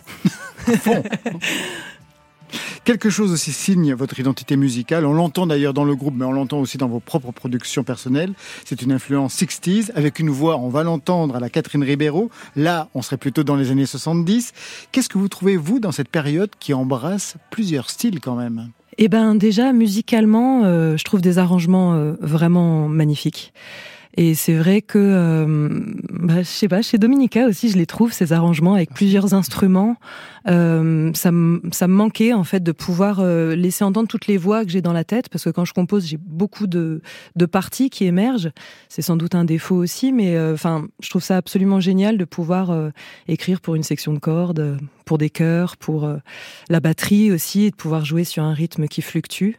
Quelque 2.84 3.10
chose 3.10 3.32
aussi 3.32 3.54
signe 3.54 3.94
votre 3.94 4.20
identité 4.20 4.58
musicale. 4.58 5.06
On 5.06 5.14
l'entend 5.14 5.48
d'ailleurs 5.48 5.74
dans 5.74 5.86
le 5.86 5.96
groupe, 5.96 6.14
mais 6.18 6.26
on 6.26 6.34
l'entend 6.34 6.60
aussi 6.60 6.78
dans 6.78 6.90
vos 6.90 7.00
propres 7.00 7.32
productions 7.32 7.86
personnelles. 7.86 8.34
C'est 8.66 8.82
une 8.82 8.92
influence 8.92 9.42
60s 9.42 9.92
avec 9.96 10.20
une 10.20 10.30
voix, 10.30 10.58
on 10.58 10.68
va 10.68 10.84
l'entendre 10.84 11.38
à 11.38 11.40
la 11.40 11.50
Catherine 11.50 11.84
Ribeiro. 11.84 12.30
Là, 12.58 12.90
on 12.94 13.02
serait 13.02 13.16
plutôt 13.16 13.46
dans 13.46 13.56
les 13.56 13.72
années 13.72 13.86
70. 13.86 14.52
Qu'est-ce 14.92 15.08
que 15.08 15.18
vous 15.18 15.30
trouvez, 15.30 15.56
vous, 15.56 15.80
dans 15.80 15.94
cette 15.94 16.10
période 16.10 16.50
qui 16.60 16.74
embrasse 16.74 17.38
plusieurs 17.50 17.90
styles 17.90 18.20
quand 18.20 18.36
même? 18.36 18.72
Eh 18.98 19.08
ben 19.08 19.36
déjà 19.36 19.72
musicalement, 19.72 20.66
euh, 20.66 20.98
je 20.98 21.04
trouve 21.06 21.22
des 21.22 21.38
arrangements 21.38 21.94
euh, 21.94 22.16
vraiment 22.20 22.90
magnifiques. 22.90 23.54
Et 24.20 24.34
c'est 24.34 24.56
vrai 24.56 24.82
que, 24.82 24.98
euh, 24.98 25.70
bah, 26.10 26.40
je 26.42 26.48
sais 26.48 26.68
pas, 26.68 26.82
chez 26.82 26.98
Dominica 26.98 27.46
aussi, 27.46 27.70
je 27.70 27.78
les 27.78 27.86
trouve 27.86 28.12
ces 28.12 28.34
arrangements 28.34 28.74
avec 28.74 28.92
plusieurs 28.92 29.36
instruments. 29.36 29.96
Euh, 30.48 31.12
ça, 31.14 31.32
me- 31.32 31.62
ça 31.72 31.88
me 31.88 31.94
manquait 31.94 32.34
en 32.34 32.44
fait 32.44 32.64
de 32.64 32.72
pouvoir 32.72 33.20
euh, 33.20 33.56
laisser 33.56 33.84
entendre 33.84 34.08
toutes 34.08 34.26
les 34.26 34.38
voix 34.38 34.66
que 34.66 34.72
j'ai 34.72 34.82
dans 34.82 34.92
la 34.92 35.04
tête, 35.04 35.30
parce 35.30 35.44
que 35.44 35.52
quand 35.52 35.66
je 35.66 35.74
compose, 35.74 36.08
j'ai 36.08 36.18
beaucoup 36.18 36.66
de, 36.66 37.02
de 37.36 37.46
parties 37.46 37.92
qui 37.92 38.06
émergent. 38.06 38.50
C'est 38.90 39.04
sans 39.04 39.18
doute 39.18 39.36
un 39.36 39.46
défaut 39.46 39.76
aussi, 39.76 40.12
mais 40.12 40.36
euh, 40.36 40.56
enfin, 40.56 40.88
je 41.00 41.12
trouve 41.12 41.22
ça 41.24 41.38
absolument 41.38 41.80
génial 41.80 42.18
de 42.18 42.26
pouvoir 42.26 42.72
euh, 42.72 42.90
écrire 43.28 43.62
pour 43.62 43.76
une 43.76 43.84
section 43.84 44.14
de 44.14 44.20
cordes, 44.20 44.80
pour 45.06 45.20
des 45.20 45.30
chœurs, 45.30 45.78
pour 45.78 46.06
euh, 46.06 46.18
la 46.70 46.80
batterie 46.80 47.32
aussi, 47.32 47.66
et 47.66 47.70
de 47.70 47.76
pouvoir 47.76 48.04
jouer 48.04 48.24
sur 48.24 48.42
un 48.42 48.54
rythme 48.54 48.88
qui 48.88 49.04
fluctue. 49.04 49.52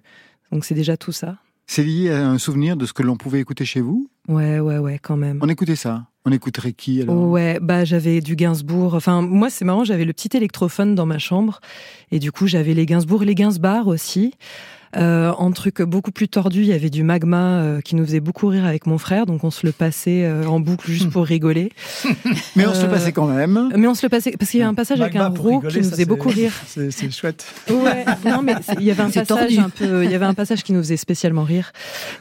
Donc 0.51 0.65
c'est 0.65 0.75
déjà 0.75 0.97
tout 0.97 1.13
ça. 1.13 1.37
C'est 1.71 1.85
lié 1.85 2.11
à 2.11 2.27
un 2.27 2.39
souvenir 2.39 2.79
de 2.79 2.87
ce 2.87 2.95
que 2.95 3.03
l'on 3.03 3.17
pouvait 3.17 3.41
écouter 3.41 3.67
chez 3.67 3.83
vous? 3.83 4.09
Ouais, 4.27 4.59
ouais, 4.59 4.79
ouais, 4.79 4.99
quand 4.99 5.19
même. 5.19 5.39
On 5.43 5.49
écoutait 5.51 5.77
ça 5.77 6.07
On 6.25 6.33
écouterait 6.33 6.73
qui 6.73 7.03
alors? 7.03 7.29
Ouais, 7.29 7.59
bah 7.61 7.85
j'avais 7.85 8.23
du 8.23 8.37
Gainsbourg. 8.37 8.95
Enfin, 8.95 9.21
moi 9.21 9.51
c'est 9.51 9.67
marrant, 9.67 9.85
j'avais 9.85 10.07
le 10.07 10.15
petit 10.15 10.35
électrophone 10.35 10.95
dans 10.95 11.05
ma 11.05 11.19
chambre 11.19 11.61
et 12.11 12.19
du 12.19 12.33
coup 12.33 12.47
j'avais 12.47 12.73
les 12.73 12.87
Gainsbourg 12.87 13.23
et 13.23 13.27
les 13.27 13.35
Gainsbar 13.35 13.87
aussi. 13.87 14.33
Euh, 14.97 15.31
en 15.37 15.51
truc 15.51 15.83
beaucoup 15.83 16.11
plus 16.13 16.29
tordu, 16.29 16.61
il 16.61 16.67
y 16.67 16.73
avait 16.73 16.89
du 16.91 17.03
magma 17.03 17.61
euh, 17.61 17.81
qui 17.81 17.95
nous 17.95 18.05
faisait 18.07 18.21
beaucoup 18.21 18.47
rire 18.49 18.65
avec 18.65 18.87
mon 18.87 18.97
frère, 18.99 19.27
donc 19.27 19.45
on 19.45 19.51
se 19.51 19.67
le 19.67 19.73
passait 19.73 20.25
euh, 20.25 20.47
en 20.47 20.61
boucle 20.61 20.91
juste 20.91 21.11
pour 21.11 21.25
rigoler. 21.27 21.71
Mais 22.57 22.67
on 22.67 22.73
se 22.75 22.83
le 22.83 22.89
Euh, 22.89 22.91
passait 22.93 23.13
quand 23.13 23.27
même. 23.27 23.69
Mais 23.77 23.87
on 23.87 23.95
se 23.95 24.07
le 24.07 24.09
passait 24.11 24.33
parce 24.39 24.51
qu'il 24.51 24.61
y 24.61 24.63
a 24.63 24.69
un 24.69 24.75
passage 24.75 25.01
avec 25.01 25.15
un 25.17 25.31
pour 25.31 25.45
ro 25.45 25.51
rigoler, 25.59 25.75
qui 25.75 25.81
nous 25.87 25.91
faisait 25.91 26.05
beaucoup 26.07 26.29
rire. 26.31 26.53
C'est 26.67 27.11
chouette. 27.13 27.45
Ouais, 27.71 28.05
non 28.25 28.43
mais 28.43 28.55
il 28.79 28.85
y 28.87 28.91
avait 28.91 29.03
un 29.03 29.07
passage 29.11 29.27
tordu. 29.27 29.59
un 29.59 29.69
peu, 29.69 30.05
il 30.05 30.11
y 30.11 30.15
avait 30.15 30.25
un 30.25 30.35
passage 30.35 30.63
qui 30.63 30.73
nous 30.73 30.81
faisait 30.81 30.97
spécialement 30.97 31.43
rire. 31.45 31.73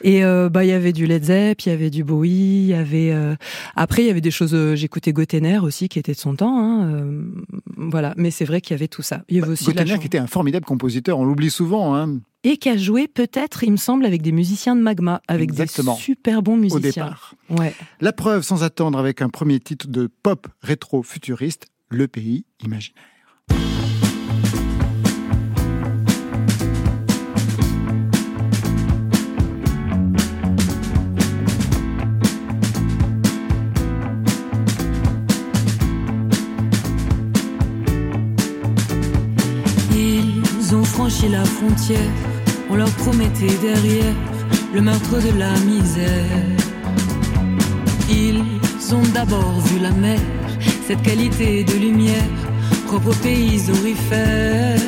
Et 0.03 0.23
euh, 0.25 0.49
bah 0.49 0.63
il 0.65 0.67
y 0.69 0.73
avait 0.73 0.93
du 0.93 1.05
Led 1.07 1.23
Zepp, 1.25 1.61
il 1.61 1.69
y 1.69 1.71
avait 1.71 1.89
du 1.89 2.03
Bowie, 2.03 2.29
il 2.31 2.65
y 2.67 2.73
avait 2.73 3.11
euh, 3.13 3.35
après 3.75 4.03
il 4.03 4.07
y 4.07 4.11
avait 4.11 4.21
des 4.21 4.31
choses. 4.31 4.53
euh, 4.53 4.75
J'écoutais 4.75 5.13
Gotener 5.13 5.59
aussi 5.59 5.87
qui 5.89 5.99
était 5.99 6.13
de 6.13 6.17
son 6.19 6.35
temps. 6.35 6.57
Hein, 6.59 6.87
euh, 6.93 7.21
voilà, 7.77 8.13
mais 8.17 8.31
c'est 8.31 8.45
vrai 8.45 8.59
qu'il 8.61 8.71
y 8.73 8.77
avait 8.77 8.87
tout 8.87 9.01
ça. 9.01 9.21
Il 9.29 9.37
y 9.37 9.41
avait 9.41 9.51
aussi 9.51 9.65
Gotener 9.65 9.91
chan- 9.93 9.97
qui 9.99 10.07
était 10.07 10.17
un 10.17 10.27
formidable 10.27 10.65
compositeur, 10.65 11.17
on 11.19 11.25
l'oublie 11.25 11.49
souvent. 11.49 11.95
Hein. 11.95 12.19
Et 12.49 12.57
qui 12.57 12.69
a 12.69 12.77
joué 12.77 13.07
peut-être, 13.09 13.63
il 13.63 13.71
me 13.71 13.77
semble, 13.77 14.05
avec 14.05 14.21
des 14.21 14.31
musiciens 14.31 14.75
de 14.75 14.81
Magma, 14.81 15.21
avec 15.27 15.49
Exactement. 15.49 15.95
des 15.95 16.01
super 16.01 16.41
bons 16.41 16.55
musiciens. 16.55 16.79
départ. 16.81 17.35
Ouais. 17.49 17.75
La 17.99 18.13
preuve 18.13 18.41
sans 18.43 18.63
attendre 18.63 18.97
avec 18.97 19.21
un 19.21 19.27
premier 19.29 19.59
titre 19.59 19.87
de 19.87 20.07
pop 20.23 20.47
rétro-futuriste, 20.61 21.67
Le 21.89 22.07
pays 22.07 22.45
imaginaire. 22.63 23.03
Ils 39.95 40.75
ont 40.75 40.83
franchi 40.83 41.29
la 41.29 41.43
frontière, 41.45 41.99
on 42.69 42.75
leur 42.75 42.89
promettait 42.91 43.57
derrière 43.61 44.13
le 44.73 44.81
meurtre 44.81 45.21
de 45.21 45.37
la 45.37 45.51
misère. 45.59 46.57
Ils 48.09 48.43
ont 48.93 49.07
d'abord 49.13 49.59
vu 49.65 49.79
la 49.79 49.91
mer, 49.91 50.19
cette 50.87 51.01
qualité 51.01 51.63
de 51.63 51.73
lumière, 51.73 52.31
propre 52.85 53.09
aux 53.09 53.23
pays 53.23 53.61
orifères. 53.69 54.79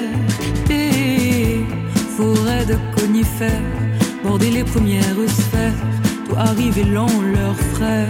Des 0.68 1.66
forêts 2.16 2.66
de 2.66 2.78
conifères, 3.00 3.50
border 4.24 4.52
les 4.52 4.64
premières 4.64 5.16
sphères, 5.28 5.80
tout 6.28 6.36
arriver 6.38 6.84
lent 6.84 7.22
leurs 7.36 7.60
frères, 7.74 8.08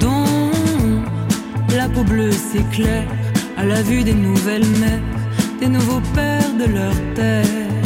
dont 0.00 0.50
la 1.76 1.88
peau 1.88 2.04
bleue 2.04 2.32
s'éclaire 2.32 3.08
à 3.56 3.64
la 3.64 3.82
vue 3.82 4.04
des 4.04 4.14
nouvelles 4.14 4.66
mers, 4.78 5.02
des 5.60 5.68
nouveaux 5.68 6.02
pères 6.14 6.54
de 6.58 6.72
leur 6.72 6.94
terre. 7.14 7.81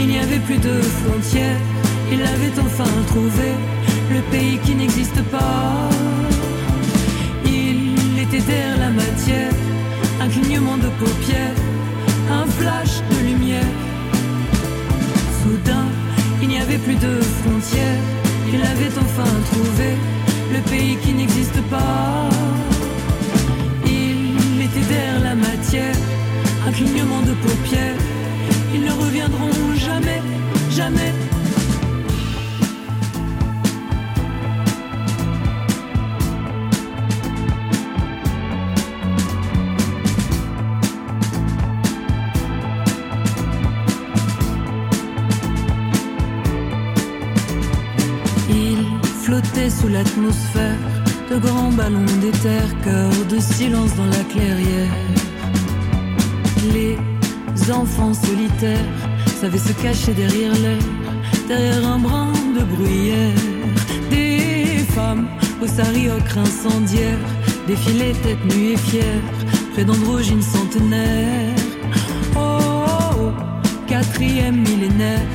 Il 0.00 0.06
n'y 0.08 0.18
avait 0.18 0.38
plus 0.38 0.58
de 0.58 0.80
frontières, 1.00 1.60
il 2.10 2.22
avait 2.22 2.58
enfin 2.58 2.90
trouvé 3.06 3.50
le 4.10 4.20
pays 4.32 4.58
qui 4.64 4.74
n'existe 4.74 5.22
pas. 5.24 5.90
Il 7.44 8.18
était 8.18 8.40
derrière 8.40 8.78
la 8.78 8.90
matière, 8.90 9.52
un 10.22 10.28
clignement 10.28 10.78
de 10.78 10.88
paupières, 11.00 11.56
un 12.30 12.46
flash 12.46 13.02
de 13.10 13.28
lumière. 13.28 13.72
Soudain, 15.42 15.86
il 16.42 16.48
n'y 16.48 16.58
avait 16.58 16.78
plus 16.78 16.96
de 16.96 17.20
frontières, 17.42 18.00
il 18.52 18.62
avait 18.62 18.94
enfin 19.04 19.30
trouvé 19.52 19.90
le 20.54 20.60
pays 20.70 20.96
qui 21.02 21.12
n'existe 21.12 21.60
pas. 21.70 22.39
De 51.30 51.38
grands 51.38 51.72
ballons 51.72 52.12
d'éther, 52.20 52.62
cœur 52.84 53.10
de 53.28 53.38
silence 53.38 53.94
dans 53.96 54.06
la 54.06 54.24
clairière. 54.32 54.94
Les 56.74 56.96
enfants 57.70 58.14
solitaires 58.14 58.94
savaient 59.40 59.58
se 59.58 59.72
cacher 59.72 60.12
derrière 60.12 60.52
l'air, 60.54 60.82
derrière 61.48 61.86
un 61.86 61.98
brin 61.98 62.32
de 62.56 62.64
bruyère. 62.74 63.42
Des 64.10 64.84
femmes 64.94 65.28
aux 65.62 65.66
sari 65.66 66.10
ocre 66.10 66.38
incendiaires 66.38 67.24
défilaient 67.66 68.16
tête 68.24 68.44
nue 68.54 68.72
et 68.72 68.76
fière 68.76 69.22
près 69.72 69.84
d'androgynes 69.84 70.42
centenaires. 70.42 71.54
Oh, 72.36 72.40
oh, 72.40 73.14
oh, 73.20 73.30
quatrième 73.86 74.60
millénaire, 74.68 75.26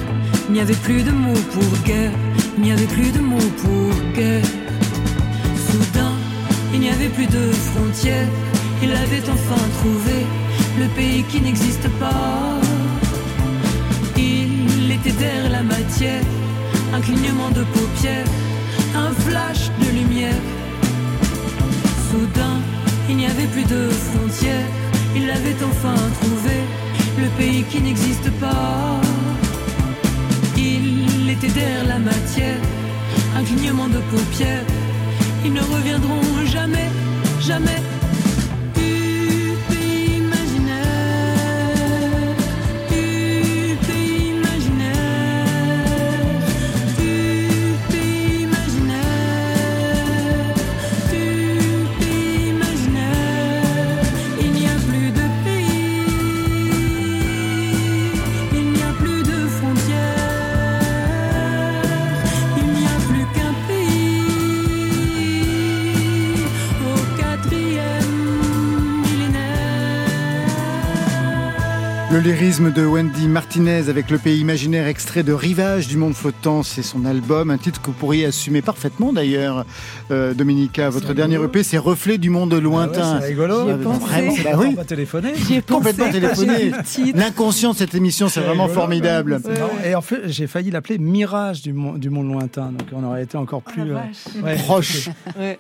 il 0.48 0.54
n'y 0.54 0.60
avait 0.60 0.82
plus 0.88 1.04
de 1.04 1.12
mots 1.12 1.44
pour 1.54 1.84
guerre, 1.86 2.12
il 2.58 2.64
n'y 2.64 2.72
avait 2.72 2.92
plus 2.98 3.12
de 3.12 3.20
mots 3.20 3.52
pour 3.64 4.14
guerre. 4.14 4.55
Soudain, 5.76 6.14
il 6.74 6.80
n'y 6.80 6.90
avait 6.90 7.10
plus 7.10 7.26
de 7.26 7.52
frontières, 7.52 8.30
il 8.82 8.92
avait 8.94 9.24
enfin 9.30 9.64
trouvé 9.80 10.26
le 10.80 10.88
pays 10.96 11.22
qui 11.24 11.42
n'existe 11.42 11.90
pas. 12.00 12.62
Il 14.16 14.90
était 14.90 15.12
derrière 15.12 15.50
la 15.50 15.64
matière, 15.64 16.24
clignement 17.02 17.50
de 17.50 17.64
paupières, 17.76 18.30
un 18.96 19.12
flash 19.26 19.70
de 19.82 19.88
lumière. 20.00 20.42
Soudain, 22.10 22.56
il 23.10 23.18
n'y 23.18 23.26
avait 23.26 23.48
plus 23.48 23.66
de 23.66 23.90
frontières, 23.90 24.70
il 25.14 25.30
avait 25.30 25.58
enfin 25.72 26.00
trouvé 26.22 26.58
le 27.22 27.28
pays 27.38 27.64
qui 27.70 27.82
n'existe 27.82 28.30
pas. 28.40 29.02
Il 30.58 31.30
était 31.30 31.54
derrière 31.60 31.86
la 31.86 32.00
matière, 32.00 32.62
un 33.38 33.44
clignement 33.44 33.90
de 33.90 34.00
paupières, 34.14 34.64
ils 35.46 35.54
ne 35.54 35.62
reviendront 35.62 36.22
jamais, 36.46 36.90
jamais. 37.40 37.95
Lyrisme 72.26 72.72
de 72.72 72.84
Wendy 72.84 73.28
Martinez 73.28 73.88
avec 73.88 74.10
le 74.10 74.18
pays 74.18 74.40
imaginaire 74.40 74.88
extrait 74.88 75.22
de 75.22 75.32
Rivage 75.32 75.88
du 75.88 75.96
monde 75.96 76.16
flottant, 76.16 76.64
c'est 76.64 76.82
son 76.82 77.06
album, 77.06 77.52
un 77.52 77.60
titre 77.60 77.80
que 77.82 77.86
vous 77.88 77.92
pourriez 77.94 78.26
assumer 78.26 78.64
parfaitement 78.64 79.14
d'ailleurs, 79.14 79.64
euh, 80.10 80.34
Dominica. 80.34 80.90
Votre 80.90 81.14
dernier 81.14 81.36
EP, 81.36 81.62
c'est 81.62 81.78
Reflet 81.78 82.18
du 82.18 82.32
monde 82.32 82.52
lointain. 82.56 83.18
Ah 83.18 83.20
c'est 83.22 83.28
rigolo. 83.28 83.66
J'y 83.68 83.74
ai 83.74 83.78
pensé. 83.78 84.00
Vraiment, 84.00 84.34
bah 84.44 84.50
oui. 84.58 84.74
pas 84.76 84.84
téléphoné. 84.86 85.34
Complètement 85.70 86.10
téléphoné. 86.10 86.72
L'inconscient 87.14 87.74
de 87.74 87.78
cette 87.78 87.94
émission, 87.94 88.28
c'est 88.28 88.40
vraiment 88.40 88.70
formidable. 88.70 89.40
Et 89.86 89.94
en 89.94 90.02
fait, 90.02 90.22
j'ai 90.26 90.48
failli 90.48 90.72
l'appeler 90.72 90.98
Mirage 90.98 91.62
du, 91.62 91.74
mon- 91.74 91.94
du 91.94 92.10
monde 92.10 92.28
lointain. 92.32 92.72
Donc 92.72 92.88
on 92.92 93.04
aurait 93.04 93.22
été 93.24 93.38
encore 93.38 93.62
plus 93.62 93.84
euh, 93.92 93.98
ouais, 94.44 94.56
Proche. 94.56 95.10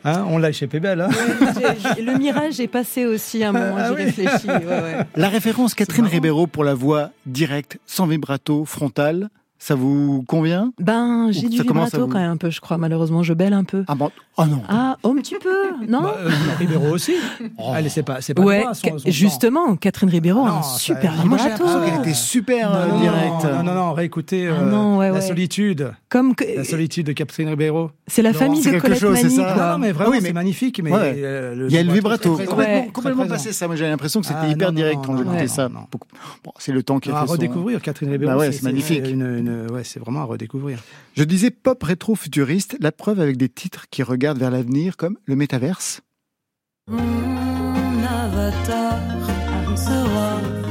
Hein, 0.03 0.25
on 0.29 0.39
l'a 0.39 0.51
chez 0.51 0.65
Pébel. 0.65 1.01
Hein. 1.01 1.09
Le 1.99 2.17
mirage 2.17 2.59
est 2.59 2.67
passé 2.67 3.05
aussi 3.05 3.43
à 3.43 3.49
un 3.49 3.51
moment, 3.51 3.75
Ah 3.77 3.89
j'ai 3.89 3.95
oui. 3.95 4.03
réfléchi. 4.05 4.47
ouais, 4.47 4.65
ouais. 4.65 4.95
La 5.15 5.29
référence 5.29 5.75
Catherine 5.75 6.05
Ribeiro 6.07 6.47
pour 6.55 6.63
la 6.63 6.73
voix 6.73 7.11
directe, 7.25 7.79
sans 7.85 8.07
vibrato, 8.07 8.63
frontale, 8.63 9.29
ça 9.67 9.73
vous 9.73 10.23
convient 10.27 10.71
Ben, 10.79 11.29
j'ai 11.31 11.49
du 11.49 11.61
vibrato 11.63 12.01
vous- 12.01 12.07
quand 12.07 12.19
même 12.19 12.29
un 12.29 12.37
peu, 12.37 12.51
je 12.51 12.61
crois. 12.61 12.77
Malheureusement, 12.77 13.23
je 13.23 13.33
belle 13.33 13.53
un 13.53 13.63
peu. 13.63 13.83
Ah 13.87 13.95
bon? 13.95 14.11
Oh 14.37 14.45
non. 14.45 14.61
Ah, 14.69 14.97
oh, 15.01 15.09
un 15.09 15.15
petit 15.21 15.37
peu, 15.41 15.49
non? 15.89 16.01
Bah, 16.03 16.15
euh, 16.19 16.29
Ribeiro 16.59 16.89
aussi. 16.93 17.13
Allez, 17.73 17.89
c'est 17.89 18.03
pas, 18.03 18.21
c'est 18.21 18.35
pas 18.35 18.43
Ouais, 18.43 18.59
droit, 18.61 18.75
son- 18.75 18.87
ca- 18.89 18.99
son 18.99 19.09
justement, 19.09 19.75
Catherine 19.75 20.09
Ribeiro 20.09 20.41
a 20.45 20.49
Non, 20.49 20.55
un 20.57 20.61
ça- 20.61 20.77
super 20.77 21.13
Ah, 21.19 21.25
moi, 21.25 21.39
j'ai 21.39 21.45
vibrato. 21.49 21.63
l'impression 21.65 21.91
qu'elle 21.95 22.01
était 22.09 22.13
super 22.13 22.69
Non, 22.69 22.75
euh, 22.75 22.87
non, 22.89 22.99
directe. 22.99 23.45
Non, 23.55 23.63
non, 23.63 23.73
non, 23.73 23.93
réécoutez 23.93 24.47
Ah 24.47 24.51
euh, 24.61 24.69
non, 24.69 24.97
ouais, 24.99 25.07
La 25.07 25.13
ouais. 25.15 25.21
solitude. 25.21 25.91
Comme 26.09 26.35
que- 26.35 26.43
La 26.57 26.63
solitude 26.63 27.07
de 27.07 27.13
Catherine 27.13 27.49
Ribeiro. 27.49 27.89
C'est 28.05 28.21
la 28.21 28.33
Non, 28.33 28.37
famille 28.39 28.61
de 28.61 28.79
Colette 28.79 28.99
chose, 28.99 29.15
c'est 29.17 29.23
Mani, 29.23 29.35
ça 29.35 29.53
quoi. 29.53 29.63
Ah 29.63 29.71
non, 29.73 29.77
mais 29.79 29.91
vraiment, 29.93 30.11
oui, 30.11 30.17
mais- 30.21 30.27
c'est 30.27 30.33
magnifique. 30.33 30.79
Mais 30.83 30.91
Il 30.91 31.71
y 31.73 31.77
a 31.77 31.81
le 31.83 31.91
vibrato. 31.91 32.37
Complètement, 32.93 33.25
passé 33.27 33.51
ça. 33.51 33.65
Moi, 33.65 33.75
j'avais 33.77 33.89
l'impression 33.89 34.19
que 34.21 34.27
c'était 34.27 34.39
Ah, 34.43 34.47
hyper 34.47 34.71
direct 34.73 34.99
quand 35.03 35.17
j'écoutais 35.17 35.47
ça. 35.47 35.69
c'est 36.59 36.71
le 36.71 36.83
temps 36.83 36.99
qui 36.99 37.09
a 37.09 37.21
fait 37.21 37.25
son- 37.25 37.31
redécouvrir 37.33 37.81
Catherine 37.81 38.11
Ribeiro. 38.11 38.31
Bah 38.33 38.37
ouais, 38.37 38.51
c'est 38.51 38.61
magnifique. 38.63 39.01
Ouais, 39.71 39.83
c'est 39.83 39.99
vraiment 39.99 40.21
à 40.21 40.25
redécouvrir. 40.25 40.83
Je 41.15 41.23
disais 41.23 41.51
pop 41.51 41.81
rétro-futuriste, 41.81 42.77
la 42.79 42.91
preuve 42.91 43.19
avec 43.19 43.37
des 43.37 43.49
titres 43.49 43.85
qui 43.89 44.03
regardent 44.03 44.39
vers 44.39 44.51
l'avenir 44.51 44.97
comme 44.97 45.17
le 45.25 45.35
métaverse. 45.35 46.01
Mon 46.87 48.03
avatar 48.03 48.99
sera 49.77 50.64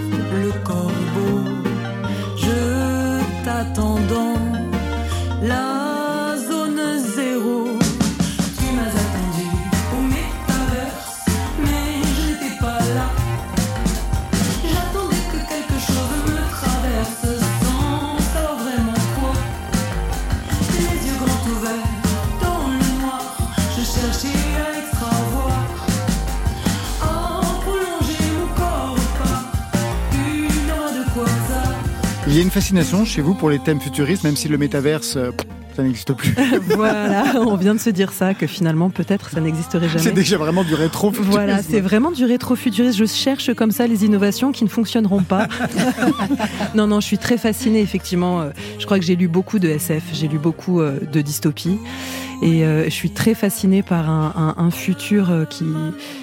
fascination 32.75 33.05
chez 33.05 33.23
vous 33.23 33.35
pour 33.35 33.51
les 33.51 33.59
thèmes 33.61 33.81
futuristes, 33.81 34.25
même 34.25 34.37
si 34.37 34.49
le 34.49 34.59
métaverse, 34.59 35.17
euh, 35.17 35.31
ça 35.77 35.83
n'existe 35.85 36.13
plus. 36.13 36.35
voilà, 36.75 37.25
on 37.37 37.57
vient 37.57 37.75
de 37.75 37.81
se 37.81 37.91
dire 37.91 38.13
ça, 38.13 38.35
que 38.35 38.47
finalement, 38.49 38.91
peut-être, 38.91 39.31
ça 39.31 39.41
n'existerait 39.41 39.89
jamais. 39.89 40.01
c'est 40.03 40.13
déjà 40.13 40.39
vraiment 40.39 40.65
du 40.65 40.75
rétro-futurisme. 40.75 41.31
Voilà, 41.33 41.63
c'est 41.63 41.81
vraiment 41.81 42.11
du 42.11 42.25
rétrofuturisme. 42.25 42.99
Je 42.99 43.05
cherche 43.05 43.55
comme 43.55 43.71
ça 43.71 43.87
les 43.87 44.05
innovations 44.05 44.51
qui 44.51 44.65
ne 44.65 44.69
fonctionneront 44.69 45.23
pas. 45.23 45.47
non, 46.75 46.87
non, 46.89 46.99
je 47.01 47.07
suis 47.07 47.19
très 47.19 47.39
fascinée, 47.39 47.81
effectivement. 47.81 48.41
Euh, 48.41 48.51
Je 48.79 48.87
crois 48.87 48.99
que 48.99 49.05
j'ai 49.05 49.17
lu 49.17 49.29
beaucoup 49.29 49.59
de 49.61 49.69
SF, 49.69 50.03
j'ai 50.13 50.27
lu 50.29 50.39
beaucoup 50.39 50.81
euh, 50.81 50.99
de 51.13 51.21
dystopie. 51.21 51.79
Et 52.43 52.65
euh, 52.65 52.85
je 52.87 52.91
suis 52.91 53.11
très 53.11 53.35
fascinée 53.35 53.83
par 53.83 54.11
un, 54.11 54.55
un- 54.59 54.65
un 54.65 54.71
futur 54.73 55.47
qui, 55.49 55.65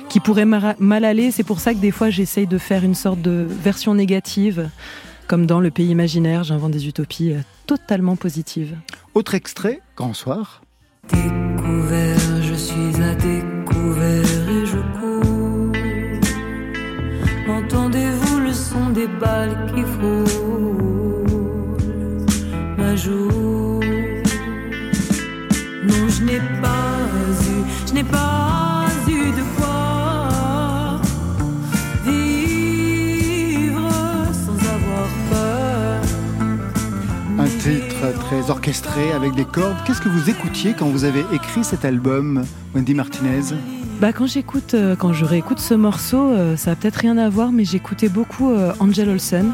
qui 0.09 0.19
pourrait 0.19 0.45
mal 0.45 1.05
aller. 1.05 1.31
C'est 1.31 1.43
pour 1.45 1.61
ça 1.61 1.73
que 1.73 1.79
des 1.79 1.91
fois, 1.91 2.09
j'essaye 2.09 2.45
de 2.47 2.57
faire 2.57 2.83
une 2.83 2.95
sorte 2.95 3.21
de 3.21 3.47
version 3.63 3.93
négative. 3.95 4.69
Comme 5.31 5.45
dans 5.45 5.61
Le 5.61 5.71
Pays 5.71 5.87
Imaginaire, 5.87 6.43
j'invente 6.43 6.71
des 6.71 6.89
utopies 6.89 7.31
euh, 7.31 7.39
totalement 7.65 8.17
positives. 8.17 8.75
Autre 9.13 9.33
extrait, 9.33 9.79
Grand 9.95 10.13
Soir. 10.13 10.61
Découvert, 11.07 12.43
je 12.43 12.53
suis 12.53 13.01
à 13.01 13.15
orchestré 38.51 39.13
avec 39.13 39.33
des 39.33 39.45
cordes. 39.45 39.77
Qu'est-ce 39.85 40.01
que 40.01 40.09
vous 40.09 40.29
écoutiez 40.29 40.73
quand 40.77 40.87
vous 40.87 41.05
avez 41.05 41.23
écrit 41.31 41.63
cet 41.63 41.85
album, 41.85 42.43
Wendy 42.75 42.93
Martinez 42.93 43.55
Bah 44.01 44.11
quand 44.11 44.27
j'écoute, 44.27 44.73
euh, 44.73 44.95
quand 44.97 45.13
je 45.13 45.23
réécoute 45.23 45.59
ce 45.59 45.73
morceau, 45.73 46.31
euh, 46.31 46.57
ça 46.57 46.71
a 46.71 46.75
peut-être 46.75 46.97
rien 46.97 47.17
à 47.17 47.29
voir, 47.29 47.53
mais 47.53 47.63
j'écoutais 47.63 48.09
beaucoup 48.09 48.51
euh, 48.51 48.73
Angel 48.79 49.09
Olsen. 49.09 49.51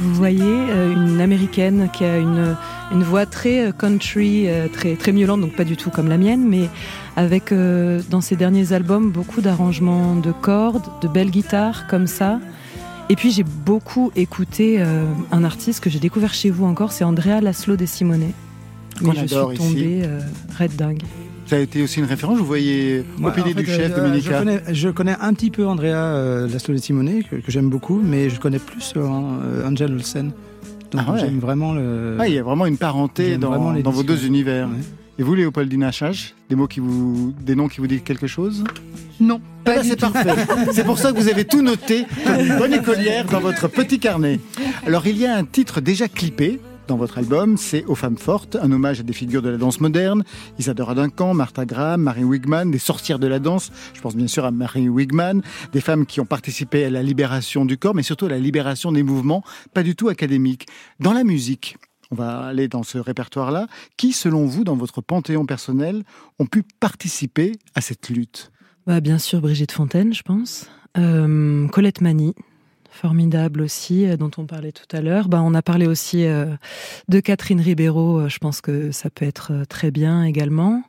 Vous 0.00 0.14
voyez, 0.14 0.54
une 0.96 1.20
américaine 1.20 1.90
qui 1.92 2.04
a 2.04 2.16
une, 2.16 2.56
une 2.90 3.02
voix 3.02 3.26
très 3.26 3.70
country, 3.76 4.48
très, 4.72 4.96
très 4.96 5.12
donc 5.12 5.54
pas 5.54 5.64
du 5.64 5.76
tout 5.76 5.90
comme 5.90 6.08
la 6.08 6.16
mienne, 6.16 6.42
mais 6.48 6.70
avec 7.16 7.52
dans 7.52 8.22
ses 8.22 8.34
derniers 8.34 8.72
albums 8.72 9.10
beaucoup 9.10 9.42
d'arrangements 9.42 10.16
de 10.16 10.32
cordes, 10.32 10.86
de 11.02 11.08
belles 11.08 11.30
guitares 11.30 11.86
comme 11.86 12.06
ça. 12.06 12.40
Et 13.10 13.16
puis 13.16 13.32
j'ai 13.32 13.42
beaucoup 13.42 14.12
écouté 14.14 14.76
euh, 14.78 15.04
un 15.32 15.42
artiste 15.42 15.82
que 15.82 15.90
j'ai 15.90 15.98
découvert 15.98 16.32
chez 16.32 16.48
vous 16.48 16.64
encore, 16.64 16.92
c'est 16.92 17.02
Andrea 17.02 17.40
Laszlo 17.42 17.74
De 17.74 17.84
Simone. 17.84 18.30
Qu'on 19.00 19.08
Mais 19.08 19.16
je 19.16 19.26
suis 19.26 19.56
tombée 19.58 20.02
euh, 20.04 20.20
red 20.56 20.76
dingue. 20.76 21.02
Ça 21.46 21.56
a 21.56 21.58
été 21.58 21.82
aussi 21.82 21.98
une 21.98 22.04
référence, 22.04 22.38
vous 22.38 22.44
voyez 22.44 23.04
en 23.20 23.32
fait, 23.32 23.52
du 23.52 23.66
chef, 23.66 23.90
euh, 23.90 23.96
Dominica. 23.96 24.30
Je 24.30 24.38
connais, 24.38 24.62
je 24.72 24.88
connais 24.90 25.16
un 25.20 25.34
petit 25.34 25.50
peu 25.50 25.66
Andrea 25.66 25.88
euh, 25.96 26.46
Laszlo 26.46 26.72
de 26.74 26.78
Simone, 26.78 27.24
que, 27.24 27.34
que 27.34 27.50
j'aime 27.50 27.68
beaucoup, 27.68 28.00
mais 28.00 28.30
je 28.30 28.38
connais 28.38 28.60
plus 28.60 28.92
euh, 28.96 29.00
euh, 29.02 29.68
Angel 29.68 29.92
Olsen. 29.92 30.30
Donc 30.92 31.02
Ah 31.04 31.12
ouais. 31.12 31.18
j'aime 31.18 31.40
vraiment 31.40 31.72
le. 31.74 32.16
Ah, 32.20 32.28
il 32.28 32.34
y 32.34 32.38
a 32.38 32.44
vraiment 32.44 32.66
une 32.66 32.78
parenté 32.78 33.30
J'aime 33.30 33.40
dans, 33.40 33.48
vraiment 33.48 33.72
les 33.72 33.82
dans 33.82 33.90
vos 33.90 34.04
deux 34.04 34.24
univers. 34.24 34.68
Ouais. 34.68 34.74
Et 35.20 35.22
vous, 35.22 35.34
Léopoldine 35.34 35.82
Hachache, 35.82 36.34
des 36.48 36.56
mots 36.56 36.66
qui 36.66 36.80
vous, 36.80 37.34
des 37.42 37.54
noms 37.54 37.68
qui 37.68 37.82
vous 37.82 37.86
disent 37.86 38.00
quelque 38.02 38.26
chose 38.26 38.64
Non, 39.20 39.38
Ah 39.44 39.64
pas 39.64 39.74
bah, 39.76 39.82
du 39.82 39.88
c'est 39.90 40.00
parfait. 40.00 40.34
C'est 40.72 40.82
pour 40.82 40.98
ça 40.98 41.12
que 41.12 41.18
vous 41.20 41.28
avez 41.28 41.44
tout 41.44 41.60
noté 41.60 42.06
comme 42.24 42.40
une 42.40 42.56
bonne 42.56 42.72
écolière 42.72 43.26
dans 43.26 43.40
votre 43.40 43.68
petit 43.68 43.98
carnet. 43.98 44.40
Alors, 44.86 45.06
il 45.06 45.18
y 45.18 45.26
a 45.26 45.36
un 45.36 45.44
titre 45.44 45.82
déjà 45.82 46.08
clippé 46.08 46.58
dans 46.88 46.96
votre 46.96 47.18
album, 47.18 47.58
c'est 47.58 47.84
Aux 47.84 47.94
femmes 47.94 48.16
fortes, 48.16 48.56
un 48.56 48.72
hommage 48.72 49.00
à 49.00 49.02
des 49.02 49.12
figures 49.12 49.42
de 49.42 49.50
la 49.50 49.58
danse 49.58 49.82
moderne, 49.82 50.24
Isadora 50.58 50.94
Duncan, 50.94 51.34
Martha 51.34 51.66
Graham, 51.66 52.00
Marie 52.00 52.24
Wigman, 52.24 52.70
des 52.70 52.78
sorcières 52.78 53.18
de 53.18 53.26
la 53.26 53.40
danse, 53.40 53.70
je 53.92 54.00
pense 54.00 54.16
bien 54.16 54.26
sûr 54.26 54.46
à 54.46 54.50
Marie 54.50 54.88
Wigman, 54.88 55.42
des 55.74 55.82
femmes 55.82 56.06
qui 56.06 56.20
ont 56.20 56.26
participé 56.26 56.86
à 56.86 56.90
la 56.90 57.02
libération 57.02 57.66
du 57.66 57.76
corps, 57.76 57.94
mais 57.94 58.02
surtout 58.02 58.24
à 58.24 58.30
la 58.30 58.38
libération 58.38 58.90
des 58.90 59.02
mouvements, 59.02 59.44
pas 59.74 59.82
du 59.82 59.94
tout 59.94 60.08
académiques. 60.08 60.66
Dans 60.98 61.12
la 61.12 61.24
musique, 61.24 61.76
On 62.10 62.16
va 62.16 62.40
aller 62.40 62.66
dans 62.68 62.82
ce 62.82 62.98
répertoire-là. 62.98 63.68
Qui, 63.96 64.12
selon 64.12 64.44
vous, 64.44 64.64
dans 64.64 64.76
votre 64.76 65.00
panthéon 65.00 65.46
personnel, 65.46 66.02
ont 66.38 66.46
pu 66.46 66.64
participer 66.80 67.52
à 67.74 67.80
cette 67.80 68.08
lutte? 68.08 68.50
Bah, 68.86 69.00
Bien 69.00 69.18
sûr, 69.18 69.40
Brigitte 69.40 69.72
Fontaine, 69.72 70.12
je 70.12 70.22
pense. 70.22 70.68
Euh, 70.98 71.68
Colette 71.68 72.00
Mani, 72.00 72.34
formidable 72.90 73.60
aussi, 73.62 74.06
euh, 74.06 74.16
dont 74.16 74.30
on 74.38 74.46
parlait 74.46 74.72
tout 74.72 74.96
à 74.96 75.00
l'heure. 75.00 75.28
Bah, 75.28 75.40
on 75.42 75.54
a 75.54 75.62
parlé 75.62 75.86
aussi 75.86 76.24
euh, 76.24 76.46
de 77.08 77.20
Catherine 77.20 77.60
Ribeiro, 77.60 78.28
je 78.28 78.38
pense 78.38 78.60
que 78.60 78.90
ça 78.90 79.08
peut 79.08 79.24
être 79.24 79.64
très 79.68 79.92
bien 79.92 80.24
également. 80.24 80.82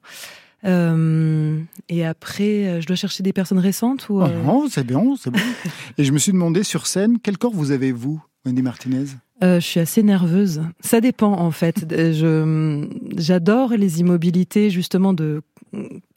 et 0.63 2.05
après, 2.05 2.81
je 2.81 2.87
dois 2.87 2.95
chercher 2.95 3.21
des 3.21 3.33
personnes 3.33 3.59
récentes 3.59 4.09
ou 4.09 4.21
oh 4.21 4.27
Non, 4.27 4.67
c'est 4.69 4.85
bien, 4.85 5.03
c'est 5.19 5.29
bon. 5.29 5.39
et 5.99 6.03
je 6.03 6.11
me 6.11 6.17
suis 6.17 6.31
demandé 6.31 6.63
sur 6.63 6.87
scène, 6.87 7.17
quel 7.21 7.37
corps 7.37 7.53
vous 7.53 7.69
avez 7.69 7.91
vous, 7.91 8.23
Wendy 8.45 8.63
Martinez? 8.63 9.05
Je 9.41 9.59
suis 9.59 9.79
assez 9.79 10.03
nerveuse. 10.03 10.61
Ça 10.79 11.01
dépend 11.01 11.33
en 11.33 11.51
fait. 11.51 11.85
Je 11.89 12.87
j'adore 13.17 13.71
les 13.71 13.99
immobilités 13.99 14.69
justement 14.69 15.13
de 15.13 15.41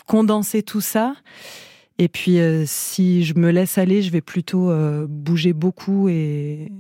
condenser 0.07 0.63
tout 0.63 0.81
ça 0.81 1.15
et 1.99 2.09
puis, 2.09 2.41
euh, 2.41 2.65
si 2.67 3.25
je 3.25 3.35
me 3.35 3.51
laisse 3.51 3.79
aller, 3.79 4.03
je 4.03 4.11
vais 4.11 4.21
plutôt 4.21 4.71
euh, 4.71 5.07
bouger 5.09 5.53
beaucoup 5.53 6.09
et, 6.09 6.73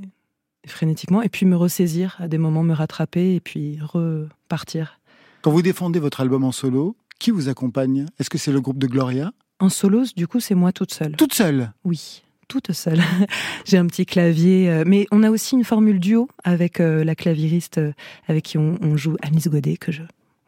frénétiquement, 0.66 1.22
et 1.22 1.28
puis 1.28 1.47
me 1.47 1.57
ressaisir 1.57 2.16
à 2.18 2.26
des 2.26 2.38
moments, 2.38 2.64
me 2.64 2.74
rattraper, 2.74 3.34
et 3.34 3.40
puis 3.40 3.78
repartir. 3.80 4.99
Quand 5.42 5.53
vous 5.53 5.62
défendez 5.62 6.01
votre 6.01 6.20
album 6.20 6.42
en 6.42 6.53
solo, 6.53 6.97
qui 7.20 7.30
vous 7.30 7.49
accompagne? 7.49 8.07
Est-ce 8.18 8.28
que 8.28 8.38
c'est 8.38 8.53
le 8.53 8.61
groupe 8.61 8.78
de 8.78 8.88
Gloria? 8.88 9.32
En 9.61 9.68
solo, 9.68 10.03
du 10.16 10.26
coup, 10.26 10.40
c'est 10.40 10.57
moi 10.57 10.72
toute 10.72 10.92
seule. 10.92 11.14
Toute 11.16 11.32
seule? 11.32 11.72
Oui 11.84 12.22
toute 12.45 12.72
seule. 12.72 13.01
J'ai 13.64 13.78
un 13.78 13.86
petit 13.86 14.07
clavier, 14.07 14.70
euh, 14.70 14.84
mais 14.86 15.07
on 15.11 15.22
a 15.22 15.30
aussi 15.30 15.55
une 15.55 15.64
formule 15.64 16.01
duo 16.01 16.28
avec 16.42 16.78
la 16.78 17.14
claviériste 17.14 17.80
avec 18.28 18.45
qui 18.45 18.59
on, 18.59 18.78
on 18.80 18.97
joue 18.97 19.16
Alice 19.22 19.49
Godet 19.49 19.76
que 19.76 19.92
je 19.92 20.03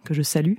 que 0.07 0.15
je 0.15 0.23
salue, 0.23 0.55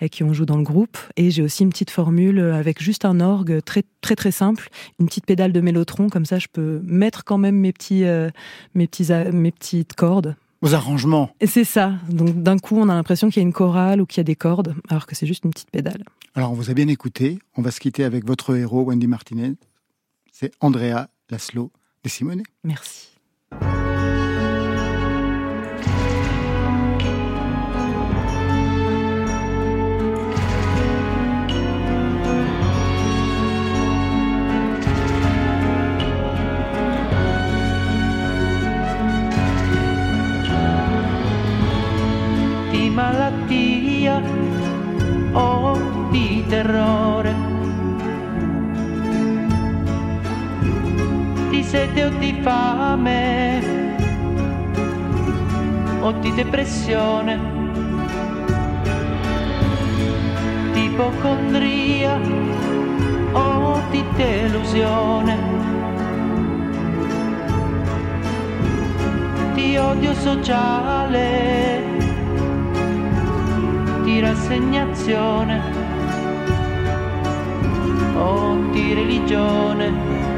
et 0.00 0.08
qui 0.08 0.24
ont 0.24 0.32
joué 0.32 0.46
dans 0.46 0.56
le 0.56 0.64
groupe. 0.64 0.98
Et 1.16 1.30
j'ai 1.30 1.42
aussi 1.42 1.62
une 1.62 1.70
petite 1.70 1.90
formule 1.90 2.40
avec 2.40 2.82
juste 2.82 3.04
un 3.04 3.20
orgue 3.20 3.60
très 3.64 3.84
très 4.00 4.16
très 4.16 4.32
simple, 4.32 4.68
une 4.98 5.06
petite 5.06 5.26
pédale 5.26 5.52
de 5.52 5.60
mélotron, 5.60 6.08
comme 6.08 6.24
ça 6.24 6.40
je 6.40 6.48
peux 6.52 6.80
mettre 6.84 7.22
quand 7.22 7.38
même 7.38 7.56
mes 7.56 7.72
petits 7.72 8.04
euh, 8.04 8.30
mes 8.74 8.88
petits 8.88 9.12
mes 9.32 9.52
petites 9.52 9.94
cordes. 9.94 10.34
Aux 10.60 10.74
arrangements. 10.74 11.30
Et 11.40 11.46
c'est 11.46 11.62
ça. 11.62 11.92
Donc 12.08 12.42
d'un 12.42 12.58
coup, 12.58 12.76
on 12.76 12.88
a 12.88 12.94
l'impression 12.94 13.28
qu'il 13.28 13.40
y 13.40 13.44
a 13.44 13.46
une 13.46 13.52
chorale 13.52 14.00
ou 14.00 14.06
qu'il 14.06 14.18
y 14.18 14.22
a 14.22 14.24
des 14.24 14.34
cordes, 14.34 14.74
alors 14.88 15.06
que 15.06 15.14
c'est 15.14 15.26
juste 15.26 15.44
une 15.44 15.52
petite 15.52 15.70
pédale. 15.70 16.02
Alors 16.34 16.50
on 16.50 16.54
vous 16.54 16.70
a 16.70 16.74
bien 16.74 16.88
écouté. 16.88 17.38
On 17.56 17.62
va 17.62 17.70
se 17.70 17.78
quitter 17.78 18.02
avec 18.02 18.26
votre 18.26 18.56
héros 18.56 18.82
Wendy 18.82 19.06
Martinez. 19.06 19.54
C'est 20.40 20.52
Andrea 20.60 21.08
Laszlo 21.30 21.72
de 22.04 22.08
Simone. 22.08 22.44
Merci. 22.62 23.08
malattia 42.94 44.22
o 45.34 45.78
di 46.10 46.44
terrore, 46.48 47.07
sete 51.68 52.04
o 52.04 52.08
di 52.18 52.32
fame 52.40 53.60
o 56.00 56.12
di 56.12 56.32
depressione, 56.32 57.38
di 60.72 60.84
ipocondria. 60.84 62.56
O 63.30 63.80
di 63.90 64.02
delusione. 64.16 65.36
Di 69.52 69.76
odio 69.76 70.14
sociale. 70.14 71.82
Di 74.02 74.20
rassegnazione. 74.20 75.60
O 78.16 78.56
di 78.72 78.94
religione. 78.94 80.37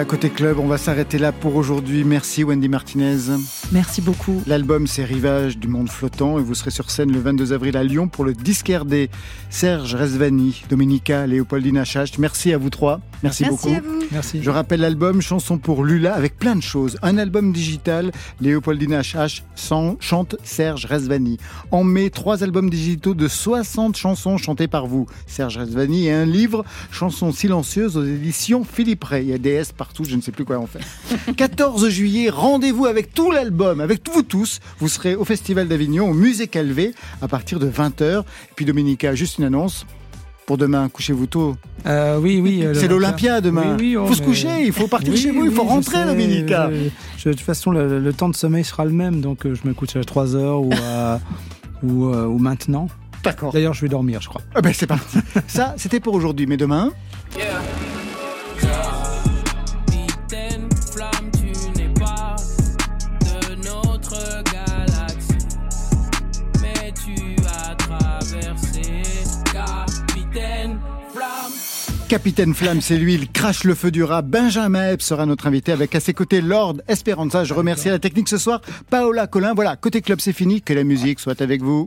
Voilà, 0.00 0.08
côté 0.08 0.30
club, 0.30 0.58
on 0.58 0.66
va 0.66 0.78
s'arrêter 0.78 1.18
là 1.18 1.30
pour 1.30 1.56
aujourd'hui. 1.56 2.04
Merci 2.04 2.42
Wendy 2.42 2.70
Martinez. 2.70 3.36
Merci 3.72 4.00
beaucoup. 4.00 4.42
L'album 4.48 4.88
c'est 4.88 5.04
Rivage 5.04 5.56
du 5.56 5.68
monde 5.68 5.88
flottant 5.88 6.40
et 6.40 6.42
vous 6.42 6.54
serez 6.56 6.72
sur 6.72 6.90
scène 6.90 7.12
le 7.12 7.20
22 7.20 7.52
avril 7.52 7.76
à 7.76 7.84
Lyon 7.84 8.08
pour 8.08 8.24
le 8.24 8.32
disque 8.34 8.68
RD. 8.68 9.08
Serge 9.48 9.94
Resvani, 9.94 10.64
Dominica, 10.68 11.24
Léopoldina 11.28 11.84
Chacht, 11.84 12.18
merci 12.18 12.52
à 12.52 12.58
vous 12.58 12.70
trois. 12.70 13.00
Merci, 13.22 13.44
Merci 13.44 13.68
beaucoup. 13.68 13.76
à 13.76 13.80
vous. 13.80 14.04
Merci. 14.10 14.42
Je 14.42 14.50
rappelle 14.50 14.80
l'album 14.80 15.20
Chanson 15.22 15.58
pour 15.58 15.84
Lula 15.84 16.14
avec 16.14 16.36
plein 16.36 16.56
de 16.56 16.62
choses. 16.62 16.96
Un 17.02 17.16
album 17.16 17.52
digital, 17.52 18.10
Léopoldine 18.40 19.00
HH 19.02 19.42
chante 20.00 20.36
Serge 20.42 20.86
Resvani. 20.86 21.36
En 21.70 21.84
mai, 21.84 22.10
trois 22.10 22.42
albums 22.42 22.70
digitaux 22.70 23.14
de 23.14 23.28
60 23.28 23.96
chansons 23.96 24.36
chantées 24.38 24.68
par 24.68 24.86
vous, 24.86 25.06
Serge 25.26 25.58
Resvani, 25.58 26.06
et 26.06 26.12
un 26.12 26.24
livre, 26.24 26.64
Chansons 26.90 27.30
silencieuses 27.30 27.96
aux 27.96 28.04
éditions 28.04 28.64
Philippe 28.64 29.04
Ray. 29.04 29.26
Il 29.26 29.28
y 29.28 29.34
a 29.34 29.38
des 29.38 29.50
S 29.50 29.70
partout, 29.70 30.02
je 30.04 30.16
ne 30.16 30.22
sais 30.22 30.32
plus 30.32 30.44
quoi 30.44 30.58
en 30.58 30.66
faire. 30.66 30.82
14 31.36 31.88
juillet, 31.88 32.30
rendez-vous 32.30 32.86
avec 32.86 33.12
tout 33.14 33.30
l'album, 33.30 33.59
avec 33.68 34.08
vous 34.12 34.22
tous. 34.22 34.60
Vous 34.78 34.88
serez 34.88 35.14
au 35.14 35.24
Festival 35.24 35.68
d'Avignon, 35.68 36.08
au 36.10 36.14
Musée 36.14 36.48
Calvé, 36.48 36.94
à 37.22 37.28
partir 37.28 37.58
de 37.58 37.68
20h. 37.70 38.20
Et 38.20 38.24
puis 38.56 38.64
Dominica, 38.64 39.14
juste 39.14 39.38
une 39.38 39.44
annonce. 39.44 39.86
Pour 40.46 40.58
demain, 40.58 40.88
couchez-vous 40.88 41.26
tôt. 41.26 41.54
Euh, 41.86 42.18
oui, 42.18 42.40
oui. 42.42 42.64
euh, 42.64 42.74
C'est 42.74 42.88
l'Olympia 42.88 43.40
demain. 43.40 43.76
Oui, 43.78 43.90
oui, 43.90 43.96
oh, 43.96 44.06
faut 44.06 44.14
se 44.14 44.22
coucher, 44.22 44.64
il 44.64 44.72
faut 44.72 44.88
partir 44.88 45.12
Oui, 45.12 45.18
chez 45.20 45.30
vous, 45.30 45.44
il 45.44 45.52
faut 45.52 45.62
rentrer, 45.62 46.04
Dominica. 46.04 46.68
je- 47.18 47.28
de 47.28 47.34
toute 47.34 47.42
façon, 47.44 47.70
le, 47.70 48.00
le 48.00 48.12
temps 48.12 48.28
de 48.28 48.34
sommeil 48.34 48.64
sera 48.64 48.84
le 48.84 48.90
même, 48.90 49.20
donc 49.20 49.46
euh, 49.46 49.54
je 49.54 49.68
me 49.68 49.74
couche 49.74 49.94
à 49.94 50.02
3 50.02 50.34
heures 50.34 50.60
ou, 50.62 50.72
à- 50.72 51.20
ou, 51.84 52.06
euh, 52.08 52.26
ou 52.26 52.38
maintenant. 52.38 52.88
D'accord. 53.22 53.52
D'ailleurs, 53.52 53.74
je 53.74 53.82
vais 53.82 53.88
dormir, 53.88 54.20
je 54.22 54.28
crois. 54.28 54.40
Ah 54.54 54.60
ben 54.60 54.72
c'est 54.74 54.86
parti. 54.88 55.18
Ça, 55.46 55.74
c'était 55.76 56.00
pour 56.00 56.14
aujourd'hui, 56.14 56.46
mais 56.46 56.56
demain? 56.56 56.90
Capitaine 72.10 72.54
Flamme, 72.54 72.80
c'est 72.80 72.96
lui, 72.96 73.14
il 73.14 73.30
crache 73.30 73.62
le 73.62 73.76
feu 73.76 73.92
du 73.92 74.02
rat. 74.02 74.22
Benjamin 74.22 74.90
Epps 74.90 75.04
sera 75.04 75.26
notre 75.26 75.46
invité 75.46 75.70
avec 75.70 75.94
à 75.94 76.00
ses 76.00 76.12
côtés 76.12 76.40
Lord 76.40 76.78
Esperanza. 76.88 77.44
Je 77.44 77.54
remercie 77.54 77.88
la 77.88 78.00
technique 78.00 78.28
ce 78.28 78.36
soir. 78.36 78.60
Paola 78.90 79.28
Colin. 79.28 79.54
Voilà, 79.54 79.76
côté 79.76 80.02
club, 80.02 80.18
c'est 80.20 80.32
fini. 80.32 80.60
Que 80.60 80.72
la 80.72 80.82
musique 80.82 81.20
soit 81.20 81.40
avec 81.40 81.62
vous. 81.62 81.78